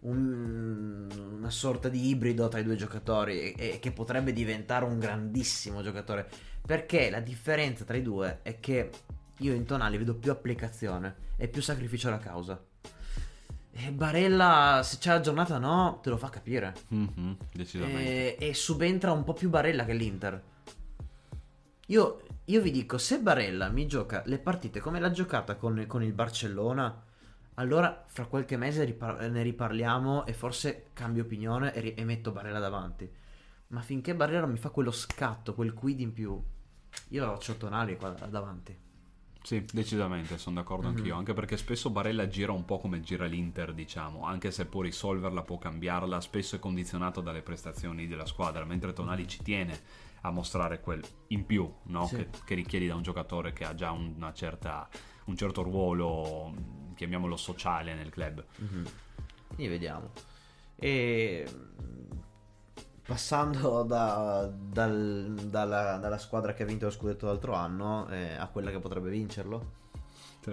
un- 0.01 1.09
una 1.39 1.51
sorta 1.51 1.89
di 1.89 2.09
ibrido 2.09 2.49
tra 2.49 2.59
i 2.61 2.65
due 2.65 2.77
giocatori 2.77 3.53
e, 3.53 3.55
e 3.75 3.79
che 3.81 3.93
potrebbe 3.93 4.33
diventare 4.33 4.85
un 4.85 4.99
grandissimo 4.99 5.83
giocatore. 5.83 6.29
Perché 6.65 7.11
la 7.11 7.21
differenza 7.21 7.85
tra 7.85 7.97
i 7.97 8.03
due 8.03 8.41
è 8.43 8.61
che 8.61 8.91
io 9.39 9.55
in 9.55 9.65
Tonali 9.65 9.99
vedo 9.99 10.15
più 10.15 10.31
applicazione 10.31 11.15
e 11.37 11.49
più 11.49 11.63
sacrificio 11.63 12.09
alla 12.09 12.19
causa. 12.19 12.61
E 13.71 13.93
Barella, 13.93 14.81
se 14.83 14.99
c'è 14.99 15.11
la 15.13 15.21
giornata 15.21 15.59
no, 15.59 16.01
te 16.03 16.11
lo 16.11 16.17
fa 16.17 16.31
capire. 16.31 16.75
Mhm, 16.89 17.37
decisamente. 17.53 18.37
E, 18.37 18.49
e 18.49 18.55
subentra 18.55 19.13
un 19.13 19.23
po' 19.23 19.35
più 19.35 19.49
Barella 19.49 19.85
che 19.85 19.93
l'Inter. 19.95 20.43
Io, 21.87 22.23
io 22.45 22.61
vi 22.61 22.71
dico, 22.71 22.99
se 22.99 23.21
Barella 23.21 23.69
mi 23.69 23.87
gioca 23.87 24.23
le 24.27 24.39
partite 24.39 24.81
come 24.81 24.99
l'ha 24.99 25.11
giocata 25.13 25.55
con, 25.55 25.85
con 25.87 26.03
il 26.03 26.13
Barcellona, 26.13 27.03
allora 27.55 28.05
fra 28.09 28.27
qualche 28.27 28.57
mese 28.57 28.85
ripar- 28.85 29.29
ne 29.29 29.43
riparliamo 29.43 30.27
e 30.27 30.33
forse 30.33 30.89
cambio 30.93 31.23
opinione 31.23 31.73
e, 31.73 31.81
ri- 31.81 31.95
e 31.95 32.05
metto 32.05 32.33
Barella 32.33 32.59
davanti. 32.59 33.09
Ma 33.69 33.81
finché 33.81 34.15
Barella 34.15 34.47
mi 34.47 34.59
fa 34.59 34.71
quello 34.71 34.91
scatto, 34.91 35.55
quel 35.55 35.73
quid 35.73 36.01
in 36.01 36.13
più, 36.13 36.43
io 37.11 37.27
ho 37.27 37.39
Tonali 37.57 37.97
qua 37.97 38.11
davanti. 38.11 38.87
Sì, 39.49 39.65
decisamente, 39.73 40.37
sono 40.37 40.57
d'accordo 40.57 40.89
anch'io, 40.89 41.17
anche 41.17 41.33
perché 41.33 41.57
spesso 41.57 41.89
Barella 41.89 42.29
gira 42.29 42.53
un 42.53 42.67
po' 42.67 42.79
come 42.79 43.01
gira 43.01 43.25
l'Inter, 43.25 43.73
diciamo, 43.73 44.27
anche 44.27 44.51
se 44.51 44.67
può 44.67 44.83
risolverla, 44.83 45.41
può 45.41 45.57
cambiarla, 45.57 46.21
spesso 46.21 46.57
è 46.57 46.59
condizionato 46.59 47.23
dalle 47.23 47.41
prestazioni 47.41 48.07
della 48.07 48.27
squadra, 48.27 48.67
mentre 48.67 48.93
Tonali 48.93 49.27
ci 49.27 49.43
tiene 49.43 49.81
a 50.21 50.31
mostrare 50.31 50.81
quel 50.81 51.03
in 51.29 51.47
più 51.47 51.67
no? 51.85 52.07
Sì. 52.09 52.17
che, 52.17 52.29
che 52.45 52.55
richiedi 52.57 52.89
da 52.89 52.95
un 52.95 53.01
giocatore 53.01 53.55
che 53.55 53.65
ha 53.65 53.75
già 53.75 53.91
una 53.91 54.35
certa, 54.35 54.87
un 55.25 55.35
certo 55.35 55.63
ruolo, 55.63 56.53
chiamiamolo 56.95 57.39
sociale 57.39 57.95
nel 57.95 58.11
club. 58.11 58.45
Quindi 59.55 59.67
vediamo. 59.67 60.11
E 60.77 61.47
passando 63.09 63.83
da- 63.85 64.51
dal- 64.55 65.35
dalla, 65.49 65.97
dalla 65.97 66.19
squadra 66.19 66.53
che 66.53 66.63
ha 66.63 66.67
vinto 66.67 66.85
lo 66.85 66.91
scudetto 66.91 67.25
l'altro 67.25 67.55
anno 67.55 68.07
eh, 68.11 68.35
a 68.37 68.47
quella 68.49 68.71
che 68.71 68.79
potrebbe 68.81 69.09
vincerlo. 69.09 69.77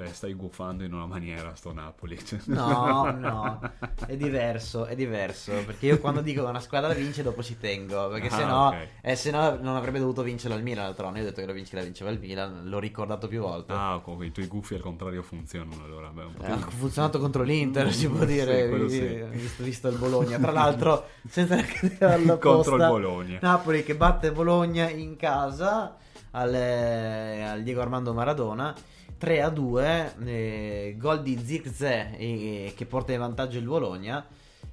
Te 0.03 0.13
stai 0.13 0.33
guffando 0.33 0.83
in 0.83 0.93
una 0.93 1.05
maniera 1.05 1.53
sto 1.55 1.71
Napoli. 1.73 2.17
No, 2.45 3.11
no, 3.17 3.59
è 4.05 4.15
diverso, 4.15 4.85
è 4.85 4.95
diverso. 4.95 5.51
Perché 5.65 5.87
io 5.87 5.99
quando 5.99 6.21
dico 6.21 6.45
una 6.45 6.59
squadra 6.59 6.93
vince, 6.93 7.23
dopo 7.23 7.41
ci 7.43 7.57
tengo. 7.57 8.09
Perché 8.09 8.27
Ah, 8.27 8.31
sennò, 8.37 8.67
ok. 8.69 8.87
eh, 9.01 9.15
sennò 9.15 9.59
non 9.59 9.75
avrebbe 9.75 9.99
dovuto 9.99 10.21
vincerla 10.23 10.55
il 10.55 10.63
Milan 10.63 10.85
l'altro 10.85 11.07
anno. 11.07 11.17
Io 11.17 11.23
ho 11.23 11.25
detto 11.27 11.41
che 11.41 11.47
la 11.47 11.53
vinceva, 11.53 11.81
vinceva 11.83 12.09
il 12.11 12.19
Milan, 12.19 12.61
l'ho 12.65 12.79
ricordato 12.79 13.27
più 13.27 13.41
volte. 13.41 13.73
Ah, 13.73 13.99
con 14.03 14.23
i 14.23 14.31
tuoi 14.31 14.47
gufi 14.47 14.75
al 14.75 14.81
contrario 14.81 15.21
funzionano 15.23 15.83
allora. 15.83 16.09
Beh, 16.09 16.23
Eh, 16.45 16.51
ha 16.51 16.57
funzionato 16.57 17.19
contro 17.19 17.43
l'Inter, 17.43 17.91
si 17.91 18.07
può 18.07 18.19
Sì, 18.19 18.25
dire, 18.27 18.67
quello 18.69 18.85
vi- 18.85 18.97
sì. 18.97 19.23
visto, 19.31 19.63
visto 19.63 19.87
il 19.87 19.97
Bologna. 19.97 20.37
Tra 20.39 20.51
l'altro, 20.51 21.05
senza 21.27 21.55
neanche 21.55 21.95
dirlo 21.97 22.37
Contro 22.37 22.75
il 22.75 22.85
Bologna. 22.87 23.39
Napoli 23.41 23.83
che 23.83 23.95
batte 23.95 24.31
Bologna 24.31 24.89
in 24.89 25.15
casa 25.15 25.95
al, 26.31 26.53
al 26.53 27.63
Diego 27.63 27.81
Armando 27.81 28.13
Maradona. 28.13 28.73
3 29.17 29.41
a 29.41 29.49
2, 29.49 30.15
eh, 30.25 30.95
gol 30.97 31.21
di 31.21 31.37
Zirkzee 31.43 32.17
eh, 32.17 32.73
che 32.75 32.85
porta 32.85 33.13
in 33.13 33.19
vantaggio 33.19 33.57
il 33.57 33.65
Bologna. 33.65 34.25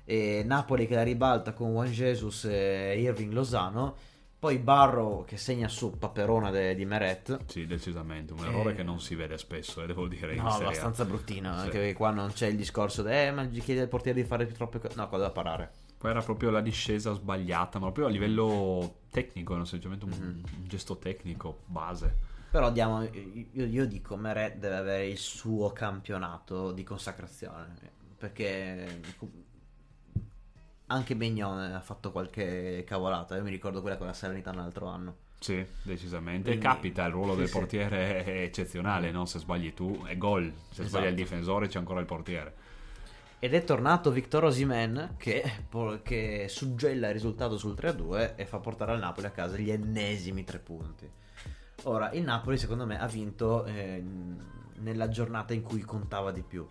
E 0.05 0.43
Napoli 0.45 0.87
che 0.89 0.95
la 0.97 1.05
ribalta 1.05 1.53
con 1.53 1.71
Juan 1.73 1.91
Jesus 1.91 2.45
e 2.47 2.99
Irving 3.01 3.33
Lozano. 3.33 3.95
Poi 4.39 4.59
Barro 4.59 5.23
che 5.25 5.37
segna 5.37 5.69
su 5.69 5.97
Paperona 5.97 6.51
de- 6.51 6.75
di 6.75 6.85
Meret. 6.85 7.45
Sì, 7.47 7.65
decisamente, 7.65 8.33
un 8.33 8.41
errore 8.45 8.73
Eh. 8.73 8.75
che 8.75 8.83
non 8.83 8.99
si 9.01 9.15
vede 9.15 9.39
spesso, 9.39 9.81
eh, 9.81 9.87
devo 9.87 10.09
dire. 10.09 10.35
No, 10.35 10.49
abbastanza 10.49 11.05
bruttino. 11.05 11.53
Sì. 11.55 11.59
Anche 11.61 11.79
perché 11.79 11.93
qua 11.93 12.11
non 12.11 12.33
c'è 12.33 12.49
il 12.49 12.57
discorso 12.57 13.05
di, 13.05 13.11
eh, 13.13 13.31
ma 13.31 13.45
gli 13.45 13.63
chiede 13.63 13.83
al 13.83 13.89
portiere 13.89 14.21
di 14.21 14.27
fare 14.27 14.45
troppe 14.49 14.81
cose. 14.81 14.97
No, 14.97 15.09
qua 15.09 15.19
deve 15.19 15.31
parare. 15.31 15.71
Poi 15.97 16.11
era 16.11 16.21
proprio 16.23 16.51
la 16.51 16.61
discesa 16.61 17.13
sbagliata, 17.13 17.79
ma 17.79 17.85
proprio 17.85 18.07
a 18.07 18.11
livello 18.11 18.95
tecnico, 19.13 19.55
era 19.55 19.65
semplicemente 19.65 20.05
un, 20.07 20.11
Mhm. 20.11 20.43
un 20.63 20.67
gesto 20.69 20.97
tecnico 20.99 21.61
base. 21.67 22.31
Però 22.53 22.71
diamo, 22.71 23.03
io, 23.03 23.65
io 23.65 23.87
dico, 23.87 24.15
Meret 24.17 24.57
deve 24.59 24.77
avere 24.77 25.07
il 25.07 25.17
suo 25.17 25.73
campionato 25.73 26.71
di 26.73 26.83
consacrazione. 26.83 27.75
Perché 28.19 29.01
anche 30.89 31.17
Begnon 31.17 31.59
ha 31.73 31.81
fatto 31.81 32.13
qualche 32.13 32.85
cavolata. 32.87 33.37
Io 33.37 33.43
mi 33.43 33.49
ricordo 33.51 33.81
quella 33.81 33.97
con 33.97 34.07
la 34.07 34.13
Salernitana 34.13 34.61
l'altro 34.61 34.87
anno. 34.87 35.17
Sì, 35.39 35.65
decisamente. 35.83 36.51
Quindi- 36.51 36.67
Capita, 36.67 37.07
il 37.07 37.13
ruolo 37.13 37.33
sì, 37.33 37.39
del 37.39 37.49
sì. 37.49 37.53
portiere 37.59 38.23
è 38.23 38.43
eccezionale, 38.43 39.11
no? 39.11 39.25
Se 39.25 39.39
sbagli 39.39 39.73
tu 39.73 40.05
è 40.05 40.19
gol, 40.19 40.53
se 40.71 40.85
sbaglia 40.85 41.09
il 41.09 41.15
Esatto. 41.15 41.31
difensore 41.31 41.69
c'è 41.69 41.79
ancora 41.79 42.01
il 42.01 42.07
portiere. 42.07 42.55
Ed 43.39 43.55
è 43.55 43.65
tornato 43.65 44.11
Victor 44.13 44.45
Osimen 44.45 45.15
che, 45.17 45.43
che 46.03 46.47
suggella 46.49 47.09
il 47.09 47.15
risultato 47.15 47.57
sul 47.57 47.75
3-2 47.75 48.35
e 48.37 48.45
fa 48.45 48.59
portare 48.59 48.93
al 48.93 48.99
Napoli 49.01 49.27
a 49.27 49.31
casa 49.31 49.57
gli 49.57 49.71
ennesimi 49.71 50.45
tre 50.45 50.59
punti. 50.59 51.11
Ora, 51.85 52.11
il 52.13 52.23
Napoli 52.23 52.59
secondo 52.59 52.87
me 52.87 52.99
ha 53.01 53.07
vinto 53.07 53.65
eh, 53.65 54.03
nella 54.77 55.09
giornata 55.09 55.53
in 55.53 55.63
cui 55.63 55.81
contava 55.81 56.31
di 56.31 56.43
più. 56.43 56.67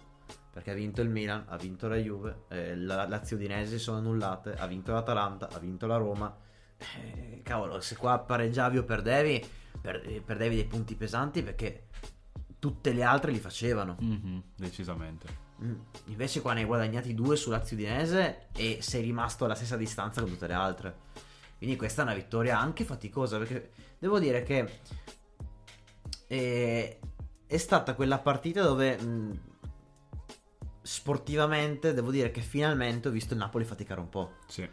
Perché 0.51 0.71
ha 0.71 0.73
vinto 0.73 1.01
il 1.01 1.09
Milan, 1.09 1.45
ha 1.47 1.55
vinto 1.57 1.87
la 1.87 1.95
Juve, 1.95 2.43
eh, 2.49 2.75
la 2.75 3.07
Lazio 3.07 3.37
Udinese 3.37 3.77
si 3.77 3.83
sono 3.83 3.97
annullate, 3.99 4.53
ha 4.55 4.67
vinto 4.67 4.91
l'Atalanta, 4.91 5.49
ha 5.49 5.59
vinto 5.59 5.87
la 5.87 5.95
Roma. 5.95 6.35
Eh, 6.99 7.41
cavolo, 7.43 7.79
se 7.79 7.95
qua 7.95 8.19
pareggiavi 8.19 8.77
o 8.79 8.83
perdevi, 8.83 9.45
per- 9.79 10.01
eh, 10.05 10.21
perdevi 10.21 10.55
dei 10.55 10.65
punti 10.65 10.95
pesanti 10.95 11.41
perché 11.41 11.87
tutte 12.59 12.91
le 12.91 13.03
altre 13.03 13.31
li 13.31 13.39
facevano. 13.39 13.95
Mhm, 13.99 14.43
decisamente. 14.57 15.49
Mm, 15.63 15.75
Invece 16.05 16.41
qua 16.41 16.53
ne 16.53 16.61
hai 16.61 16.65
guadagnati 16.65 17.13
due 17.13 17.35
su 17.37 17.49
Lazio 17.49 17.75
Udinese 17.77 18.47
e 18.53 18.79
sei 18.81 19.03
rimasto 19.03 19.45
alla 19.45 19.55
stessa 19.55 19.77
distanza 19.77 20.19
con 20.21 20.29
tutte 20.31 20.47
le 20.47 20.53
altre. 20.53 20.95
Quindi 21.61 21.77
questa 21.77 22.01
è 22.01 22.05
una 22.05 22.15
vittoria 22.15 22.57
anche 22.57 22.83
faticosa 22.83 23.37
perché 23.37 23.69
devo 23.99 24.17
dire 24.17 24.41
che 24.41 24.67
eh, 26.25 26.99
è 27.45 27.57
stata 27.57 27.93
quella 27.93 28.17
partita 28.17 28.63
dove 28.63 28.99
mh, 28.99 29.39
sportivamente 30.81 31.93
devo 31.93 32.09
dire 32.09 32.31
che 32.31 32.41
finalmente 32.41 33.09
ho 33.09 33.11
visto 33.11 33.33
il 33.35 33.39
Napoli 33.41 33.63
faticare 33.63 33.99
un 33.99 34.09
po'. 34.09 34.37
Sì. 34.47 34.67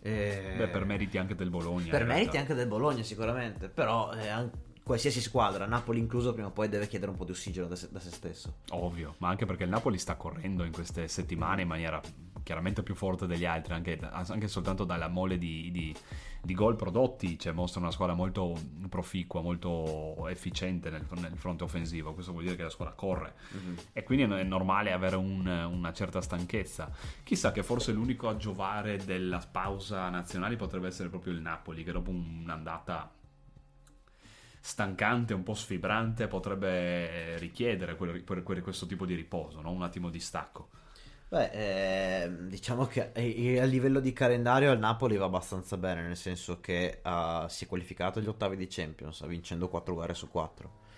Eh, 0.00 0.54
Beh, 0.56 0.68
per 0.68 0.86
meriti 0.86 1.18
anche 1.18 1.34
del 1.34 1.50
Bologna. 1.50 1.90
per 1.90 2.06
meriti 2.06 2.38
anche 2.38 2.54
del 2.54 2.68
Bologna 2.68 3.02
sicuramente, 3.02 3.68
però 3.68 4.10
eh, 4.14 4.28
an- 4.28 4.50
qualsiasi 4.82 5.20
squadra, 5.20 5.66
Napoli 5.66 5.98
incluso, 5.98 6.32
prima 6.32 6.48
o 6.48 6.52
poi 6.52 6.70
deve 6.70 6.88
chiedere 6.88 7.10
un 7.10 7.18
po' 7.18 7.26
di 7.26 7.32
ossigeno 7.32 7.66
da 7.66 7.76
se, 7.76 7.90
da 7.92 8.00
se 8.00 8.10
stesso. 8.10 8.60
Ovvio, 8.70 9.16
ma 9.18 9.28
anche 9.28 9.44
perché 9.44 9.64
il 9.64 9.68
Napoli 9.70 9.98
sta 9.98 10.14
correndo 10.14 10.64
in 10.64 10.72
queste 10.72 11.06
settimane 11.06 11.60
in 11.60 11.68
maniera 11.68 12.00
chiaramente 12.50 12.82
più 12.82 12.96
forte 12.96 13.28
degli 13.28 13.44
altri, 13.44 13.74
anche, 13.74 13.96
anche 14.00 14.48
soltanto 14.48 14.82
dalla 14.82 15.06
mole 15.06 15.38
di, 15.38 15.70
di- 15.70 15.94
di 16.42 16.52
gol 16.54 16.74
prodotti, 16.74 17.38
cioè 17.38 17.52
mostra 17.52 17.78
una 17.80 17.92
squadra 17.92 18.16
molto 18.16 18.58
proficua, 18.88 19.40
molto 19.40 20.26
efficiente 20.26 20.90
nel, 20.90 21.06
nel 21.20 21.36
fronte 21.36 21.62
offensivo, 21.62 22.12
questo 22.12 22.32
vuol 22.32 22.42
dire 22.44 22.56
che 22.56 22.64
la 22.64 22.70
squadra 22.70 22.94
corre 22.94 23.34
e 23.92 24.02
quindi 24.02 24.24
è 24.24 24.42
normale 24.42 24.90
avere 24.90 25.14
un- 25.14 25.46
una 25.46 25.92
certa 25.92 26.20
stanchezza. 26.20 26.90
Chissà 27.22 27.52
che 27.52 27.62
forse 27.62 27.92
l'unico 27.92 28.28
a 28.28 28.36
giovare 28.36 28.96
della 28.96 29.38
pausa 29.38 30.08
nazionale 30.08 30.56
potrebbe 30.56 30.88
essere 30.88 31.08
proprio 31.08 31.32
il 31.32 31.40
Napoli, 31.40 31.84
che 31.84 31.92
dopo 31.92 32.10
un'andata 32.10 33.12
stancante, 34.58 35.34
un 35.34 35.44
po' 35.44 35.54
sfibrante, 35.54 36.26
potrebbe 36.26 37.38
richiedere 37.38 37.94
quel- 37.94 38.24
quel- 38.24 38.60
questo 38.62 38.86
tipo 38.86 39.06
di 39.06 39.14
riposo, 39.14 39.60
no? 39.60 39.70
un 39.70 39.82
attimo 39.84 40.10
di 40.10 40.18
stacco. 40.18 40.70
Beh, 41.32 42.22
ehm, 42.24 42.48
diciamo 42.48 42.86
che 42.86 43.12
eh, 43.12 43.60
a 43.60 43.64
livello 43.64 44.00
di 44.00 44.12
calendario 44.12 44.72
il 44.72 44.80
Napoli 44.80 45.16
va 45.16 45.26
abbastanza 45.26 45.76
bene, 45.76 46.02
nel 46.02 46.16
senso 46.16 46.58
che 46.58 46.98
ha- 47.02 47.46
si 47.48 47.64
è 47.64 47.68
qualificato 47.68 48.18
agli 48.18 48.26
ottavi 48.26 48.56
di 48.56 48.66
Champions, 48.68 49.24
vincendo 49.28 49.68
4 49.68 49.94
gare 49.94 50.12
su 50.14 50.28
4. 50.28 50.88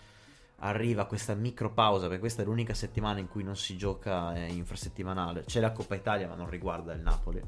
Arriva 0.61 1.05
questa 1.05 1.35
micro 1.35 1.71
pausa, 1.73 2.05
perché 2.07 2.21
questa 2.21 2.41
è 2.43 2.45
l'unica 2.47 2.73
settimana 2.73 3.19
in 3.19 3.29
cui 3.29 3.43
non 3.45 3.57
si 3.57 3.77
gioca 3.77 4.35
eh, 4.35 4.47
infrasettimanale. 4.47 5.45
C'è 5.45 5.61
la 5.61 5.73
Coppa 5.73 5.97
Italia, 5.97 6.29
ma 6.29 6.35
non 6.35 6.49
riguarda 6.49 6.95
il 6.95 7.01
Napoli. 7.03 7.43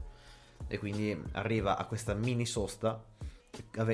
E 0.66 0.78
quindi 0.78 1.18
arriva 1.32 1.78
a 1.78 1.86
questa 1.86 2.12
mini 2.12 2.44
sosta, 2.44 3.02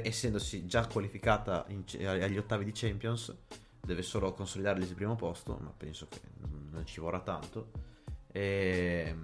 essendosi 0.03 0.67
già 0.67 0.87
qualificata 0.89 1.65
in- 1.69 1.85
agli 2.07 2.39
ottavi 2.39 2.65
di 2.65 2.73
Champions, 2.75 3.33
deve 3.81 4.03
solo 4.03 4.33
consolidare 4.33 4.81
il 4.81 4.95
primo 4.95 5.15
posto, 5.15 5.57
ma 5.63 5.73
penso 5.77 6.09
che 6.09 6.19
non 6.71 6.85
ci 6.87 6.99
vorrà 6.99 7.21
tanto. 7.21 7.90
E, 8.33 9.15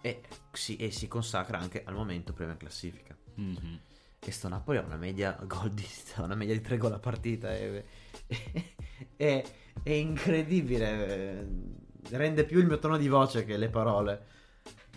e 0.00 0.20
si, 0.52 0.76
e 0.76 0.90
si 0.90 1.08
consacra 1.08 1.58
anche 1.58 1.82
al 1.84 1.94
momento 1.94 2.32
prima 2.32 2.52
in 2.52 2.56
classifica. 2.58 3.16
Mhm. 3.34 3.80
E 4.20 4.30
sto 4.32 4.48
Napoli 4.48 4.78
ha 4.78 4.82
una 4.82 4.96
media 4.96 5.38
gol 5.46 5.70
di, 5.70 5.86
una 6.18 6.34
media 6.34 6.54
di 6.54 6.60
3 6.60 6.76
gol 6.76 6.92
a 6.92 6.98
partita. 6.98 7.50
È, 7.54 7.84
è- 9.16 9.44
è 9.82 9.90
incredibile. 9.90 11.06
eh, 11.40 11.46
Rende 12.10 12.44
più 12.44 12.58
il 12.60 12.66
mio 12.66 12.78
tono 12.78 12.96
di 12.96 13.08
voce 13.08 13.44
che 13.44 13.56
le 13.56 13.68
parole. 13.68 14.26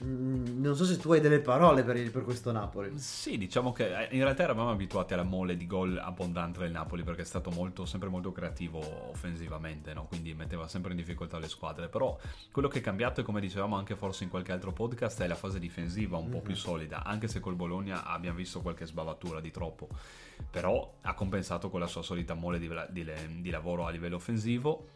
Mm, 0.03 0.61
Non 0.61 0.75
so 0.75 0.85
se 0.85 0.97
tu 0.97 1.11
hai 1.11 1.19
delle 1.19 1.39
parole 1.39 1.83
per, 1.83 1.95
il- 1.97 2.11
per 2.11 2.23
questo 2.23 2.51
Napoli. 2.51 2.97
Sì, 2.97 3.37
diciamo 3.37 3.71
che 3.71 4.07
eh, 4.07 4.15
in 4.15 4.23
realtà 4.23 4.43
eravamo 4.43 4.69
abituati 4.71 5.13
alla 5.13 5.23
mole 5.23 5.55
di 5.57 5.67
gol 5.67 5.97
abbondante 5.97 6.59
del 6.59 6.71
Napoli 6.71 7.03
perché 7.03 7.21
è 7.21 7.25
stato 7.25 7.49
molto, 7.51 7.85
sempre 7.85 8.09
molto 8.09 8.31
creativo 8.31 8.79
offensivamente, 9.09 9.93
no? 9.93 10.05
quindi 10.05 10.33
metteva 10.33 10.67
sempre 10.67 10.91
in 10.91 10.97
difficoltà 10.97 11.37
le 11.39 11.47
squadre. 11.47 11.87
Però 11.87 12.17
quello 12.51 12.67
che 12.67 12.79
è 12.79 12.81
cambiato, 12.81 13.21
e 13.21 13.23
come 13.23 13.41
dicevamo 13.41 13.75
anche 13.75 13.95
forse 13.95 14.23
in 14.23 14.29
qualche 14.29 14.51
altro 14.51 14.71
podcast, 14.71 15.21
è 15.21 15.27
la 15.27 15.35
fase 15.35 15.59
difensiva 15.59 16.17
un 16.17 16.29
po' 16.29 16.39
più 16.41 16.55
solida, 16.55 17.03
anche 17.03 17.27
se 17.27 17.39
col 17.39 17.55
Bologna 17.55 18.05
abbiamo 18.05 18.37
visto 18.37 18.61
qualche 18.61 18.85
sbavatura 18.85 19.39
di 19.39 19.51
troppo. 19.51 19.87
Però 20.49 20.93
ha 21.01 21.13
compensato 21.13 21.69
con 21.69 21.79
la 21.79 21.87
sua 21.87 22.01
solita 22.01 22.33
mole 22.33 22.57
di, 22.59 22.67
di- 22.89 23.41
di 23.41 23.49
lavoro 23.51 23.85
a 23.85 23.91
livello 23.91 24.15
offensivo 24.15 24.87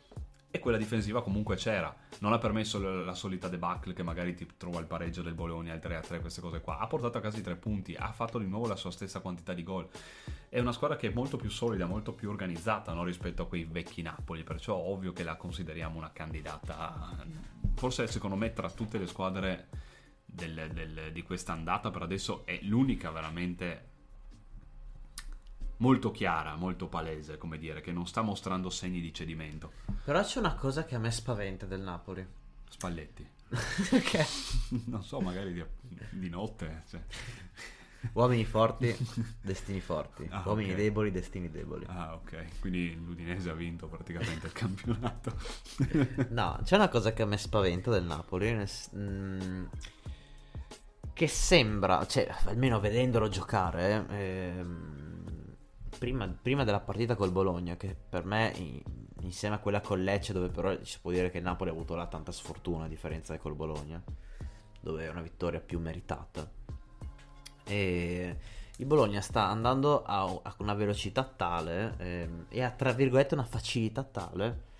e 0.56 0.60
quella 0.60 0.78
difensiva 0.78 1.22
comunque 1.22 1.58
c'era. 1.58 1.93
Non 2.20 2.32
ha 2.32 2.38
permesso 2.38 2.80
la 2.80 3.14
solita 3.14 3.49
debacle 3.49 3.91
che 3.91 4.03
magari 4.03 4.34
ti 4.36 4.47
trova 4.56 4.80
il 4.80 4.86
pareggio 4.86 5.22
del 5.22 5.34
Bologna, 5.34 5.74
il 5.74 5.82
3-3, 5.84 6.22
queste 6.22 6.39
cose 6.39 6.62
qua. 6.62 6.78
Ha 6.78 6.88
portato 6.88 7.18
a 7.18 7.22
casa 7.22 7.38
i 7.38 7.41
tre 7.41 7.58
punti, 7.58 7.93
ha 7.93 8.14
fatto 8.14 8.39
di 8.39 8.47
nuovo 8.47 8.66
la 8.66 8.78
sua 8.78 8.89
stessa 8.89 9.20
quantità 9.20 9.53
di 9.53 9.64
gol. 9.64 9.86
È 10.47 10.58
una 10.60 10.72
squadra 10.72 10.95
che 10.95 11.10
è 11.10 11.14
molto 11.14 11.36
più 11.36 11.49
solida, 11.49 11.86
molto 11.86 12.14
più 12.14 12.30
organizzata 12.30 12.93
no? 12.93 13.03
rispetto 13.03 13.41
a 13.41 13.47
quei 13.47 13.66
vecchi 13.66 14.01
Napoli, 14.01 14.43
perciò 14.43 14.76
ovvio 14.76 15.12
che 15.12 15.24
la 15.24 15.36
consideriamo 15.36 15.97
una 15.97 16.14
candidata. 16.14 17.18
Forse 17.74 18.08
secondo 18.08 18.38
me 18.38 18.53
tra 18.53 18.70
tutte 18.70 18.97
le 18.97 19.08
squadre 19.08 19.68
del- 20.24 20.70
del- 20.72 21.12
di 21.12 21.22
questa 21.24 21.51
andata 21.51 21.91
per 21.91 22.03
adesso 22.03 22.45
è 22.45 22.60
l'unica 22.62 23.12
veramente 23.12 23.89
molto 25.78 26.11
chiara, 26.11 26.55
molto 26.55 26.88
palese, 26.88 27.38
come 27.38 27.57
dire, 27.57 27.82
che 27.82 27.91
non 27.91 28.07
sta 28.07 28.21
mostrando 28.21 28.69
segni 28.69 29.01
di 29.01 29.13
cedimento. 29.13 29.71
Però 30.03 30.21
c'è 30.21 30.39
una 30.39 30.55
cosa 30.55 30.86
che 30.86 30.95
a 30.95 30.99
me 30.99 31.11
spaventa 31.11 31.65
del 31.65 31.82
Napoli. 31.82 32.26
Spalletti. 32.69 33.28
Perché? 33.89 34.26
non 34.86 35.03
so, 35.03 35.19
magari 35.19 35.53
di, 35.53 35.63
di 36.11 36.30
notte. 36.30 36.84
cioè. 36.89 37.01
Uomini 38.13 38.45
forti, 38.45 38.95
destini 39.41 39.80
forti. 39.80 40.28
Ah, 40.30 40.43
Uomini 40.45 40.71
ok. 40.71 40.76
deboli, 40.78 41.11
destini 41.11 41.49
deboli. 41.49 41.86
Ah, 41.88 42.13
ok. 42.13 42.59
Quindi 42.59 42.93
l'Udinese 42.95 43.49
ha 43.49 43.53
vinto 43.53 43.88
praticamente 43.88 44.47
il 44.47 44.53
campionato. 44.53 45.36
No, 46.30 46.59
c'è 46.63 46.76
una 46.76 46.89
cosa 46.89 47.13
che 47.13 47.23
a 47.23 47.26
me 47.26 47.38
spaventa 47.38 47.89
del 47.89 48.03
Napoli. 48.03 48.53
nel 48.53 48.69
mm, 48.95 49.65
che 51.13 51.28
sembra, 51.28 52.05
cioè, 52.05 52.28
almeno 52.45 52.80
vedendolo 52.82 53.30
giocare, 53.30 54.05
ehm, 54.09 55.05
prima, 55.98 56.28
prima 56.28 56.64
della 56.64 56.80
partita 56.80 57.16
col 57.16 57.32
Bologna, 57.32 57.76
che 57.78 57.96
per 57.96 58.26
me, 58.26 58.52
i- 58.56 58.84
insieme 59.22 59.56
a 59.56 59.60
quella 59.60 59.82
con 59.82 60.04
Lecce, 60.04 60.34
dove 60.34 60.50
però 60.50 60.76
si 60.84 61.00
può 61.02 61.12
dire 61.12 61.30
che 61.30 61.38
il 61.38 61.43
Napoli 61.43 61.70
ha 61.70 61.74
avuto 61.74 61.96
la 61.96 62.08
tanta 62.08 62.32
sfortuna 62.32 62.86
a 62.86 62.88
differenza 62.88 63.34
che 63.34 63.39
col 63.39 63.56
Bologna, 63.56 64.02
dove 64.80 65.06
è 65.06 65.10
una 65.10 65.22
vittoria 65.22 65.60
più 65.60 65.80
meritata. 65.80 66.50
E 67.64 68.38
il 68.78 68.86
Bologna 68.86 69.22
sta 69.22 69.48
andando 69.48 70.04
a, 70.04 70.24
a 70.24 70.56
una 70.60 70.74
velocità 70.74 71.24
tale 71.24 71.96
ehm, 71.98 72.46
e 72.50 72.62
a 72.62 72.70
tra 72.72 72.91
virgolette 72.91 73.34
una 73.34 73.46
facilità 73.46 74.04
tale 74.04 74.74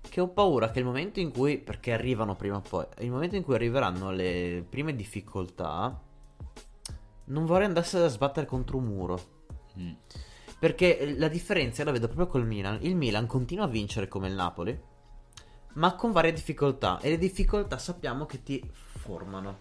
che 0.00 0.20
ho 0.20 0.28
paura 0.28 0.70
che 0.70 0.80
il 0.80 0.84
momento 0.84 1.20
in 1.20 1.30
cui, 1.30 1.58
perché 1.58 1.92
arrivano 1.92 2.34
prima 2.34 2.56
o 2.56 2.62
poi, 2.68 2.86
il 2.98 3.10
momento 3.10 3.36
in 3.36 3.42
cui 3.42 3.54
arriveranno 3.54 4.10
le 4.10 4.64
prime 4.68 4.94
difficoltà, 4.94 6.00
non 7.26 7.44
vorrei 7.44 7.66
andasse 7.66 7.98
a 7.98 8.08
sbattere 8.08 8.46
contro 8.46 8.78
un 8.78 8.84
muro. 8.84 9.20
Mm. 9.78 9.92
Perché 10.60 11.14
la 11.16 11.28
differenza 11.28 11.82
la 11.84 11.90
vedo 11.90 12.06
proprio 12.06 12.26
col 12.26 12.46
Milan. 12.46 12.78
Il 12.82 12.94
Milan 12.94 13.26
continua 13.26 13.64
a 13.64 13.68
vincere 13.68 14.08
come 14.08 14.28
il 14.28 14.34
Napoli, 14.34 14.78
ma 15.74 15.94
con 15.94 16.12
varie 16.12 16.34
difficoltà. 16.34 17.00
E 17.00 17.08
le 17.08 17.16
difficoltà 17.16 17.78
sappiamo 17.78 18.26
che 18.26 18.42
ti 18.42 18.62
formano, 18.72 19.56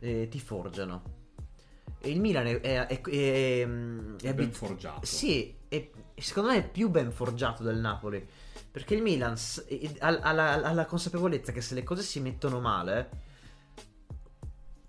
eh, 0.00 0.26
ti 0.28 0.40
forgiano. 0.40 1.20
E 2.00 2.10
il 2.10 2.18
Milan 2.20 2.46
è, 2.48 2.60
è, 2.60 2.86
è, 2.88 2.98
è- 3.00 4.34
ben 4.34 4.50
forgiato. 4.50 5.06
Sì, 5.06 5.54
secondo 6.16 6.50
me 6.50 6.56
è 6.56 6.68
più 6.68 6.90
ben 6.90 7.12
forgiato 7.12 7.62
del 7.62 7.76
Napoli. 7.76 8.26
Perché 8.68 8.94
il 8.94 9.02
Milan 9.02 9.36
ha, 10.00 10.08
ha 10.08 10.32
la, 10.32 10.52
ha 10.54 10.72
la 10.72 10.86
consapevolezza 10.86 11.52
che 11.52 11.60
se 11.60 11.74
le 11.74 11.84
cose 11.84 12.02
si 12.02 12.18
mettono 12.18 12.58
male, 12.58 13.10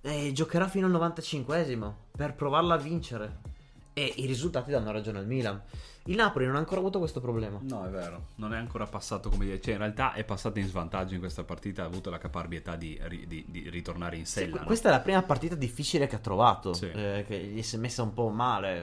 eh, 0.01 0.31
giocherà 0.33 0.67
fino 0.67 0.87
al 0.87 0.93
95esimo 0.93 1.93
per 2.09 2.33
provarla 2.33 2.73
a 2.73 2.77
vincere. 2.77 3.51
E 3.93 4.13
i 4.17 4.25
risultati 4.25 4.71
danno 4.71 4.91
ragione 4.91 5.19
al 5.19 5.27
Milan. 5.27 5.61
Il 6.07 6.15
Napoli 6.15 6.45
non 6.45 6.55
ha 6.55 6.59
ancora 6.59 6.81
avuto 6.81 6.99
questo 6.99 7.21
problema. 7.21 7.59
No, 7.61 7.85
è 7.85 7.89
vero, 7.89 8.29
non 8.35 8.53
è 8.53 8.57
ancora 8.57 8.85
passato 8.85 9.29
come 9.29 9.45
dire, 9.45 9.61
cioè 9.61 9.73
in 9.73 9.79
realtà 9.79 10.11
è 10.13 10.25
passato 10.25 10.59
in 10.59 10.67
svantaggio 10.67 11.13
in 11.13 11.21
questa 11.21 11.43
partita, 11.45 11.83
ha 11.83 11.85
avuto 11.85 12.09
la 12.09 12.17
caparbietà 12.17 12.75
di, 12.75 12.99
di- 13.25 13.45
di 13.47 13.69
ritornare 13.69 14.17
in 14.17 14.25
Sì, 14.25 14.31
sella. 14.39 14.49
que- 14.49 14.59
no? 14.61 14.65
questa 14.65 14.89
è 14.89 14.91
la 14.91 14.99
prima 14.99 15.21
partita 15.23 15.55
difficile 15.55 16.07
che 16.07 16.15
ha 16.15 16.19
trovato. 16.19 16.73
Sì. 16.73 16.89
eh, 16.91 17.23
che 17.25 17.37
gli 17.39 17.61
si 17.61 17.75
è 17.77 17.79
messa 17.79 18.01
un 18.03 18.13
po' 18.13 18.27
male. 18.29 18.81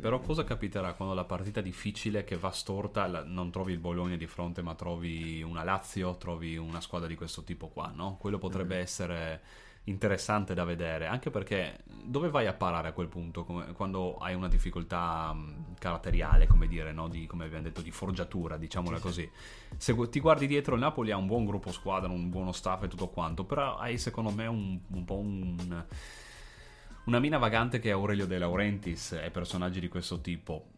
Però 0.00 0.18
cosa 0.20 0.44
capiterà 0.44 0.94
quando 0.94 1.14
la 1.14 1.24
partita 1.24 1.60
difficile 1.60 2.24
che 2.24 2.36
va 2.36 2.50
storta 2.50 3.06
la- 3.06 3.24
non 3.24 3.50
trovi 3.50 3.72
il 3.72 3.78
Bologna 3.78 4.16
di 4.16 4.26
fronte 4.26 4.62
ma 4.62 4.74
trovi 4.74 5.42
una 5.42 5.64
Lazio, 5.64 6.16
trovi 6.16 6.56
una 6.56 6.80
squadra 6.80 7.06
di 7.08 7.16
questo 7.16 7.42
tipo 7.42 7.68
qua, 7.68 7.92
no? 7.94 8.16
Quello 8.18 8.38
potrebbe 8.38 8.76
essere 8.76 9.42
interessante 9.84 10.54
da 10.54 10.64
vedere, 10.64 11.06
anche 11.06 11.30
perché 11.30 11.78
dove 11.84 12.30
vai 12.30 12.46
a 12.46 12.52
parare 12.52 12.88
a 12.88 12.92
quel 12.92 13.08
punto 13.08 13.44
come- 13.44 13.72
quando 13.72 14.16
hai 14.18 14.34
una 14.34 14.48
difficoltà 14.48 15.32
mh, 15.32 15.74
caratteriale, 15.78 16.46
come 16.46 16.68
dire, 16.68 16.92
no? 16.92 17.08
di, 17.08 17.26
come 17.26 17.44
abbiamo 17.46 17.64
detto, 17.64 17.80
di 17.82 17.90
forgiatura, 17.90 18.56
diciamola 18.56 18.98
così. 18.98 19.28
Se 19.76 19.94
ti 20.08 20.20
guardi 20.20 20.46
dietro 20.46 20.74
il 20.74 20.80
Napoli 20.80 21.10
ha 21.10 21.16
un 21.16 21.26
buon 21.26 21.44
gruppo 21.44 21.72
squadra, 21.72 22.10
un 22.10 22.28
buono 22.30 22.52
staff 22.52 22.84
e 22.84 22.88
tutto 22.88 23.08
quanto, 23.08 23.44
però 23.44 23.76
hai 23.76 23.98
secondo 23.98 24.30
me 24.30 24.46
un, 24.46 24.78
un 24.88 25.04
po' 25.04 25.18
un... 25.18 25.84
Una 27.04 27.18
mina 27.18 27.36
vagante 27.36 27.80
che 27.80 27.88
è 27.88 27.92
Aurelio 27.92 28.26
De 28.26 28.38
Laurentiis 28.38 29.12
e 29.20 29.30
personaggi 29.32 29.80
di 29.80 29.88
questo 29.88 30.20
tipo. 30.20 30.68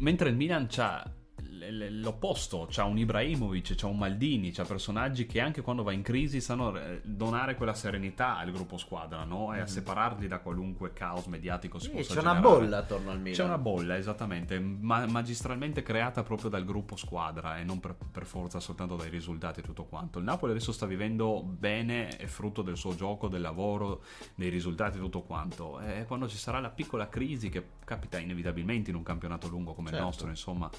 Mentre 0.00 0.28
il 0.28 0.36
Milan 0.36 0.64
l- 0.64 1.23
l'opposto, 1.70 2.66
c'ha 2.70 2.84
un 2.84 2.98
Ibrahimovic, 2.98 3.74
c'ha 3.76 3.86
un 3.86 3.98
Maldini, 3.98 4.50
c'ha 4.50 4.64
personaggi 4.64 5.26
che 5.26 5.40
anche 5.40 5.60
quando 5.62 5.82
va 5.82 5.92
in 5.92 6.02
crisi 6.02 6.40
sanno 6.40 6.76
eh, 6.78 7.00
donare 7.04 7.54
quella 7.54 7.74
serenità 7.74 8.36
al 8.38 8.50
gruppo 8.50 8.76
squadra, 8.76 9.24
no? 9.24 9.54
E 9.54 9.60
a 9.60 9.66
separarli 9.66 10.26
da 10.28 10.38
qualunque 10.38 10.92
caos 10.92 11.26
mediatico 11.26 11.78
si 11.78 11.88
Sì, 11.88 11.96
possa 11.96 12.14
c'è 12.14 12.20
una 12.20 12.34
generare. 12.34 12.58
bolla 12.60 12.76
attorno 12.78 13.10
al 13.10 13.18
Milan. 13.18 13.32
C'è 13.32 13.44
una 13.44 13.58
bolla, 13.58 13.96
esattamente, 13.96 14.58
ma- 14.58 15.06
magistralmente 15.06 15.82
creata 15.82 16.22
proprio 16.22 16.50
dal 16.50 16.64
gruppo 16.64 16.96
squadra 16.96 17.58
e 17.58 17.64
non 17.64 17.80
per, 17.80 17.94
per 18.10 18.24
forza 18.26 18.60
soltanto 18.60 18.96
dai 18.96 19.10
risultati 19.10 19.60
e 19.60 19.62
tutto 19.62 19.84
quanto. 19.84 20.18
Il 20.18 20.24
Napoli 20.24 20.52
adesso 20.52 20.72
sta 20.72 20.86
vivendo 20.86 21.42
bene, 21.42 22.08
è 22.08 22.26
frutto 22.26 22.62
del 22.62 22.76
suo 22.76 22.94
gioco, 22.94 23.28
del 23.28 23.40
lavoro, 23.40 24.02
dei 24.34 24.48
risultati 24.48 24.98
e 24.98 25.00
tutto 25.00 25.22
quanto. 25.22 25.80
E 25.80 26.04
quando 26.06 26.28
ci 26.28 26.36
sarà 26.36 26.60
la 26.60 26.70
piccola 26.70 27.08
crisi 27.08 27.48
che 27.48 27.64
capita 27.84 28.18
inevitabilmente 28.18 28.90
in 28.90 28.96
un 28.96 29.02
campionato 29.02 29.48
lungo 29.48 29.72
come 29.74 29.88
Certo. 29.88 30.02
il 30.02 30.04
nostro, 30.10 30.28
insomma, 30.28 30.70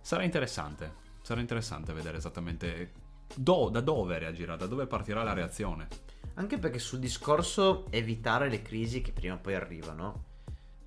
sarà 0.00 0.22
interessante. 0.22 1.08
Sarà 1.22 1.40
interessante 1.40 1.92
vedere 1.92 2.16
esattamente 2.16 2.92
do- 3.34 3.68
da 3.68 3.80
dove 3.80 4.18
reagirà, 4.18 4.56
da 4.56 4.66
dove 4.66 4.86
partirà 4.86 5.22
la 5.22 5.32
reazione. 5.32 5.88
Anche 6.34 6.58
perché 6.58 6.78
sul 6.78 6.98
discorso 6.98 7.86
evitare 7.90 8.48
le 8.48 8.62
crisi 8.62 9.02
che 9.02 9.12
prima 9.12 9.34
o 9.34 9.38
poi 9.38 9.54
arrivano, 9.54 10.24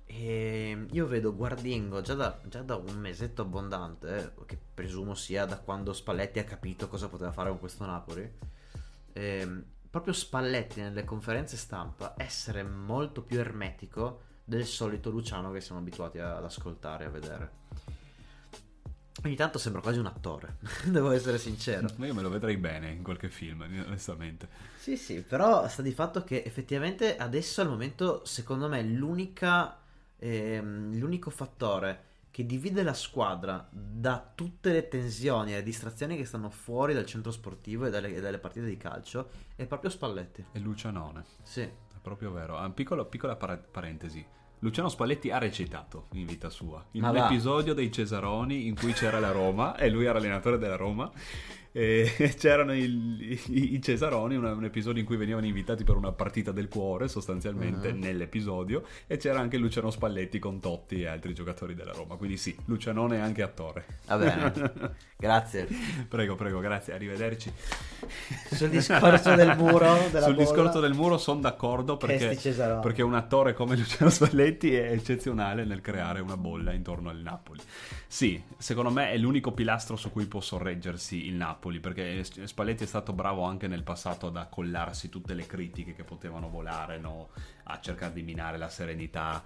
e 0.06 0.86
io 0.90 1.06
vedo 1.06 1.34
Guardingo 1.34 2.00
già 2.00 2.14
da, 2.14 2.40
già 2.44 2.62
da 2.62 2.76
un 2.76 2.96
mesetto 2.98 3.42
abbondante, 3.42 4.34
che 4.46 4.56
presumo 4.74 5.14
sia 5.14 5.44
da 5.44 5.58
quando 5.58 5.92
Spalletti 5.92 6.38
ha 6.38 6.44
capito 6.44 6.88
cosa 6.88 7.08
poteva 7.08 7.32
fare 7.32 7.48
con 7.50 7.58
questo 7.58 7.84
Napoli. 7.84 8.30
ehm, 9.12 9.64
proprio 9.90 10.12
Spalletti 10.12 10.80
nelle 10.80 11.04
conferenze 11.04 11.56
stampa 11.56 12.14
essere 12.16 12.62
molto 12.62 13.22
più 13.22 13.38
ermetico 13.38 14.22
del 14.44 14.66
solito 14.66 15.10
Luciano 15.10 15.52
che 15.52 15.60
siamo 15.60 15.80
abituati 15.80 16.18
ad 16.18 16.44
ascoltare 16.44 17.04
e 17.04 17.06
a 17.06 17.10
vedere. 17.10 17.52
Ogni 19.24 19.36
tanto 19.36 19.56
sembra 19.56 19.80
quasi 19.80 19.98
un 19.98 20.04
attore, 20.06 20.58
devo 20.84 21.10
essere 21.10 21.38
sincero. 21.38 21.88
Ma 21.96 22.06
io 22.06 22.12
me 22.12 22.20
lo 22.20 22.28
vedrei 22.28 22.58
bene 22.58 22.90
in 22.90 23.02
qualche 23.02 23.30
film, 23.30 23.62
onestamente. 23.62 24.46
Sì, 24.76 24.98
sì, 24.98 25.22
però 25.22 25.66
sta 25.66 25.80
di 25.80 25.92
fatto 25.92 26.22
che 26.24 26.42
effettivamente 26.44 27.16
adesso 27.16 27.62
al 27.62 27.68
momento, 27.68 28.22
secondo 28.26 28.68
me, 28.68 28.82
l'unica, 28.82 29.78
ehm, 30.18 30.98
l'unico 30.98 31.30
fattore 31.30 32.12
che 32.30 32.44
divide 32.44 32.82
la 32.82 32.92
squadra 32.92 33.66
da 33.70 34.30
tutte 34.34 34.72
le 34.72 34.88
tensioni 34.88 35.52
e 35.52 35.56
le 35.56 35.62
distrazioni 35.62 36.16
che 36.16 36.26
stanno 36.26 36.50
fuori 36.50 36.92
dal 36.92 37.06
centro 37.06 37.30
sportivo 37.30 37.86
e 37.86 37.90
dalle, 37.90 38.14
e 38.14 38.20
dalle 38.20 38.38
partite 38.38 38.66
di 38.66 38.76
calcio 38.76 39.30
è 39.56 39.64
proprio 39.64 39.88
Spalletti. 39.88 40.44
E 40.52 40.58
Lucianone. 40.58 41.24
Sì. 41.42 41.62
È 41.62 41.98
proprio 42.02 42.30
vero. 42.30 42.58
Ah, 42.58 42.68
piccola 42.70 43.06
para- 43.36 43.56
parentesi. 43.56 44.26
Luciano 44.60 44.88
Spalletti 44.88 45.30
ha 45.30 45.38
recitato 45.38 46.06
in 46.12 46.26
vita 46.26 46.48
sua. 46.48 46.82
In 46.92 47.02
Ma 47.02 47.10
un 47.10 47.16
va. 47.16 47.26
episodio 47.26 47.74
dei 47.74 47.92
Cesaroni 47.92 48.66
in 48.66 48.74
cui 48.74 48.92
c'era 48.92 49.18
la 49.20 49.30
Roma 49.30 49.76
e 49.76 49.90
lui 49.90 50.04
era 50.06 50.18
allenatore 50.18 50.58
della 50.58 50.76
Roma. 50.76 51.10
E 51.76 52.08
c'erano 52.38 52.72
il- 52.72 53.20
i, 53.48 53.74
i 53.74 53.82
Cesaroni, 53.82 54.36
una- 54.36 54.52
un 54.52 54.62
episodio 54.64 55.00
in 55.00 55.06
cui 55.06 55.16
venivano 55.16 55.44
invitati 55.44 55.82
per 55.82 55.96
una 55.96 56.12
partita 56.12 56.52
del 56.52 56.68
cuore, 56.68 57.08
sostanzialmente, 57.08 57.92
Mhm. 57.92 57.98
nell'episodio. 57.98 58.84
E 59.08 59.16
c'era 59.16 59.40
anche 59.40 59.56
Luciano 59.56 59.90
Spalletti 59.90 60.38
con 60.38 60.60
Totti 60.60 61.00
e 61.02 61.08
altri 61.08 61.34
giocatori 61.34 61.74
della 61.74 61.90
Roma. 61.92 62.14
Quindi 62.14 62.36
sì, 62.36 62.54
Lucianone 62.66 63.16
è 63.16 63.20
anche 63.20 63.42
attore. 63.42 63.84
Va 64.06 64.16
bene. 64.18 64.52
Grazie. 65.18 65.66
prego, 66.08 66.34
prego, 66.36 66.60
grazie, 66.60 66.92
arrivederci. 66.92 67.50
Sul 68.52 68.68
discorso 68.68 69.34
del 69.34 69.56
muro, 69.56 69.96
Sul 70.10 70.10
bolla. 70.20 70.30
discorso 70.36 70.80
del 70.80 70.92
muro 70.92 71.16
sono 71.18 71.40
d'accordo 71.40 71.96
perché, 71.96 72.36
perché 72.82 73.02
un 73.02 73.14
attore 73.14 73.54
come 73.54 73.74
Luciano 73.76 74.10
Spalletti 74.10 74.74
è 74.74 74.90
eccezionale 74.92 75.64
nel 75.64 75.80
creare 75.80 76.20
una 76.20 76.36
bolla 76.36 76.72
intorno 76.72 77.08
al 77.08 77.18
Napoli. 77.18 77.60
Sì, 78.06 78.40
secondo 78.58 78.90
me 78.90 79.10
è 79.10 79.16
l'unico 79.16 79.52
pilastro 79.52 79.96
su 79.96 80.10
cui 80.12 80.26
può 80.26 80.40
sorreggersi 80.40 81.26
il 81.26 81.34
Napoli, 81.34 81.62
perché 81.80 82.22
Spalletti 82.24 82.84
è 82.84 82.86
stato 82.86 83.12
bravo 83.12 83.42
anche 83.42 83.68
nel 83.68 83.82
passato 83.82 84.26
ad 84.26 84.36
accollarsi 84.36 85.08
tutte 85.08 85.34
le 85.34 85.46
critiche 85.46 85.94
che 85.94 86.04
potevano 86.04 86.48
volare, 86.48 86.98
no? 86.98 87.30
a 87.64 87.80
cercare 87.80 88.12
di 88.12 88.22
minare 88.22 88.58
la 88.58 88.68
serenità 88.68 89.42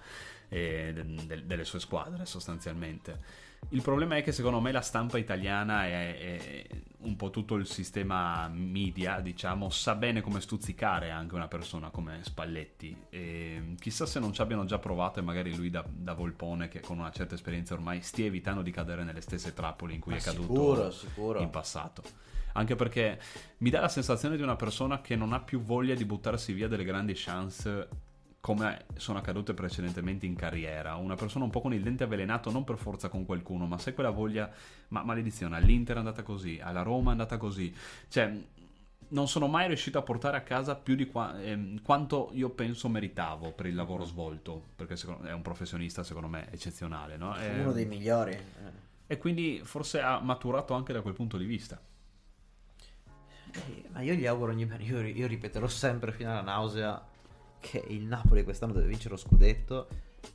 eh, 0.49 0.91
de- 0.93 1.25
de- 1.25 1.45
delle 1.45 1.63
sue 1.63 1.79
squadre 1.79 2.25
sostanzialmente. 2.25 3.47
Il 3.71 3.81
problema 3.81 4.15
è 4.15 4.23
che 4.23 4.31
secondo 4.31 4.59
me 4.59 4.71
la 4.71 4.81
stampa 4.81 5.17
italiana 5.17 5.85
è, 5.85 6.17
è- 6.17 6.67
un 7.01 7.15
po' 7.15 7.29
tutto 7.29 7.55
il 7.55 7.65
sistema 7.67 8.49
media, 8.49 9.19
diciamo, 9.19 9.69
sa 9.69 9.95
bene 9.95 10.21
come 10.21 10.41
stuzzicare 10.41 11.11
anche 11.11 11.35
una 11.35 11.47
persona 11.47 11.89
come 11.91 12.19
Spalletti. 12.23 12.95
E 13.09 13.75
chissà 13.79 14.05
se 14.05 14.19
non 14.19 14.33
ci 14.33 14.41
abbiano 14.41 14.65
già 14.65 14.79
provato 14.79 15.19
e 15.19 15.21
magari 15.21 15.55
lui 15.55 15.69
da, 15.69 15.85
da 15.87 16.13
Volpone, 16.13 16.67
che 16.67 16.79
con 16.81 16.97
una 16.99 17.11
certa 17.11 17.35
esperienza 17.35 17.73
ormai 17.73 18.01
stia 18.01 18.25
evitando 18.25 18.61
di 18.61 18.71
cadere 18.71 19.03
nelle 19.03 19.21
stesse 19.21 19.53
trappole 19.53 19.93
in 19.93 19.99
cui 19.99 20.13
Ma 20.13 20.17
è 20.17 20.21
caduto 20.21 20.53
sicuro, 20.53 20.91
sicuro. 20.91 21.39
in 21.39 21.49
passato. 21.49 22.03
Anche 22.53 22.75
perché 22.75 23.19
mi 23.59 23.69
dà 23.69 23.79
la 23.79 23.87
sensazione 23.87 24.35
di 24.35 24.41
una 24.41 24.55
persona 24.55 24.99
che 25.01 25.15
non 25.15 25.31
ha 25.31 25.39
più 25.39 25.61
voglia 25.61 25.93
di 25.93 26.03
buttarsi 26.03 26.51
via 26.51 26.67
delle 26.67 26.83
grandi 26.83 27.13
chance 27.15 27.87
come 28.41 28.85
sono 28.95 29.19
accadute 29.19 29.53
precedentemente 29.53 30.25
in 30.25 30.35
carriera. 30.35 30.95
Una 30.95 31.15
persona 31.15 31.43
un 31.43 31.49
po' 31.51 31.61
con 31.61 31.73
il 31.73 31.83
dente 31.83 32.03
avvelenato, 32.05 32.51
non 32.51 32.63
per 32.63 32.77
forza 32.77 33.09
con 33.09 33.25
qualcuno, 33.25 33.65
ma 33.65 33.77
se 33.77 33.93
quella 33.93 34.09
voglia, 34.11 34.49
ma 34.89 35.03
maledizione, 35.03 35.57
all'Inter 35.57 35.95
è 35.97 35.99
andata 35.99 36.23
così, 36.23 36.59
alla 36.61 36.81
Roma 36.81 37.09
è 37.09 37.11
andata 37.11 37.37
così. 37.37 37.73
Cioè, 38.07 38.33
non 39.11 39.27
sono 39.27 39.47
mai 39.47 39.67
riuscito 39.67 39.97
a 39.97 40.03
portare 40.03 40.37
a 40.37 40.41
casa 40.41 40.75
più 40.75 40.95
di 40.95 41.07
qua- 41.07 41.41
ehm, 41.41 41.81
quanto 41.81 42.29
io 42.33 42.49
penso 42.49 42.87
meritavo 42.89 43.51
per 43.51 43.65
il 43.65 43.75
lavoro 43.75 44.03
svolto, 44.05 44.61
perché 44.75 44.95
secondo- 44.95 45.27
è 45.27 45.33
un 45.33 45.41
professionista, 45.41 46.03
secondo 46.03 46.27
me, 46.27 46.47
eccezionale, 46.51 47.17
no? 47.17 47.35
E- 47.37 47.59
Uno 47.61 47.71
dei 47.71 47.85
migliori. 47.85 48.31
eh. 48.33 48.87
e 49.11 49.17
quindi 49.17 49.61
forse 49.63 49.99
ha 50.01 50.19
maturato 50.19 50.75
anche 50.75 50.93
da 50.93 51.01
quel 51.01 51.15
punto 51.15 51.37
di 51.37 51.45
vista. 51.45 51.81
Eh, 53.51 53.83
Ma 53.91 54.01
io 54.01 54.13
gli 54.13 54.27
auguro 54.27 54.51
ogni 54.51 54.65
bene. 54.67 54.83
Io, 54.83 55.01
io 55.01 55.25
ripeterò 55.27 55.67
sempre 55.67 56.11
fino 56.11 56.29
alla 56.29 56.41
nausea 56.41 57.03
che 57.59 57.83
il 57.87 58.03
Napoli 58.03 58.43
quest'anno 58.43 58.73
deve 58.73 58.87
vincere 58.87 59.11
lo 59.11 59.17
scudetto 59.17 59.87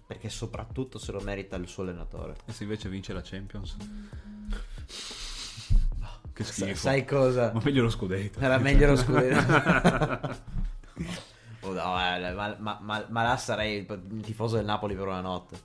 perché 0.06 0.28
soprattutto 0.28 0.98
se 0.98 1.12
lo 1.12 1.20
merita 1.20 1.56
il 1.56 1.68
suo 1.68 1.82
allenatore. 1.82 2.36
E 2.46 2.52
se 2.52 2.62
invece 2.64 2.88
vince 2.88 3.12
la 3.12 3.22
Champions? 3.22 3.76
Che 6.34 6.42
schifo. 6.42 6.66
Sai, 6.66 6.74
sai 6.76 7.04
cosa? 7.04 7.52
Ma 7.54 7.60
meglio 7.62 7.82
lo 7.84 7.90
scudetto. 7.90 8.40
Era 8.40 8.58
meglio 8.58 8.88
lo 8.88 8.96
scudetto. 8.96 10.42
Oh, 11.66 11.72
no, 11.72 11.98
eh, 11.98 12.32
ma, 12.34 12.54
ma- 12.58 12.78
ma- 12.82 13.06
ma 13.08 13.22
là 13.22 13.38
sarei 13.38 13.86
il 13.88 14.20
tifoso 14.20 14.56
del 14.56 14.66
Napoli 14.66 14.94
per 14.94 15.06
una 15.06 15.22
notte. 15.22 15.58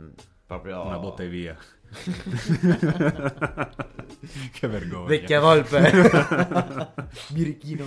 Mm, 0.00 0.08
Proprio 0.44 0.82
Una 0.84 0.98
botta 0.98 1.22
e 1.22 1.28
via. 1.28 1.56
che 4.52 4.68
vergogna. 4.68 5.06
Vecchia 5.06 5.40
volpe. 5.40 5.90
Birichino. 7.32 7.86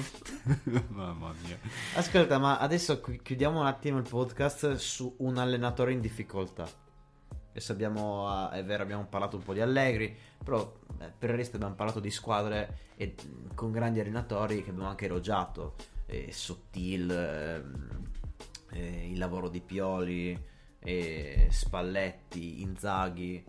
Mamma 0.90 1.34
mia. 1.44 1.58
Ascolta, 1.96 2.38
ma 2.40 2.58
adesso 2.58 3.00
chi- 3.02 3.22
chiudiamo 3.22 3.60
un 3.60 3.66
attimo 3.66 3.98
il 3.98 4.08
podcast 4.08 4.76
su 4.76 5.14
un 5.20 5.38
allenatore 5.38 5.92
in 5.92 6.02
difficoltà. 6.02 6.68
Adesso 7.52 7.72
abbiamo, 7.74 8.30
ah, 8.30 8.50
è 8.52 8.64
vero, 8.64 8.84
abbiamo 8.84 9.06
parlato 9.06 9.36
un 9.36 9.44
po' 9.44 9.54
di 9.54 9.60
Allegri, 9.62 10.16
però 10.44 10.74
eh, 11.00 11.12
per 11.18 11.32
il 11.32 11.36
resto 11.36 11.58
abbiamo 11.58 11.76
parlato 11.76 12.00
di 12.00 12.10
squadre 12.10 12.78
e, 12.96 13.14
mh, 13.22 13.54
con 13.56 13.72
grandi 13.72 14.00
allenatori 14.00 14.64
che 14.64 14.70
abbiamo 14.70 14.90
anche 14.90 15.06
elogiato. 15.06 15.76
Eh, 16.06 16.30
Sottil, 16.32 17.12
ehm, 17.12 18.10
eh, 18.72 19.10
il 19.12 19.18
lavoro 19.18 19.50
di 19.50 19.60
Pioli, 19.62 20.38
eh, 20.80 21.48
Spalletti, 21.52 22.62
Inzaghi. 22.62 23.44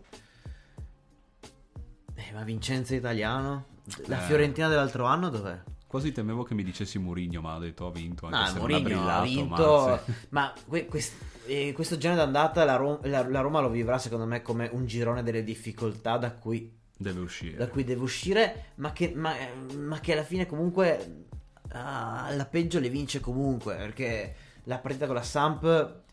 Eh, 2.15 2.33
ma 2.33 2.43
Vincenzo 2.43 2.95
Italiano? 2.95 3.67
La 4.07 4.23
Eh. 4.23 4.27
Fiorentina 4.27 4.69
dell'altro 4.69 5.05
anno 5.07 5.29
dov'è? 5.29 5.61
Quasi 5.87 6.13
temevo 6.13 6.43
che 6.43 6.55
mi 6.55 6.63
dicessi 6.65 6.99
Mourinho, 6.99 7.41
ma 7.41 7.55
ha 7.55 7.59
detto 7.59 7.87
ha 7.87 7.91
vinto. 7.91 8.27
Anche 8.27 8.39
No, 8.39 8.47
se 8.47 8.53
non 8.53 8.63
ha 8.63 8.79
Mourinho 8.79 8.79
ha 9.11 9.21
brillato, 9.21 9.23
vinto, 9.25 9.87
ma 9.87 10.01
sì. 10.05 10.13
ma 10.31 10.53
que- 10.69 10.87
quest- 10.87 11.15
eh, 11.47 11.73
questo 11.75 11.99
genere 11.99 12.21
d'andata 12.21 12.65
la, 12.65 12.77
Ro- 12.77 13.01
la- 13.05 13.29
la 13.29 13.41
Roma 13.41 13.61
lo 13.61 13.69
vivrà 13.69 13.99
secondo 13.99 14.25
me 14.25 14.41
come 14.41 14.69
un 14.73 14.87
girone 14.87 15.23
delle 15.23 15.45
difficoltà 15.45 16.17
da 16.17 16.33
cui, 16.33 16.75
deve 16.97 17.21
uscire. 17.21 17.57
da 17.57 17.69
cui 17.69 17.85
deve 17.85 18.01
uscire, 18.03 18.67
ma 18.77 18.93
che, 18.93 19.13
ma- 19.15 19.35
ma 19.77 20.01
che 20.01 20.13
alla 20.13 20.23
fine 20.25 20.47
comunque 20.47 21.25
ah, 21.73 22.25
alla 22.27 22.47
peggio 22.47 22.79
le 22.79 22.89
vince 22.89 23.21
comunque, 23.21 23.75
perché 23.77 24.35
la 24.65 24.79
partita 24.79 25.05
con 25.07 25.17
la 25.17 25.23
Samp 25.23 25.65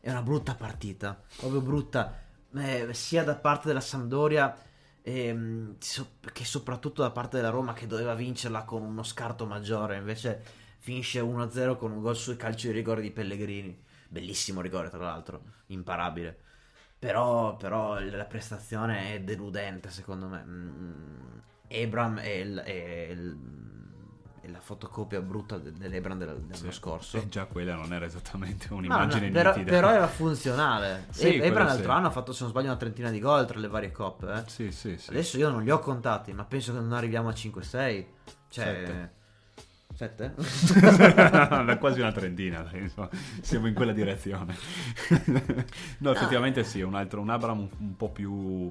è 0.01 0.09
una 0.09 0.21
brutta 0.23 0.55
partita, 0.55 1.17
proprio 1.37 1.61
brutta, 1.61 2.17
eh, 2.55 2.87
sia 2.93 3.23
da 3.23 3.35
parte 3.35 3.67
della 3.67 3.79
Sampdoria 3.81 4.53
ehm, 5.09 5.77
che 6.33 6.45
soprattutto 6.45 7.01
da 7.01 7.11
parte 7.11 7.37
della 7.37 7.49
Roma 7.49 7.73
che 7.73 7.87
doveva 7.87 8.13
vincerla 8.15 8.63
con 8.63 8.81
uno 8.83 9.03
scarto 9.03 9.45
maggiore, 9.45 9.97
invece 9.97 10.41
finisce 10.79 11.19
1-0 11.19 11.75
con 11.77 11.91
un 11.91 12.01
gol 12.01 12.15
sui 12.15 12.35
calci 12.37 12.67
di 12.67 12.73
rigore 12.73 13.01
di 13.01 13.11
Pellegrini. 13.11 13.77
Bellissimo 14.07 14.61
rigore, 14.61 14.89
tra 14.89 14.99
l'altro, 14.99 15.43
imparabile. 15.67 16.37
Però, 16.99 17.55
però 17.55 17.99
la 17.99 18.25
prestazione 18.25 19.13
è 19.15 19.21
deludente, 19.21 19.89
secondo 19.89 20.27
me. 20.27 20.43
Mm, 20.45 21.37
Ebram 21.67 22.19
è, 22.19 22.27
il- 22.29 22.57
è 22.65 23.07
il- 23.11 23.37
la 24.51 24.59
fotocopia 24.59 25.21
brutta 25.21 25.57
de- 25.57 25.71
dell'Ebram 25.73 26.17
del- 26.17 26.39
dell'anno 26.41 26.71
scorso. 26.71 27.17
E 27.17 27.27
già 27.29 27.45
quella 27.45 27.75
non 27.75 27.93
era 27.93 28.05
esattamente 28.05 28.67
No, 28.69 28.77
un'immagine 28.77 29.27
no, 29.27 29.31
però, 29.33 29.49
nitida. 29.55 29.69
però 29.71 29.91
era 29.91 30.07
funzionale. 30.09 31.05
Sì, 31.11 31.25
E- 31.27 31.29
quello 31.37 31.43
Ebram 31.45 31.67
sì. 31.67 31.73
l'altro 31.73 31.91
anno 31.91 32.07
ha 32.07 32.11
fatto, 32.11 32.31
se 32.33 32.41
non 32.43 32.51
sbaglio, 32.51 32.67
una 32.67 32.77
trentina 32.77 33.09
di 33.09 33.19
gol 33.19 33.45
tra 33.45 33.59
le 33.59 33.67
varie 33.67 33.91
coppe. 33.91 34.31
eh. 34.33 34.43
Sì, 34.47 34.71
sì, 34.71 34.97
sì. 34.97 35.09
Adesso 35.09 35.37
io 35.37 35.49
non 35.49 35.63
li 35.63 35.71
ho 35.71 35.79
contati, 35.79 36.33
ma 36.33 36.43
penso 36.45 36.73
che 36.73 36.79
non 36.79 36.93
arriviamo 36.93 37.29
a 37.29 37.33
5-6. 37.33 38.05
Cioè... 38.49 38.65
Sette. 38.85 39.17
7? 39.95 40.35
È 41.71 41.77
quasi 41.79 41.99
una 41.99 42.11
trentina, 42.11 42.65
insomma, 42.73 43.09
siamo 43.41 43.67
in 43.67 43.73
quella 43.73 43.91
direzione. 43.91 44.55
no, 45.99 46.11
effettivamente 46.11 46.63
sì, 46.63 46.81
un 46.81 46.95
altro, 46.95 47.19
un 47.21 47.29
Abram 47.29 47.59
un, 47.59 47.69
un 47.79 47.95
po' 47.97 48.09
più 48.09 48.67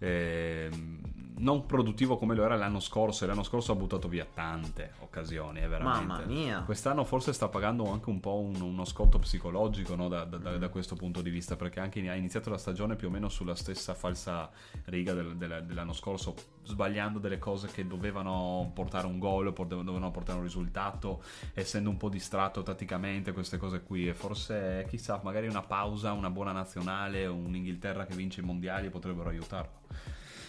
ehm, 0.00 0.98
non 1.40 1.64
produttivo 1.64 2.18
come 2.18 2.34
lo 2.34 2.44
era 2.44 2.54
l'anno 2.56 2.80
scorso. 2.80 3.24
E 3.24 3.26
L'anno 3.26 3.42
scorso 3.42 3.72
ha 3.72 3.74
buttato 3.74 4.08
via 4.08 4.26
tante 4.26 4.92
occasioni, 4.98 5.60
eh, 5.60 5.68
veramente. 5.68 6.04
Mamma 6.06 6.24
mia. 6.26 6.60
Quest'anno 6.62 7.02
forse 7.04 7.32
sta 7.32 7.48
pagando 7.48 7.90
anche 7.90 8.10
un 8.10 8.20
po' 8.20 8.38
un- 8.40 8.60
uno 8.60 8.84
scotto 8.84 9.18
psicologico 9.18 9.94
no, 9.94 10.08
da, 10.08 10.24
da- 10.24 10.36
da- 10.36 10.58
da 10.58 10.68
questo 10.68 10.96
punto 10.96 11.22
di 11.22 11.30
vista, 11.30 11.56
perché 11.56 11.80
anche 11.80 12.06
ha 12.10 12.14
iniziato 12.14 12.50
la 12.50 12.58
stagione 12.58 12.94
più 12.96 13.08
o 13.08 13.10
meno 13.10 13.28
sulla 13.30 13.54
stessa 13.54 13.94
falsa 13.94 14.50
riga 14.86 15.14
del- 15.14 15.36
del- 15.36 15.64
dell'anno 15.64 15.94
scorso, 15.94 16.34
sbagliando 16.70 17.18
delle 17.18 17.38
cose 17.38 17.68
che 17.68 17.86
dovevano 17.86 18.70
portare 18.74 19.06
un 19.06 19.18
gol, 19.18 19.52
dovevano 19.52 20.10
portare 20.10 20.38
un 20.38 20.44
risultato, 20.44 21.22
essendo 21.52 21.90
un 21.90 21.98
po' 21.98 22.08
distratto 22.08 22.62
tatticamente, 22.62 23.32
queste 23.32 23.58
cose 23.58 23.82
qui. 23.82 24.08
E 24.08 24.14
forse, 24.14 24.86
chissà, 24.88 25.20
magari 25.22 25.46
una 25.48 25.62
pausa, 25.62 26.12
una 26.12 26.30
buona 26.30 26.52
nazionale, 26.52 27.26
un'Inghilterra 27.26 28.06
che 28.06 28.14
vince 28.14 28.40
i 28.40 28.44
mondiali 28.44 28.88
potrebbero 28.88 29.28
aiutarlo. 29.28 29.80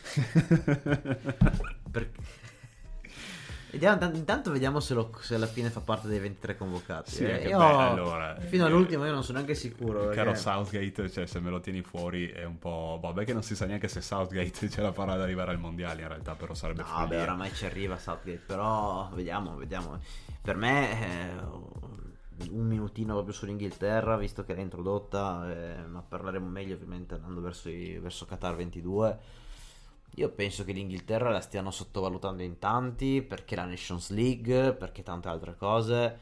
Perché- 1.92 2.41
Vediamo, 3.72 4.04
intanto 4.16 4.52
vediamo 4.52 4.80
se, 4.82 4.94
lo- 4.94 5.12
se 5.22 5.36
alla 5.36 5.48
fine 5.48 5.70
fa 5.70 5.80
parte 5.80 6.08
dei 6.10 6.20
23 6.20 6.58
convocati. 6.58 7.12
Sì, 7.12 7.24
Eh, 7.24 7.48
io- 7.48 7.58
beh, 7.58 7.64
allora, 7.64 8.36
fino 8.40 8.66
eh, 8.66 8.68
all'ultimo 8.68 9.06
io 9.06 9.14
non 9.14 9.24
sono 9.24 9.38
neanche 9.38 9.56
sicuro. 9.56 10.10
Caro 10.10 10.32
perché- 10.32 10.36
Southgate, 10.36 11.10
cioè, 11.10 11.26
se 11.26 11.40
me 11.40 11.50
lo 11.50 11.60
tieni 11.62 11.82
fuori 11.82 12.28
è 12.30 12.44
un 12.44 12.60
po'. 12.60 13.00
Vabbè, 13.02 13.24
che 13.24 13.34
non 13.34 13.44
si 13.44 13.56
sa 13.56 13.66
neanche 13.66 13.88
se 13.88 14.02
Southgate 14.02 14.68
ce 14.70 14.82
la 14.82 14.92
farà 14.92 15.14
ad 15.14 15.22
arrivare 15.22 15.52
al 15.52 15.60
mondiale. 15.60 16.02
In 16.02 16.08
realtà, 16.10 16.36
però 16.36 16.54
sarebbe 16.54 16.82
No, 16.82 16.88
follia. 16.88 17.04
vabbè, 17.08 17.22
oramai 17.22 17.54
ci 17.54 17.66
arriva 17.66 17.98
Southgate, 17.98 18.42
però 18.46 19.10
vediamo, 19.14 19.56
vediamo. 19.56 20.00
Per 20.42 20.56
me 20.58 21.30
eh, 21.30 22.50
un 22.50 22.66
minutino 22.66 23.14
proprio 23.14 23.34
sull'Inghilterra, 23.34 24.18
visto 24.18 24.44
che 24.44 24.52
era 24.54 24.62
introdotta, 24.62 25.50
eh, 25.50 25.86
ma 25.88 26.02
parleremo 26.02 26.48
meglio 26.48 26.74
ovviamente 26.76 27.14
andando 27.16 27.40
verso, 27.40 27.70
i- 27.70 28.00
verso 28.00 28.26
Qatar 28.26 28.56
22. 28.56 29.20
Io 30.16 30.30
penso 30.30 30.66
che 30.66 30.74
l'Inghilterra 30.74 31.30
la 31.30 31.40
stiano 31.40 31.72
sottovalutando 31.72 32.44
in 32.44 32.60
tanti, 32.60 33.22
perché 33.22 33.56
la 33.56 33.66
Nations 33.66 34.10
League, 34.12 34.74
perché 34.74 35.04
tante 35.04 35.30
altre 35.30 35.56
cose. 35.56 36.18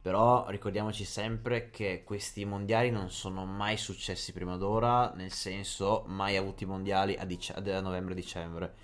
Però 0.00 0.48
ricordiamoci 0.48 1.04
sempre 1.04 1.70
che 1.70 2.02
questi 2.04 2.44
mondiali 2.44 2.90
non 2.90 3.10
sono 3.10 3.44
mai 3.44 3.76
successi 3.76 4.32
prima 4.32 4.56
d'ora, 4.56 5.12
nel 5.14 5.30
senso 5.30 6.04
mai 6.06 6.36
avuti 6.36 6.64
mondiali 6.64 7.16
a, 7.16 7.24
dic- 7.24 7.54
a 7.56 7.80
novembre-dicembre. 7.80 8.74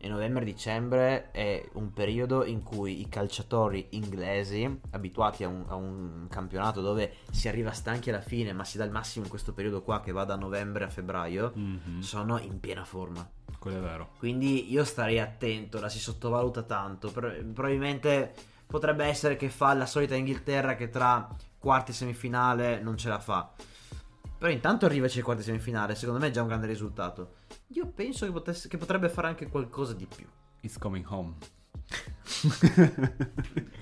E 0.00 0.08
novembre-dicembre 0.08 1.32
è 1.32 1.68
un 1.72 1.92
periodo 1.92 2.44
in 2.44 2.62
cui 2.62 3.00
i 3.00 3.08
calciatori 3.08 3.88
inglesi, 3.90 4.80
abituati 4.90 5.42
a 5.42 5.48
un, 5.48 5.64
a 5.66 5.74
un 5.74 6.26
campionato 6.30 6.80
dove 6.80 7.14
si 7.30 7.48
arriva 7.48 7.72
stanchi 7.72 8.10
alla 8.10 8.20
fine, 8.20 8.52
ma 8.52 8.62
si 8.62 8.78
dà 8.78 8.84
il 8.84 8.92
massimo 8.92 9.24
in 9.24 9.30
questo 9.30 9.52
periodo 9.52 9.82
qua 9.82 10.00
che 10.00 10.12
va 10.12 10.24
da 10.24 10.36
novembre 10.36 10.84
a 10.84 10.88
febbraio, 10.88 11.52
Mhm, 11.54 12.00
sono 12.00 12.38
in 12.38 12.60
piena 12.60 12.84
forma. 12.84 13.28
Quello 13.58 13.78
è 13.78 13.80
vero. 13.80 14.10
Quindi 14.18 14.70
io 14.70 14.84
starei 14.84 15.18
attento, 15.18 15.80
la 15.80 15.88
si 15.88 15.98
sottovaluta 15.98 16.62
tanto. 16.62 17.10
Pro- 17.10 17.32
probabilmente 17.52 18.32
potrebbe 18.66 19.04
essere 19.04 19.36
che 19.36 19.48
fa 19.48 19.74
la 19.74 19.86
solita 19.86 20.14
Inghilterra 20.14 20.76
che 20.76 20.88
tra 20.88 21.28
quarti 21.58 21.90
e 21.90 21.94
semifinale 21.94 22.80
non 22.80 22.96
ce 22.96 23.08
la 23.08 23.18
fa. 23.18 23.52
Però 24.38 24.50
intanto 24.52 24.86
arrivaci 24.86 25.18
ai 25.18 25.24
quarti 25.24 25.42
e 25.42 25.46
semifinale, 25.46 25.96
secondo 25.96 26.20
me 26.20 26.28
è 26.28 26.30
già 26.30 26.42
un 26.42 26.48
grande 26.48 26.68
risultato. 26.68 27.34
Io 27.68 27.86
penso 27.88 28.24
che, 28.24 28.30
potesse- 28.30 28.68
che 28.68 28.76
potrebbe 28.76 29.08
fare 29.08 29.26
anche 29.26 29.48
qualcosa 29.48 29.94
di 29.94 30.06
più. 30.06 30.26
It's 30.60 30.78
coming 30.78 31.04
home. 31.08 31.34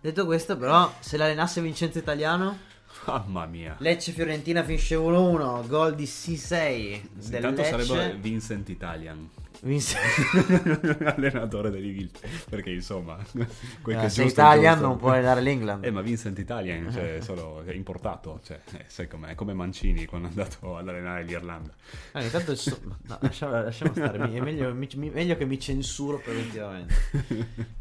Detto 0.00 0.24
questo, 0.24 0.56
però, 0.56 0.92
se 0.98 1.16
l'allenasse 1.16 1.60
Vincenzo 1.60 1.98
Italiano, 1.98 2.58
Mamma 3.04 3.46
mia. 3.46 3.76
Lecce 3.78 4.12
Fiorentina 4.12 4.62
finisce 4.64 4.96
1-1, 4.96 5.66
gol 5.68 5.94
di 5.94 6.04
C6 6.04 6.48
del 6.48 7.34
Intanto 7.34 7.62
Lecce. 7.62 7.84
sarebbe 7.84 8.16
Vincent 8.20 8.68
Italian. 8.68 9.28
Vince... 9.62 9.96
allenatore 11.04 11.70
dell'Inghilterra. 11.70 12.28
Perché 12.50 12.70
insomma, 12.70 13.16
quel 13.82 13.96
che 13.96 14.02
Eh, 14.02 14.06
è 14.06 14.08
se 14.08 14.22
giusto 14.24 14.40
è 14.40 14.44
Italia 14.44 14.72
giusto. 14.72 14.86
non 14.86 14.96
può 14.98 15.10
allenare 15.10 15.40
l'England. 15.40 15.84
Eh, 15.84 15.90
ma 15.90 16.00
Vincent 16.02 16.38
Italian, 16.38 16.90
cioè, 16.92 17.18
solo 17.22 17.62
è 17.64 17.72
importato, 17.72 18.40
cioè, 18.44 18.60
eh, 18.72 18.84
sai 18.86 19.08
com'è, 19.08 19.34
come 19.34 19.54
Mancini 19.54 20.04
quando 20.04 20.26
è 20.28 20.30
andato 20.30 20.76
ad 20.76 20.88
allenare 20.88 21.22
l'Irlanda. 21.24 21.72
Ah, 22.12 22.20
ogni 22.20 22.30
tanto 22.30 22.50
il 22.52 22.58
so- 22.58 22.78
no, 22.82 23.18
lasciamo, 23.20 23.52
lasciamo 23.62 23.92
stare, 23.94 24.18
è 24.30 24.40
meglio, 24.40 24.74
mi- 24.74 25.10
meglio 25.10 25.36
che 25.36 25.46
mi 25.46 25.58
censuro 25.58 26.18
preventivamente. 26.18 26.94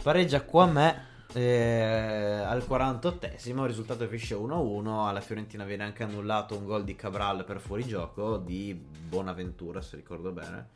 Pareggia 0.01 0.41
qua 0.43 0.63
a 0.63 0.67
me 0.71 1.05
eh, 1.35 2.41
al 2.45 2.65
48esimo, 2.67 3.61
il 3.61 3.67
risultato 3.67 4.07
finisce 4.07 4.35
1-1, 4.35 5.05
alla 5.07 5.19
Fiorentina 5.19 5.65
viene 5.65 5.83
anche 5.83 6.03
annullato 6.03 6.57
un 6.57 6.65
gol 6.65 6.85
di 6.85 6.95
Cabral 6.95 7.43
per 7.43 7.59
fuorigioco 7.59 8.37
di 8.37 8.73
Bonaventura, 8.73 9.81
se 9.81 9.97
ricordo 9.97 10.31
bene. 10.31 10.69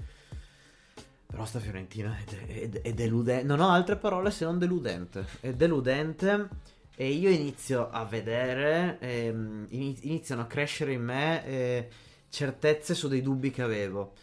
Però 1.25 1.45
sta 1.45 1.59
Fiorentina 1.59 2.17
è, 2.17 2.69
è- 2.69 2.81
è 2.81 2.93
deludente, 2.93 3.45
non 3.45 3.59
ho 3.61 3.69
altre 3.69 3.95
parole 3.95 4.31
se 4.31 4.43
non 4.45 4.57
deludente, 4.57 5.25
è 5.39 5.53
deludente 5.53 6.49
e 6.95 7.07
io 7.09 7.29
inizio 7.29 7.89
a 7.89 8.03
vedere, 8.03 8.97
ehm, 8.99 9.67
ini- 9.69 9.97
iniziano 10.01 10.41
a 10.41 10.45
crescere 10.45 10.91
in 10.91 11.03
me 11.03 11.45
eh, 11.45 11.89
certezze 12.29 12.95
su 12.95 13.07
dei 13.07 13.21
dubbi 13.21 13.51
che 13.51 13.61
avevo. 13.61 14.13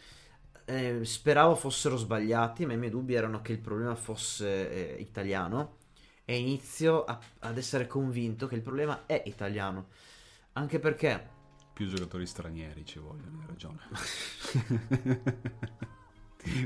Eh, 0.67 1.01
speravo 1.05 1.55
fossero 1.55 1.97
sbagliati, 1.97 2.67
ma 2.67 2.73
i 2.75 2.77
miei 2.77 2.91
dubbi 2.91 3.15
erano 3.15 3.41
che 3.41 3.53
il 3.53 3.59
problema 3.59 3.95
fosse 3.95 4.97
eh, 4.97 5.01
italiano 5.01 5.85
e 6.27 6.37
inizio 6.39 7.05
a- 7.05 7.19
ad 7.41 7.57
essere 7.57 7.87
convinto 7.87 8.47
che 8.49 8.57
il 8.57 8.61
problema 8.63 9.07
è 9.07 9.23
italiano. 9.25 9.87
Anche 10.55 10.79
perché 10.79 11.35
Più 11.73 11.87
giocatori 11.89 12.27
stranieri 12.27 12.85
ci 12.85 12.99
vogliono, 12.99 13.41
hai 13.41 13.47
ragione. 13.47 13.81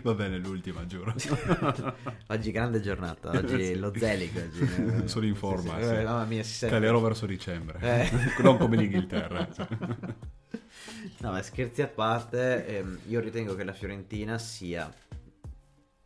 Va 0.02 0.12
bene, 0.14 0.36
l'ultima, 0.38 0.84
giuro. 0.86 1.14
oggi 2.28 2.50
grande 2.52 2.80
giornata, 2.80 3.30
oggi 3.30 3.74
lo 3.76 3.92
Zelig 3.96 4.36
oggi. 4.36 5.08
Sono 5.08 5.24
in 5.26 5.34
forma, 5.34 5.78
Sì, 5.80 5.84
sì. 5.86 5.94
Eh, 5.94 6.02
mamma 6.04 6.24
mia, 6.24 6.42
si. 6.42 6.66
Calerò 6.68 7.00
verso 7.00 7.26
dicembre, 7.26 7.78
Eh. 7.80 8.42
non 8.42 8.58
come 8.58 8.76
l'Inghilterra. 8.76 9.50
cioè. 9.52 9.66
No, 11.18 11.30
ma 11.32 11.42
scherzi 11.42 11.82
a 11.82 11.88
parte, 11.88 12.66
ehm, 12.66 12.98
io 13.08 13.20
ritengo 13.20 13.54
che 13.54 13.64
la 13.64 13.72
Fiorentina 13.72 14.36
sia 14.38 14.92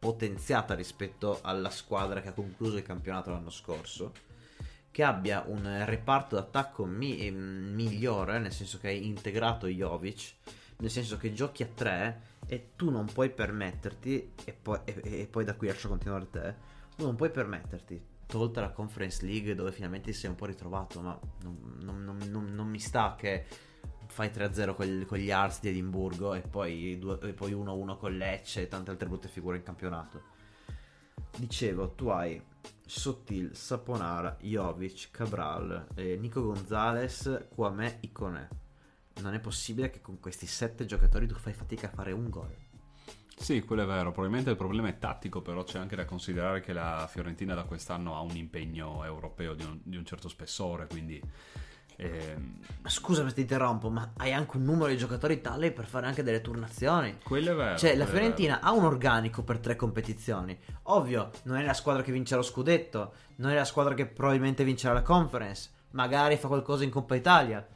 potenziata 0.05 0.74
rispetto 0.74 1.38
alla 1.40 1.70
squadra 1.70 2.20
che 2.20 2.28
ha 2.28 2.32
concluso 2.32 2.76
il 2.76 2.82
campionato 2.82 3.30
l'anno 3.30 3.48
scorso, 3.48 4.12
che 4.90 5.02
abbia 5.02 5.42
un 5.46 5.82
reparto 5.86 6.34
d'attacco 6.34 6.84
mi- 6.84 7.26
ehm, 7.26 7.72
migliore, 7.72 8.38
nel 8.38 8.52
senso 8.52 8.78
che 8.78 8.88
hai 8.88 9.07
integrato 9.07 9.66
Jovic, 9.66 10.34
nel 10.80 10.90
senso 10.90 11.16
che 11.16 11.32
giochi 11.32 11.62
a 11.62 11.68
tre 11.74 12.20
e 12.46 12.72
tu 12.76 12.90
non 12.90 13.07
puoi 13.07 13.30
permetterti, 13.30 14.32
e 14.44 14.52
poi, 14.52 14.78
e- 14.84 15.20
e 15.22 15.26
poi 15.26 15.44
da 15.44 15.55
qui 15.55 15.68
lascio 15.68 15.88
continuare 15.88 16.28
te, 16.28 16.55
tu 16.96 17.07
non 17.07 17.14
puoi 17.16 17.30
permetterti, 17.30 17.98
tolta 18.26 18.61
la 18.61 18.72
Conference 18.72 19.24
League 19.24 19.55
dove 19.55 19.72
finalmente 19.72 20.11
ti 20.11 20.16
sei 20.18 20.28
un 20.28 20.36
po' 20.36 20.44
ritrovato, 20.44 21.00
ma 21.00 21.18
non- 21.44 21.78
non- 22.05 22.18
non- 22.30 22.55
non 22.55 22.68
mi 22.68 22.78
sta 22.78 23.14
che 23.18 23.46
fai 24.15 24.29
3-0 24.29 24.75
con, 24.77 25.05
con 25.09 25.19
gli 25.19 25.33
Ars 25.33 25.59
di 25.61 25.71
Edimburgo 25.71 26.35
e 26.35 26.41
poi, 26.41 26.97
due- 27.01 27.19
e 27.21 27.33
poi 27.33 27.53
1-1 27.53 27.97
con 27.97 28.17
Lecce 28.17 28.62
e 28.62 28.69
tante 28.69 28.93
altre 28.93 29.09
brutte 29.09 29.27
figure 29.27 29.57
in 29.57 29.65
campionato. 29.65 30.23
Dicevo, 31.37 31.91
tu 31.97 32.07
hai 32.09 32.41
Sottil, 32.87 33.57
Saponara, 33.57 34.37
Jovic, 34.41 35.11
Cabral, 35.11 35.89
eh, 35.97 36.17
Nico 36.17 36.43
Gonzalez, 36.43 37.49
Kwame, 37.53 37.99
Iconè. 38.03 38.49
Non 39.21 39.35
è 39.35 39.41
possibile 39.41 39.91
che 39.91 40.01
con 40.01 40.21
questi 40.21 40.47
sette 40.47 40.87
giocatori 40.87 41.27
tu 41.27 41.35
fai 41.35 41.53
fatica 41.53 41.89
a 41.89 41.91
fare 41.91 42.12
un 42.12 42.31
gol. 42.31 42.55
Sì, 43.37 43.62
quello 43.62 43.83
è 43.83 43.87
vero. 43.87 44.12
Probabilmente 44.12 44.51
il 44.51 44.57
problema 44.57 44.87
è 44.87 44.99
tattico, 45.01 45.43
però 45.43 45.65
c'è 45.65 45.81
anche 45.81 45.97
da 45.97 46.05
considerare 46.05 46.61
che 46.61 46.73
la 46.73 47.09
Fiorentina 47.11 47.55
da 47.55 47.65
quest'anno 47.65 48.15
ha 48.15 48.21
un 48.21 48.37
impegno 48.37 49.05
europeo 49.05 49.55
di 49.55 49.65
un, 49.65 49.81
di 49.83 49.97
un 49.97 50.05
certo 50.05 50.29
spessore, 50.29 50.87
quindi... 50.87 51.21
ehm, 51.97 52.59
Ma 52.82 52.88
Scusa 52.88 53.26
se 53.26 53.34
ti 53.34 53.40
interrompo, 53.42 53.88
ma 53.90 54.12
hai 54.18 54.32
anche 54.32 54.57
un 54.57 54.64
numero 54.64 54.88
di 54.88 54.97
giocatori 54.97 55.40
tale 55.40 55.72
per 55.72 55.86
fare 55.86 56.07
anche 56.07 56.22
delle 56.22 56.40
turnazioni. 56.40 57.18
quello 57.22 57.53
è 57.53 57.55
vero. 57.55 57.78
Cioè, 57.78 57.97
la 57.97 58.07
Fiorentina 58.07 58.61
ha 58.61 58.72
un 58.72 58.84
organico 58.84 59.42
per 59.42 59.59
tre 59.59 59.76
competizioni. 59.76 60.59
Ovvio, 60.84 61.30
non 61.45 61.57
è 61.57 61.64
la 61.64 61.74
squadra 61.74 62.03
che 62.03 62.12
vince 62.12 62.36
lo 62.36 62.42
scudetto, 62.42 63.12
non 63.36 63.51
è 63.51 63.55
la 63.55 63.64
squadra 63.64 63.95
che 63.95 64.07
probabilmente 64.07 64.64
vincerà 64.64 64.95
la 64.95 65.03
conference. 65.03 65.70
Magari 65.90 66.36
fa 66.36 66.49
qualcosa 66.49 66.84
in 66.84 66.90
Coppa 66.90 67.14
Italia. 67.14 67.66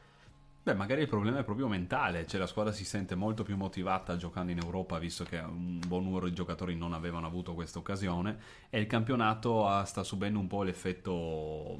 Beh, 0.68 0.74
magari 0.74 1.00
il 1.00 1.08
problema 1.08 1.38
è 1.38 1.44
proprio 1.44 1.66
mentale, 1.66 2.26
cioè 2.26 2.38
la 2.38 2.46
squadra 2.46 2.74
si 2.74 2.84
sente 2.84 3.14
molto 3.14 3.42
più 3.42 3.56
motivata 3.56 4.18
giocando 4.18 4.52
in 4.52 4.58
Europa, 4.62 4.98
visto 4.98 5.24
che 5.24 5.38
un 5.38 5.80
buon 5.86 6.04
numero 6.04 6.26
di 6.26 6.34
giocatori 6.34 6.76
non 6.76 6.92
avevano 6.92 7.26
avuto 7.26 7.54
questa 7.54 7.78
occasione, 7.78 8.36
e 8.68 8.78
il 8.78 8.86
campionato 8.86 9.66
ah, 9.66 9.84
sta 9.84 10.02
subendo 10.02 10.38
un 10.38 10.46
po' 10.46 10.62
l'effetto, 10.62 11.78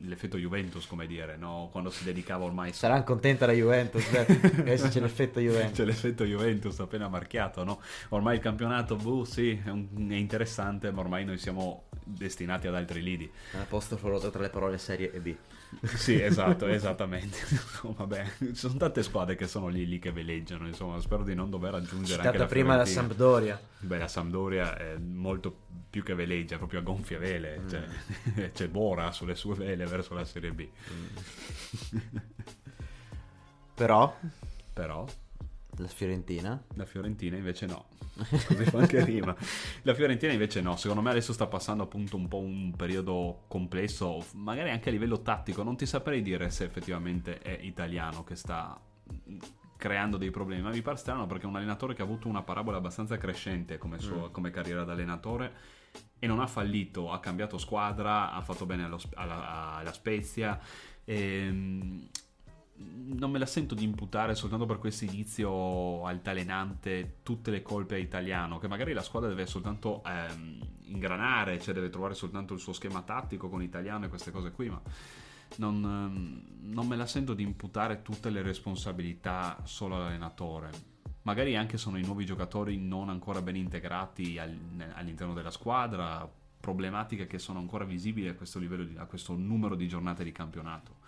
l'effetto 0.00 0.36
Juventus, 0.36 0.84
come 0.88 1.06
dire, 1.06 1.36
no? 1.36 1.68
quando 1.70 1.90
si 1.90 2.02
dedicava 2.02 2.44
ormai... 2.44 2.72
Sarà 2.72 3.04
contenta 3.04 3.46
la 3.46 3.52
Juventus, 3.52 4.04
adesso 4.58 4.88
c'è 4.88 4.98
l'effetto 4.98 5.38
Juventus. 5.38 5.76
C'è 5.76 5.84
l'effetto 5.84 6.24
Juventus 6.24 6.80
appena 6.80 7.06
marchiato, 7.06 7.62
no? 7.62 7.80
Ormai 8.08 8.34
il 8.34 8.42
campionato, 8.42 8.96
boh, 8.96 9.22
sì, 9.22 9.62
è, 9.64 9.70
un- 9.70 10.08
è 10.10 10.16
interessante, 10.16 10.90
ma 10.90 11.02
ormai 11.02 11.24
noi 11.24 11.38
siamo 11.38 11.84
destinati 12.02 12.66
ad 12.66 12.74
altri 12.74 13.00
lidi. 13.00 13.30
Apostrofo 13.60 14.08
rotto 14.08 14.30
tra 14.30 14.42
le 14.42 14.48
parole 14.48 14.76
serie 14.76 15.12
e 15.12 15.20
B. 15.20 15.36
Sì, 15.82 16.20
esatto, 16.20 16.66
esattamente. 16.66 17.38
Beh, 18.06 18.30
ci 18.38 18.54
sono 18.54 18.76
tante 18.76 19.02
squadre 19.02 19.34
che 19.34 19.46
sono 19.46 19.68
lì 19.68 19.86
lì 19.86 19.98
che 19.98 20.12
veleggiano, 20.12 20.66
insomma, 20.66 21.00
spero 21.00 21.24
di 21.24 21.34
non 21.34 21.50
dover 21.50 21.74
aggiungere 21.74 22.22
anche 22.22 22.32
Citata 22.32 22.38
la 22.38 22.46
prima 22.46 22.76
la 22.76 22.84
Fiorentina. 22.84 23.06
Sampdoria. 23.08 23.60
Beh, 23.80 23.98
la 23.98 24.08
Sampdoria 24.08 24.76
è 24.76 24.96
molto 24.96 25.54
più 25.90 26.02
che 26.02 26.14
veleggia, 26.14 26.56
proprio 26.58 26.80
a 26.80 26.82
gonfie 26.82 27.18
vele, 27.18 27.58
Mm. 27.60 27.68
cioè, 27.68 28.50
c'è 28.52 28.68
Bora 28.68 29.10
sulle 29.12 29.34
sue 29.34 29.54
vele 29.56 29.84
verso 29.86 30.14
la 30.14 30.24
Serie 30.24 30.52
B. 30.52 30.68
Però, 33.74 34.16
Però 34.72 35.04
la 35.76 35.88
Fiorentina. 35.88 36.62
la 36.74 36.84
Fiorentina 36.84 37.36
invece 37.36 37.66
no. 37.66 37.86
Così 38.14 38.64
fa 38.64 38.78
anche 38.78 39.04
rima. 39.04 39.34
La 39.82 39.94
Fiorentina 39.94 40.32
invece 40.32 40.60
no, 40.60 40.76
secondo 40.76 41.02
me 41.02 41.10
adesso 41.10 41.32
sta 41.32 41.46
passando 41.46 41.82
appunto 41.82 42.16
un 42.16 42.28
po' 42.28 42.38
un 42.38 42.72
periodo 42.76 43.44
complesso, 43.48 44.24
magari 44.34 44.70
anche 44.70 44.88
a 44.88 44.92
livello 44.92 45.20
tattico, 45.22 45.62
non 45.62 45.76
ti 45.76 45.86
saprei 45.86 46.22
dire 46.22 46.50
se 46.50 46.64
effettivamente 46.64 47.38
è 47.40 47.58
italiano 47.60 48.22
che 48.22 48.36
sta 48.36 48.80
mm, 49.30 49.38
creando 49.76 50.16
dei 50.16 50.30
problemi, 50.30 50.62
ma 50.62 50.70
mi 50.70 50.80
pare 50.82 50.96
strano 50.96 51.26
perché 51.26 51.44
è 51.44 51.48
un 51.48 51.56
allenatore 51.56 51.94
che 51.94 52.02
ha 52.02 52.04
avuto 52.04 52.28
una 52.28 52.42
parabola 52.42 52.76
abbastanza 52.76 53.18
crescente 53.18 53.76
come, 53.78 53.98
suo- 53.98 54.30
come 54.30 54.50
carriera 54.50 54.84
da 54.84 54.92
allenatore 54.92 55.52
e 56.18 56.26
non 56.26 56.40
ha 56.40 56.46
fallito, 56.46 57.10
ha 57.10 57.20
cambiato 57.20 57.58
squadra, 57.58 58.32
ha 58.32 58.40
fatto 58.40 58.64
bene 58.64 58.84
allo 58.84 58.98
alla, 59.14 59.74
alla 59.74 59.92
Spezia. 59.92 60.58
ehm, 61.04 62.08
non 63.06 63.30
me 63.30 63.38
la 63.38 63.46
sento 63.46 63.74
di 63.74 63.84
imputare 63.84 64.34
soltanto 64.34 64.66
per 64.66 64.78
questo 64.78 65.04
inizio 65.04 66.04
altalenante 66.04 67.18
tutte 67.22 67.50
le 67.50 67.62
colpe 67.62 67.96
a 67.96 67.98
italiano, 67.98 68.58
che 68.58 68.68
magari 68.68 68.92
la 68.92 69.02
squadra 69.02 69.28
deve 69.28 69.46
soltanto 69.46 70.02
ehm, 70.04 70.58
ingranare, 70.84 71.60
cioè 71.60 71.74
deve 71.74 71.90
trovare 71.90 72.14
soltanto 72.14 72.54
il 72.54 72.60
suo 72.60 72.72
schema 72.72 73.02
tattico 73.02 73.48
con 73.48 73.62
italiano 73.62 74.06
e 74.06 74.08
queste 74.08 74.30
cose 74.30 74.50
qui, 74.52 74.68
ma 74.70 74.80
non, 75.56 75.82
ehm, 75.84 76.72
non 76.72 76.86
me 76.86 76.96
la 76.96 77.06
sento 77.06 77.34
di 77.34 77.42
imputare 77.42 78.02
tutte 78.02 78.30
le 78.30 78.42
responsabilità 78.42 79.60
solo 79.64 79.96
all'allenatore. 79.96 80.92
Magari 81.22 81.56
anche 81.56 81.78
sono 81.78 81.96
i 81.98 82.04
nuovi 82.04 82.26
giocatori 82.26 82.76
non 82.78 83.08
ancora 83.08 83.40
ben 83.40 83.56
integrati 83.56 84.38
al- 84.38 84.92
all'interno 84.94 85.32
della 85.32 85.50
squadra, 85.50 86.30
problematiche 86.60 87.26
che 87.26 87.38
sono 87.38 87.58
ancora 87.58 87.84
visibili 87.84 88.28
a 88.28 88.34
questo 88.34 88.58
di- 88.58 88.94
a 88.96 89.04
questo 89.06 89.34
numero 89.34 89.74
di 89.74 89.88
giornate 89.88 90.24
di 90.24 90.32
campionato. 90.32 91.02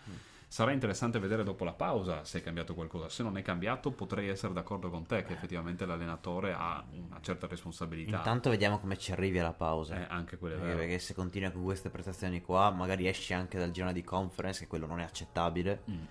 Sarà 0.56 0.72
interessante 0.72 1.18
vedere 1.18 1.44
dopo 1.44 1.64
la 1.64 1.74
pausa 1.74 2.24
se 2.24 2.38
è 2.38 2.42
cambiato 2.42 2.72
qualcosa. 2.72 3.10
Se 3.10 3.22
non 3.22 3.36
è 3.36 3.42
cambiato, 3.42 3.90
potrei 3.90 4.28
essere 4.28 4.54
d'accordo 4.54 4.88
con 4.88 5.04
te 5.04 5.22
che 5.22 5.34
effettivamente 5.34 5.84
l'allenatore 5.84 6.54
ha 6.56 6.82
una 6.90 7.20
certa 7.20 7.46
responsabilità. 7.46 8.16
Intanto 8.16 8.48
vediamo 8.48 8.78
come 8.78 8.96
ci 8.96 9.12
arrivi 9.12 9.38
alla 9.38 9.52
pausa. 9.52 10.00
Eh, 10.00 10.06
anche 10.08 10.38
Perché, 10.38 10.56
vero. 10.56 10.78
perché 10.78 10.98
se 10.98 11.12
continua 11.12 11.50
con 11.50 11.62
queste 11.62 11.90
prestazioni 11.90 12.40
qua, 12.40 12.70
magari 12.70 13.06
esci 13.06 13.34
anche 13.34 13.58
dal 13.58 13.70
girone 13.70 13.92
di 13.92 14.02
conference, 14.02 14.60
che 14.60 14.66
quello 14.66 14.86
non 14.86 15.00
è 15.00 15.04
accettabile. 15.04 15.82
Mm. 15.90 16.04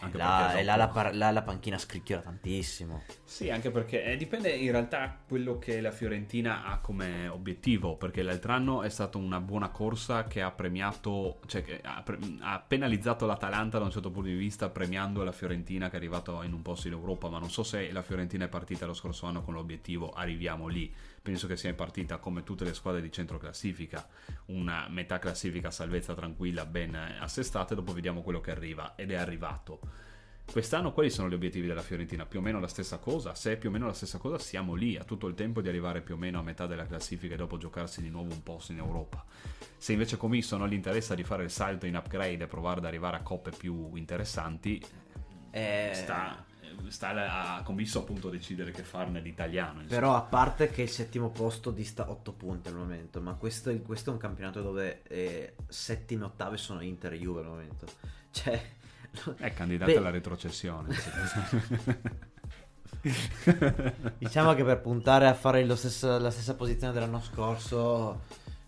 Anche 0.00 0.16
e 0.16 0.18
là, 0.18 0.42
perché 0.46 0.60
e 0.60 0.64
là 0.64 0.76
la, 0.76 0.88
par- 0.88 1.14
là 1.14 1.30
la 1.30 1.42
panchina 1.42 1.78
scricchiola 1.78 2.22
tantissimo. 2.22 3.02
Sì, 3.24 3.50
anche 3.50 3.70
perché 3.70 4.04
eh, 4.04 4.16
dipende 4.16 4.50
in 4.50 4.70
realtà 4.70 5.18
quello 5.26 5.58
che 5.58 5.80
la 5.80 5.90
Fiorentina 5.90 6.64
ha 6.64 6.78
come 6.78 7.28
obiettivo, 7.28 7.96
perché 7.96 8.22
l'altro 8.22 8.52
anno 8.52 8.82
è 8.82 8.88
stata 8.88 9.18
una 9.18 9.40
buona 9.40 9.70
corsa 9.70 10.24
che 10.24 10.42
ha 10.42 10.50
premiato, 10.50 11.40
cioè 11.46 11.62
che 11.62 11.80
ha, 11.82 12.02
pre- 12.02 12.18
ha 12.40 12.62
penalizzato 12.66 13.26
l'Atalanta 13.26 13.78
da 13.78 13.84
un 13.84 13.90
certo 13.90 14.10
punto 14.10 14.28
di 14.28 14.36
vista 14.36 14.68
premiando 14.68 15.22
la 15.24 15.32
Fiorentina 15.32 15.88
che 15.88 15.94
è 15.94 15.98
arrivata 15.98 16.44
in 16.44 16.52
un 16.52 16.62
posto 16.62 16.88
in 16.88 16.94
Europa, 16.94 17.28
ma 17.28 17.38
non 17.38 17.50
so 17.50 17.62
se 17.62 17.90
la 17.92 18.02
Fiorentina 18.02 18.44
è 18.44 18.48
partita 18.48 18.86
lo 18.86 18.94
scorso 18.94 19.26
anno 19.26 19.42
con 19.42 19.54
l'obiettivo 19.54 20.10
arriviamo 20.10 20.68
lì. 20.68 20.92
Penso 21.24 21.46
che 21.46 21.56
sia 21.56 21.72
partita 21.72 22.18
come 22.18 22.42
tutte 22.42 22.64
le 22.64 22.74
squadre 22.74 23.00
di 23.00 23.10
centro 23.10 23.38
classifica, 23.38 24.06
una 24.48 24.88
metà 24.90 25.18
classifica 25.18 25.70
salvezza 25.70 26.12
tranquilla, 26.12 26.66
ben 26.66 26.94
assestata 26.94 27.74
dopo 27.74 27.94
vediamo 27.94 28.20
quello 28.20 28.42
che 28.42 28.50
arriva 28.50 28.94
ed 28.94 29.10
è 29.10 29.14
arrivato. 29.14 29.80
Quest'anno 30.52 30.92
quali 30.92 31.08
sono 31.08 31.30
gli 31.30 31.32
obiettivi 31.32 31.66
della 31.66 31.80
Fiorentina? 31.80 32.26
Più 32.26 32.40
o 32.40 32.42
meno 32.42 32.60
la 32.60 32.68
stessa 32.68 32.98
cosa? 32.98 33.34
Se 33.34 33.52
è 33.52 33.56
più 33.56 33.70
o 33.70 33.72
meno 33.72 33.86
la 33.86 33.94
stessa 33.94 34.18
cosa 34.18 34.38
siamo 34.38 34.74
lì, 34.74 34.98
a 34.98 35.04
tutto 35.04 35.26
il 35.26 35.34
tempo 35.34 35.62
di 35.62 35.68
arrivare 35.68 36.02
più 36.02 36.16
o 36.16 36.18
meno 36.18 36.40
a 36.40 36.42
metà 36.42 36.66
della 36.66 36.84
classifica 36.84 37.32
e 37.32 37.38
dopo 37.38 37.56
giocarsi 37.56 38.02
di 38.02 38.10
nuovo 38.10 38.34
un 38.34 38.42
posto 38.42 38.72
in 38.72 38.78
Europa. 38.78 39.24
Se 39.78 39.92
invece 39.92 40.18
Comisso 40.18 40.58
non 40.58 40.68
gli 40.68 40.74
interessa 40.74 41.14
di 41.14 41.24
fare 41.24 41.44
il 41.44 41.50
salto 41.50 41.86
in 41.86 41.96
upgrade 41.96 42.44
e 42.44 42.46
provare 42.48 42.80
ad 42.80 42.84
arrivare 42.84 43.16
a 43.16 43.22
coppe 43.22 43.50
più 43.50 43.94
interessanti, 43.94 44.84
Eh, 45.52 45.90
sta, 45.94 46.44
sta 46.88 47.56
a 47.56 47.62
Comisso 47.62 48.00
appunto 48.00 48.30
decidere 48.30 48.70
che 48.70 48.82
farne 48.82 49.20
l'italiano. 49.20 49.80
insomma. 49.82 50.00
Però 50.00 50.14
a 50.14 50.22
parte 50.22 50.70
che 50.70 50.82
il 50.82 50.88
settimo 50.90 51.30
posto 51.30 51.70
dista 51.70 52.10
8 52.10 52.32
punti 52.32 52.68
al 52.68 52.74
momento, 52.76 53.20
ma 53.20 53.34
questo, 53.34 53.70
è- 53.70 53.82
questo 53.82 54.10
è 54.10 54.12
un 54.12 54.18
campionato 54.18 54.62
dove 54.62 55.02
eh, 55.04 55.54
settime 55.68 56.22
e 56.22 56.26
ottave 56.26 56.56
sono 56.56 56.80
Inter 56.80 57.12
e 57.14 57.18
Juve 57.18 57.40
al 57.40 57.46
momento. 57.46 57.86
Cioè... 58.34 58.72
È 59.36 59.54
candidato 59.54 59.92
Beh, 59.92 59.96
alla 59.98 60.10
retrocessione. 60.10 60.92
Diciamo 64.18 64.54
che 64.54 64.64
per 64.64 64.80
puntare 64.80 65.28
a 65.28 65.34
fare 65.34 65.64
lo 65.64 65.76
stesso- 65.76 66.18
la 66.18 66.30
stessa 66.30 66.54
posizione 66.56 66.92
dell'anno 66.92 67.20
scorso 67.20 68.22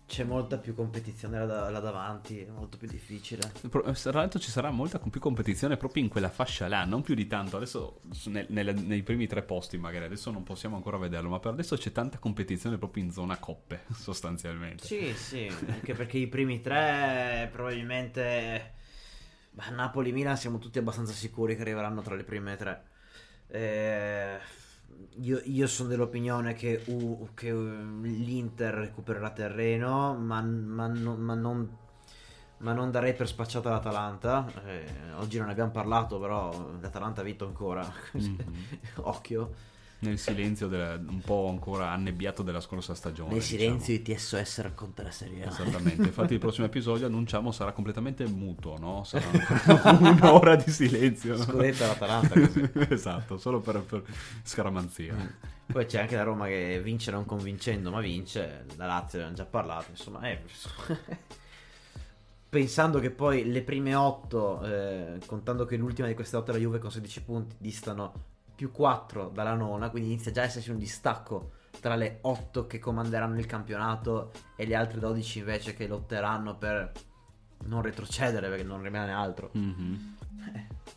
c'è 0.07 0.23
molta 0.23 0.57
più 0.57 0.73
competizione 0.73 1.37
là, 1.39 1.45
da- 1.45 1.69
là 1.69 1.79
davanti, 1.79 2.39
è 2.39 2.49
molto 2.49 2.77
più 2.77 2.87
difficile. 2.87 3.51
Pro- 3.69 3.83
Tra 3.91 4.11
l'altro 4.13 4.39
ci 4.39 4.49
sarà 4.49 4.71
molta 4.71 4.99
più 4.99 5.19
competizione 5.19 5.75
proprio 5.75 6.01
in 6.01 6.09
quella 6.09 6.29
fascia 6.29 6.67
là, 6.69 6.85
non 6.85 7.01
più 7.01 7.13
di 7.13 7.27
tanto. 7.27 7.57
Adesso 7.57 7.99
nel- 8.27 8.45
nelle- 8.49 8.71
nei 8.73 9.03
primi 9.03 9.27
tre 9.27 9.43
posti 9.43 9.77
magari, 9.77 10.05
adesso 10.05 10.31
non 10.31 10.43
possiamo 10.43 10.77
ancora 10.77 10.97
vederlo, 10.97 11.29
ma 11.29 11.39
per 11.39 11.51
adesso 11.51 11.75
c'è 11.75 11.91
tanta 11.91 12.17
competizione 12.19 12.77
proprio 12.77 13.03
in 13.03 13.11
zona 13.11 13.37
coppe, 13.37 13.83
sostanzialmente. 13.93 14.85
Sì, 14.85 15.13
sì, 15.13 15.51
anche 15.67 15.93
perché 15.93 16.17
i 16.17 16.27
primi 16.27 16.61
tre 16.61 17.49
probabilmente 17.51 18.73
bah, 19.51 19.69
Napoli 19.71 20.09
e 20.09 20.13
Milan 20.13 20.37
siamo 20.37 20.57
tutti 20.57 20.79
abbastanza 20.79 21.11
sicuri 21.11 21.55
che 21.55 21.61
arriveranno 21.61 22.01
tra 22.01 22.15
le 22.15 22.23
prime 22.23 22.55
tre. 22.55 22.83
Eh, 23.49 24.37
io, 25.19 25.41
io 25.45 25.67
sono 25.67 25.89
dell'opinione 25.89 26.53
che, 26.53 26.83
U- 26.87 27.29
che, 27.33 27.51
uh, 27.51 28.01
l'Inter 28.01 28.73
recupererà 28.73 29.31
terreno, 29.31 30.15
ma, 30.15 30.41
ma 30.41 30.87
non- 30.87 31.19
ma 31.19 31.33
non, 31.33 31.77
ma 32.59 32.73
non 32.73 32.91
darei 32.91 33.13
per 33.13 33.27
spacciata 33.27 33.69
l'Atalanta. 33.69 34.45
Eh, 34.65 34.85
oggi 35.17 35.37
non 35.37 35.47
ne 35.47 35.51
abbiamo 35.53 35.71
parlato, 35.71 36.19
però 36.19 36.51
l'Atalanta 36.79 37.21
ha 37.21 37.23
vinto 37.23 37.45
ancora. 37.45 37.85
Occhio. 39.01 39.75
Nel 39.99 40.19
silenzio 40.19 40.67
del- 40.67 41.03
un 41.07 41.21
po' 41.21 41.49
ancora 41.49 41.89
annebbiato 41.89 42.43
della 42.43 42.59
scorsa 42.59 42.93
stagione. 42.93 43.31
Nel 43.31 43.39
diciamo. 43.39 43.59
silenzio 43.59 43.97
di 43.97 44.03
TSOS 44.03 44.61
racconta 44.61 45.01
la 45.01 45.09
serie 45.09 45.43
A. 45.43 45.47
Esattamente, 45.47 46.03
infatti 46.03 46.33
il 46.33 46.39
prossimo 46.39 46.67
episodio 46.67 47.07
annunciamo 47.07 47.51
sarà 47.51 47.71
completamente 47.71 48.23
muto, 48.27 48.77
no? 48.77 49.03
Sarà 49.03 49.25
un'ora 49.99 50.55
di 50.55 50.69
silenzio. 50.69 51.35
no? 51.35 51.43
Scudetto 51.43 51.83
all'Atalanta, 51.83 52.39
così. 52.39 52.69
esatto, 52.89 53.39
solo 53.39 53.59
per, 53.59 53.81
per 53.81 54.03
scaramanzia. 54.43 55.15
Poi 55.65 55.85
c'è 55.87 56.01
anche 56.01 56.15
la 56.15 56.23
Roma 56.23 56.45
che 56.45 56.79
vince 56.83 57.09
non 57.09 57.25
convincendo, 57.25 57.89
ma 57.89 57.99
vince. 57.99 58.65
La 58.75 58.85
Lazio 58.85 59.17
ne 59.17 59.23
abbiamo 59.25 59.35
già 59.35 59.45
parlato. 59.45 59.87
Insomma, 59.89 60.29
eh, 60.29 60.41
pensando 62.49 62.99
che 62.99 63.09
poi 63.09 63.51
le 63.51 63.63
prime 63.63 63.95
8, 63.95 65.19
contando 65.25 65.65
che 65.65 65.75
l'ultima 65.75 66.07
di 66.07 66.13
queste 66.13 66.37
8 66.37 66.51
è 66.51 66.53
la 66.53 66.59
Juve 66.59 66.77
con 66.77 66.91
16 66.91 67.21
punti, 67.23 67.55
distano 67.57 68.35
più 68.57 68.71
4 68.71 69.29
dalla 69.29 69.53
nona, 69.53 69.91
quindi 69.91 70.09
inizia 70.09 70.31
già 70.31 70.41
a 70.41 70.45
esserci 70.45 70.71
un 70.71 70.79
distacco 70.79 71.51
tra 71.79 71.95
le 71.95 72.17
8 72.21 72.65
che 72.65 72.79
comanderanno 72.79 73.37
il 73.37 73.45
campionato 73.45 74.31
e 74.55 74.65
le 74.65 74.73
altre 74.73 74.99
12 74.99 75.39
invece 75.39 75.75
che 75.75 75.85
lotteranno 75.85 76.57
per 76.57 76.91
non 77.65 77.83
retrocedere 77.83 78.49
perché 78.49 78.63
non 78.63 78.81
rimane 78.81 79.13
altro. 79.13 79.51
Mhm. 79.53 80.15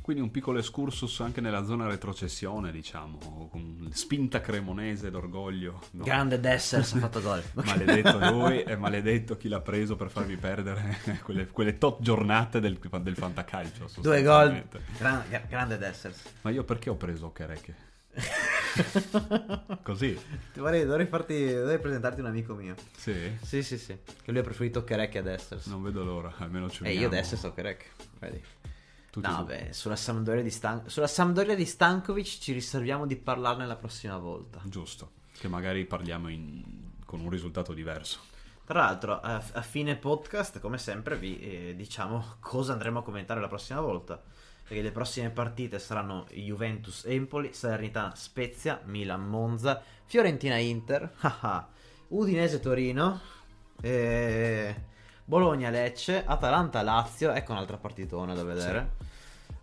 Quindi 0.00 0.22
un 0.22 0.30
piccolo 0.30 0.58
excursus 0.58 1.20
anche 1.20 1.40
nella 1.40 1.64
zona 1.64 1.86
retrocessione, 1.86 2.72
diciamo, 2.72 3.48
con 3.50 3.88
spinta 3.92 4.40
cremonese 4.40 5.10
d'orgoglio. 5.10 5.80
no? 5.92 6.04
Grande 6.04 6.40
Dessers 6.40 6.94
ha 6.94 6.98
fatto 6.98 7.20
gol. 7.20 7.42
Maledetto 7.64 8.18
lui 8.30 8.62
e 8.62 8.76
maledetto 8.76 9.36
chi 9.36 9.48
l'ha 9.48 9.60
preso 9.60 9.96
per 9.96 10.10
farvi 10.10 10.36
perdere 10.36 10.98
quelle, 11.22 11.46
quelle 11.46 11.78
tot 11.78 12.00
giornate 12.02 12.60
del, 12.60 12.78
del 13.02 13.14
fantacalcio. 13.16 13.88
Due 14.00 14.22
gol. 14.22 14.64
Gran- 14.98 15.24
gra- 15.28 15.44
grande 15.48 15.78
Dessers. 15.78 16.22
Ma 16.42 16.50
io 16.50 16.64
perché 16.64 16.90
ho 16.90 16.96
preso 16.96 17.26
Okereke? 17.26 17.88
Così? 19.82 20.18
Vorrei, 20.54 20.84
dovrei, 20.84 21.06
farti, 21.06 21.52
dovrei 21.54 21.78
presentarti 21.78 22.20
un 22.20 22.26
amico 22.26 22.54
mio. 22.54 22.74
Sì? 22.96 23.14
Sì, 23.42 23.62
sì, 23.62 23.78
sì. 23.78 23.96
Che 24.22 24.30
lui 24.30 24.40
ha 24.40 24.42
preferito 24.44 24.82
Kerek 24.84 25.16
a 25.16 25.22
Dessers. 25.22 25.66
Non 25.66 25.82
vedo 25.82 26.02
l'ora, 26.04 26.34
almeno 26.38 26.68
ci 26.68 26.82
e 26.82 26.86
vediamo. 26.86 27.04
io 27.06 27.10
Dessers 27.10 27.42
ho 27.44 27.52
Kerek. 27.52 27.90
Vedi. 28.18 28.42
Tutti 29.10 29.26
no, 29.26 29.36
su- 29.38 29.44
beh, 29.44 29.68
sulla 29.72 29.96
Sampdoria 29.96 30.42
di, 30.42 30.50
Stan- 30.50 30.82
sulla 30.88 31.06
Sampdoria 31.08 31.54
di 31.54 31.64
Stankovic 31.64 32.38
ci 32.38 32.52
riserviamo 32.52 33.06
di 33.06 33.16
parlarne 33.16 33.66
la 33.66 33.76
prossima 33.76 34.16
volta. 34.18 34.60
Giusto, 34.64 35.10
che 35.38 35.48
magari 35.48 35.84
parliamo 35.84 36.28
in- 36.28 36.90
con 37.04 37.20
un 37.20 37.28
risultato 37.28 37.72
diverso. 37.72 38.20
Tra 38.64 38.82
l'altro, 38.82 39.20
a, 39.20 39.42
a 39.52 39.62
fine 39.62 39.96
podcast, 39.96 40.60
come 40.60 40.78
sempre, 40.78 41.16
vi 41.16 41.40
eh, 41.40 41.74
diciamo 41.76 42.36
cosa 42.38 42.72
andremo 42.72 43.00
a 43.00 43.02
commentare 43.02 43.40
la 43.40 43.48
prossima 43.48 43.80
volta. 43.80 44.22
Perché 44.62 44.84
le 44.84 44.92
prossime 44.92 45.30
partite 45.30 45.80
saranno 45.80 46.26
Juventus 46.30 47.04
Empoli, 47.04 47.52
Salernitana 47.52 48.14
Spezia, 48.14 48.80
Milan 48.84 49.26
Monza, 49.26 49.82
Fiorentina 55.30 55.38
Inter, 55.38 55.38
haha, 55.38 55.38
Udinese 55.38 55.38
Torino, 55.38 55.38
eh, 55.38 55.38
Bologna 55.60 55.70
Lecce, 55.70 56.24
Atalanta 56.26 56.82
Lazio, 56.82 57.32
ecco 57.32 57.52
un'altra 57.52 57.76
partitona 57.76 58.34
da 58.34 58.44
vedere. 58.44 58.90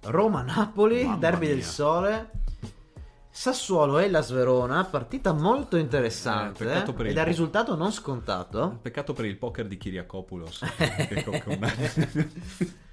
Roma 0.01 0.41
Napoli, 0.41 1.03
Mamma 1.03 1.17
Derby 1.17 1.47
del 1.47 1.55
mia. 1.57 1.65
Sole. 1.65 2.29
Sassuolo 3.29 3.99
e 3.99 4.09
la 4.09 4.21
Sverona, 4.21 4.83
partita 4.85 5.31
molto 5.31 5.77
Eh, 5.77 5.81
interessante 5.81 6.65
per 6.65 7.05
ed 7.05 7.11
il 7.11 7.17
è 7.17 7.23
risultato 7.23 7.75
non 7.75 7.91
scontato. 7.91 8.79
Peccato 8.81 9.13
per 9.13 9.25
il 9.25 9.37
poker 9.37 9.67
di 9.67 9.77
Kyriakopoulos. 9.77 10.65
che 11.07 11.23
co- 11.23 11.39
con- 11.43 11.59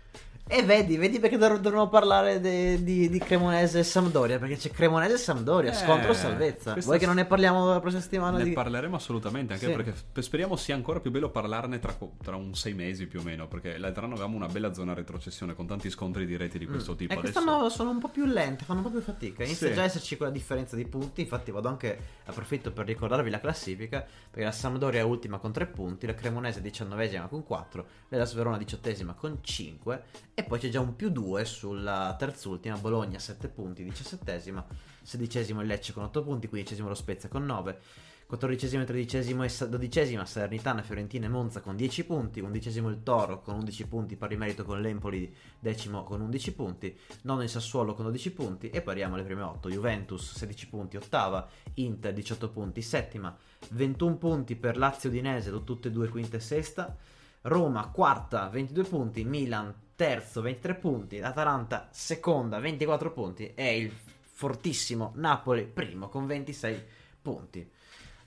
E 0.46 0.62
vedi, 0.62 0.98
vedi 0.98 1.18
perché 1.20 1.38
dov- 1.38 1.58
dovremmo 1.58 1.88
parlare 1.88 2.38
de- 2.38 2.84
di, 2.84 3.08
di 3.08 3.18
Cremonese 3.18 3.78
e 3.78 3.82
Sampdoria, 3.82 4.38
perché 4.38 4.56
c'è 4.56 4.70
Cremonese 4.70 5.14
e 5.14 5.16
Sampdoria, 5.16 5.70
Eh, 5.70 5.74
scontro 5.74 6.12
salvezza. 6.12 6.74
Vuoi 6.80 6.98
che 6.98 7.06
non 7.06 7.14
ne 7.14 7.24
parliamo 7.24 7.66
la 7.70 7.80
prossima 7.80 8.02
settimana? 8.02 8.36
ne 8.36 8.44
di... 8.44 8.52
parleremo 8.52 8.94
assolutamente, 8.94 9.54
anche 9.54 9.66
Sì. 9.68 9.72
perché 9.72 10.22
speriamo 10.22 10.56
sia 10.56 10.74
ancora 10.74 11.00
più 11.00 11.10
bello 11.10 11.30
parlarne 11.30 11.78
tra, 11.78 11.94
co- 11.94 12.12
tra 12.22 12.36
un 12.36 12.54
sei 12.54 12.74
mesi 12.74 13.06
più 13.06 13.20
o 13.20 13.22
meno, 13.22 13.48
perché 13.48 13.78
l'altro 13.78 14.04
anno 14.04 14.12
avevamo 14.14 14.36
una 14.36 14.46
bella 14.48 14.74
zona 14.74 14.92
retrocessione 14.92 15.54
con 15.54 15.66
tanti 15.66 15.88
scontri 15.88 16.26
diretti 16.26 16.58
di 16.58 16.66
questo 16.66 16.94
tipo. 16.94 17.14
E 17.14 17.16
Adesso... 17.16 17.32
quest'anno 17.32 17.68
sono 17.70 17.88
un 17.88 17.98
po' 17.98 18.08
più 18.08 18.26
lente, 18.26 18.64
fanno 18.64 18.80
un 18.80 18.84
po' 18.84 18.90
più 18.92 19.00
fatica. 19.00 19.44
Inizia 19.44 19.68
Sì. 19.68 19.72
già 19.74 19.80
a 19.80 19.84
esserci 19.86 20.18
quella 20.18 20.30
differenza 20.30 20.76
di 20.76 20.84
punti. 20.86 21.22
Infatti, 21.22 21.52
vado 21.52 21.68
anche 21.68 21.98
approfitto 22.26 22.70
per 22.70 22.84
ricordarvi 22.84 23.30
la 23.30 23.40
classifica. 23.40 24.04
Perché 24.30 24.44
la 24.44 24.52
Sampdoria 24.52 25.00
è 25.00 25.04
ultima 25.04 25.38
con 25.38 25.52
3 25.52 25.66
punti, 25.68 26.06
la 26.06 26.14
Cremonese 26.14 26.60
diciannovesima 26.60 27.28
con 27.28 27.44
4, 27.44 27.86
la 28.10 28.24
Sverona 28.26 28.58
diciottesima 28.58 29.14
con 29.14 29.38
5. 29.40 30.02
E 30.36 30.42
poi 30.42 30.58
c'è 30.58 30.68
già 30.68 30.80
un 30.80 30.96
più 30.96 31.10
2 31.10 31.44
sulla 31.44 32.16
terzultima, 32.18 32.76
Bologna 32.76 33.20
7 33.20 33.46
punti, 33.48 33.84
diciassettesima, 33.84 34.66
sedicesimo 35.00 35.60
il 35.60 35.68
Lecce 35.68 35.92
con 35.92 36.02
8 36.02 36.24
punti, 36.24 36.48
quindicesimo 36.48 36.88
lo 36.88 36.94
Spezia 36.94 37.28
con 37.28 37.44
9. 37.44 37.80
14esimo, 38.28 38.82
13esimo 38.82 39.44
e 39.44 39.48
sa- 39.48 39.66
12esima 39.66 40.24
Salernitana, 40.24 40.82
Fiorentina 40.82 41.26
e 41.26 41.28
Monza 41.28 41.60
con 41.60 41.76
10 41.76 42.04
punti, 42.04 42.42
11esimo 42.42 42.88
il 42.88 43.02
Toro 43.04 43.42
con 43.42 43.54
11 43.56 43.86
punti, 43.86 44.16
pari 44.16 44.36
merito 44.36 44.64
con 44.64 44.80
l'Empoli, 44.80 45.32
decimo 45.60 46.02
con 46.02 46.20
11 46.20 46.52
punti, 46.54 46.98
nono 47.22 47.42
il 47.42 47.48
Sassuolo 47.48 47.94
con 47.94 48.06
12 48.06 48.32
punti 48.32 48.70
e 48.70 48.80
poi 48.80 48.92
arriviamo 48.92 49.14
alle 49.14 49.24
prime 49.24 49.42
8, 49.42 49.68
Juventus 49.68 50.34
16 50.34 50.68
punti, 50.68 50.96
ottava, 50.96 51.46
Inter 51.74 52.12
18 52.12 52.50
punti, 52.50 52.82
settima, 52.82 53.36
21 53.70 54.16
punti 54.16 54.56
per 54.56 54.78
Lazio 54.78 55.10
Udinese, 55.10 55.62
tutte 55.62 55.88
e 55.88 55.90
due 55.92 56.08
quinta 56.08 56.38
e 56.38 56.40
sesta, 56.40 56.96
Roma 57.46 57.90
quarta, 57.90 58.48
22 58.48 58.84
punti, 58.84 59.24
Milan 59.24 59.74
terzo, 59.94 60.40
23 60.40 60.74
punti, 60.76 61.20
Atalanta 61.20 61.88
seconda, 61.90 62.58
24 62.58 63.12
punti 63.12 63.52
e 63.54 63.78
il 63.78 63.92
fortissimo 64.22 65.12
Napoli 65.16 65.64
primo 65.64 66.08
con 66.08 66.26
26 66.26 66.82
punti. 67.20 67.70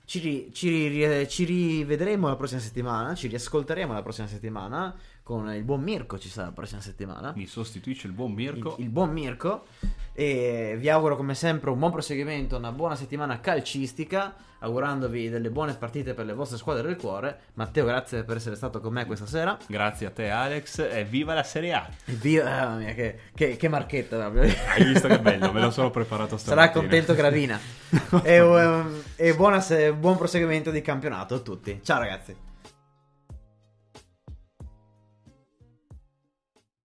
Ci, 0.04 0.50
ci 0.52 1.26
ci 1.28 1.44
rivedremo 1.44 2.28
la 2.28 2.36
prossima 2.36 2.60
settimana, 2.60 3.14
ci 3.14 3.26
riascolteremo 3.26 3.92
la 3.92 4.02
prossima 4.02 4.26
settimana 4.26 4.96
con 5.28 5.52
il 5.52 5.62
buon 5.62 5.82
Mirko 5.82 6.18
ci 6.18 6.30
sarà 6.30 6.46
la 6.46 6.52
prossima 6.54 6.80
settimana. 6.80 7.34
Mi 7.36 7.44
sostituisce 7.44 8.06
il 8.06 8.14
buon 8.14 8.32
Mirko. 8.32 8.76
Il, 8.78 8.84
il 8.84 8.88
buon 8.88 9.10
Mirko. 9.10 9.66
E 10.14 10.74
vi 10.78 10.88
auguro 10.88 11.16
come 11.16 11.34
sempre 11.34 11.68
un 11.68 11.78
buon 11.78 11.92
proseguimento, 11.92 12.56
una 12.56 12.72
buona 12.72 12.96
settimana 12.96 13.38
calcistica, 13.38 14.34
augurandovi 14.60 15.28
delle 15.28 15.50
buone 15.50 15.74
partite 15.74 16.14
per 16.14 16.24
le 16.24 16.32
vostre 16.32 16.56
squadre 16.56 16.84
del 16.84 16.96
cuore. 16.96 17.40
Matteo, 17.54 17.84
grazie 17.84 18.24
per 18.24 18.36
essere 18.36 18.56
stato 18.56 18.80
con 18.80 18.94
me 18.94 19.04
questa 19.04 19.26
sera. 19.26 19.58
Grazie 19.66 20.06
a 20.06 20.10
te 20.12 20.30
Alex 20.30 20.78
e 20.78 21.04
viva 21.04 21.34
la 21.34 21.42
Serie 21.42 21.74
A! 21.74 21.86
Vi- 22.06 22.38
mamma 22.38 22.76
mia, 22.76 22.94
che, 22.94 23.18
che- 23.34 23.56
che 23.58 23.68
marchetta. 23.68 24.24
Hai 24.24 24.84
visto 24.84 25.08
che 25.08 25.20
bello, 25.20 25.52
me 25.52 25.60
lo 25.60 25.70
sono 25.70 25.90
preparato 25.90 26.38
stamattina. 26.40 26.68
Sarà 26.68 26.80
contento 26.80 27.14
Gravina. 27.14 27.60
e, 28.24 28.40
um, 28.40 29.02
e 29.14 29.34
buona 29.34 29.62
buon 29.94 30.16
proseguimento 30.16 30.70
di 30.70 30.80
campionato 30.80 31.34
a 31.34 31.38
tutti. 31.40 31.80
Ciao 31.82 31.98
ragazzi. 31.98 32.46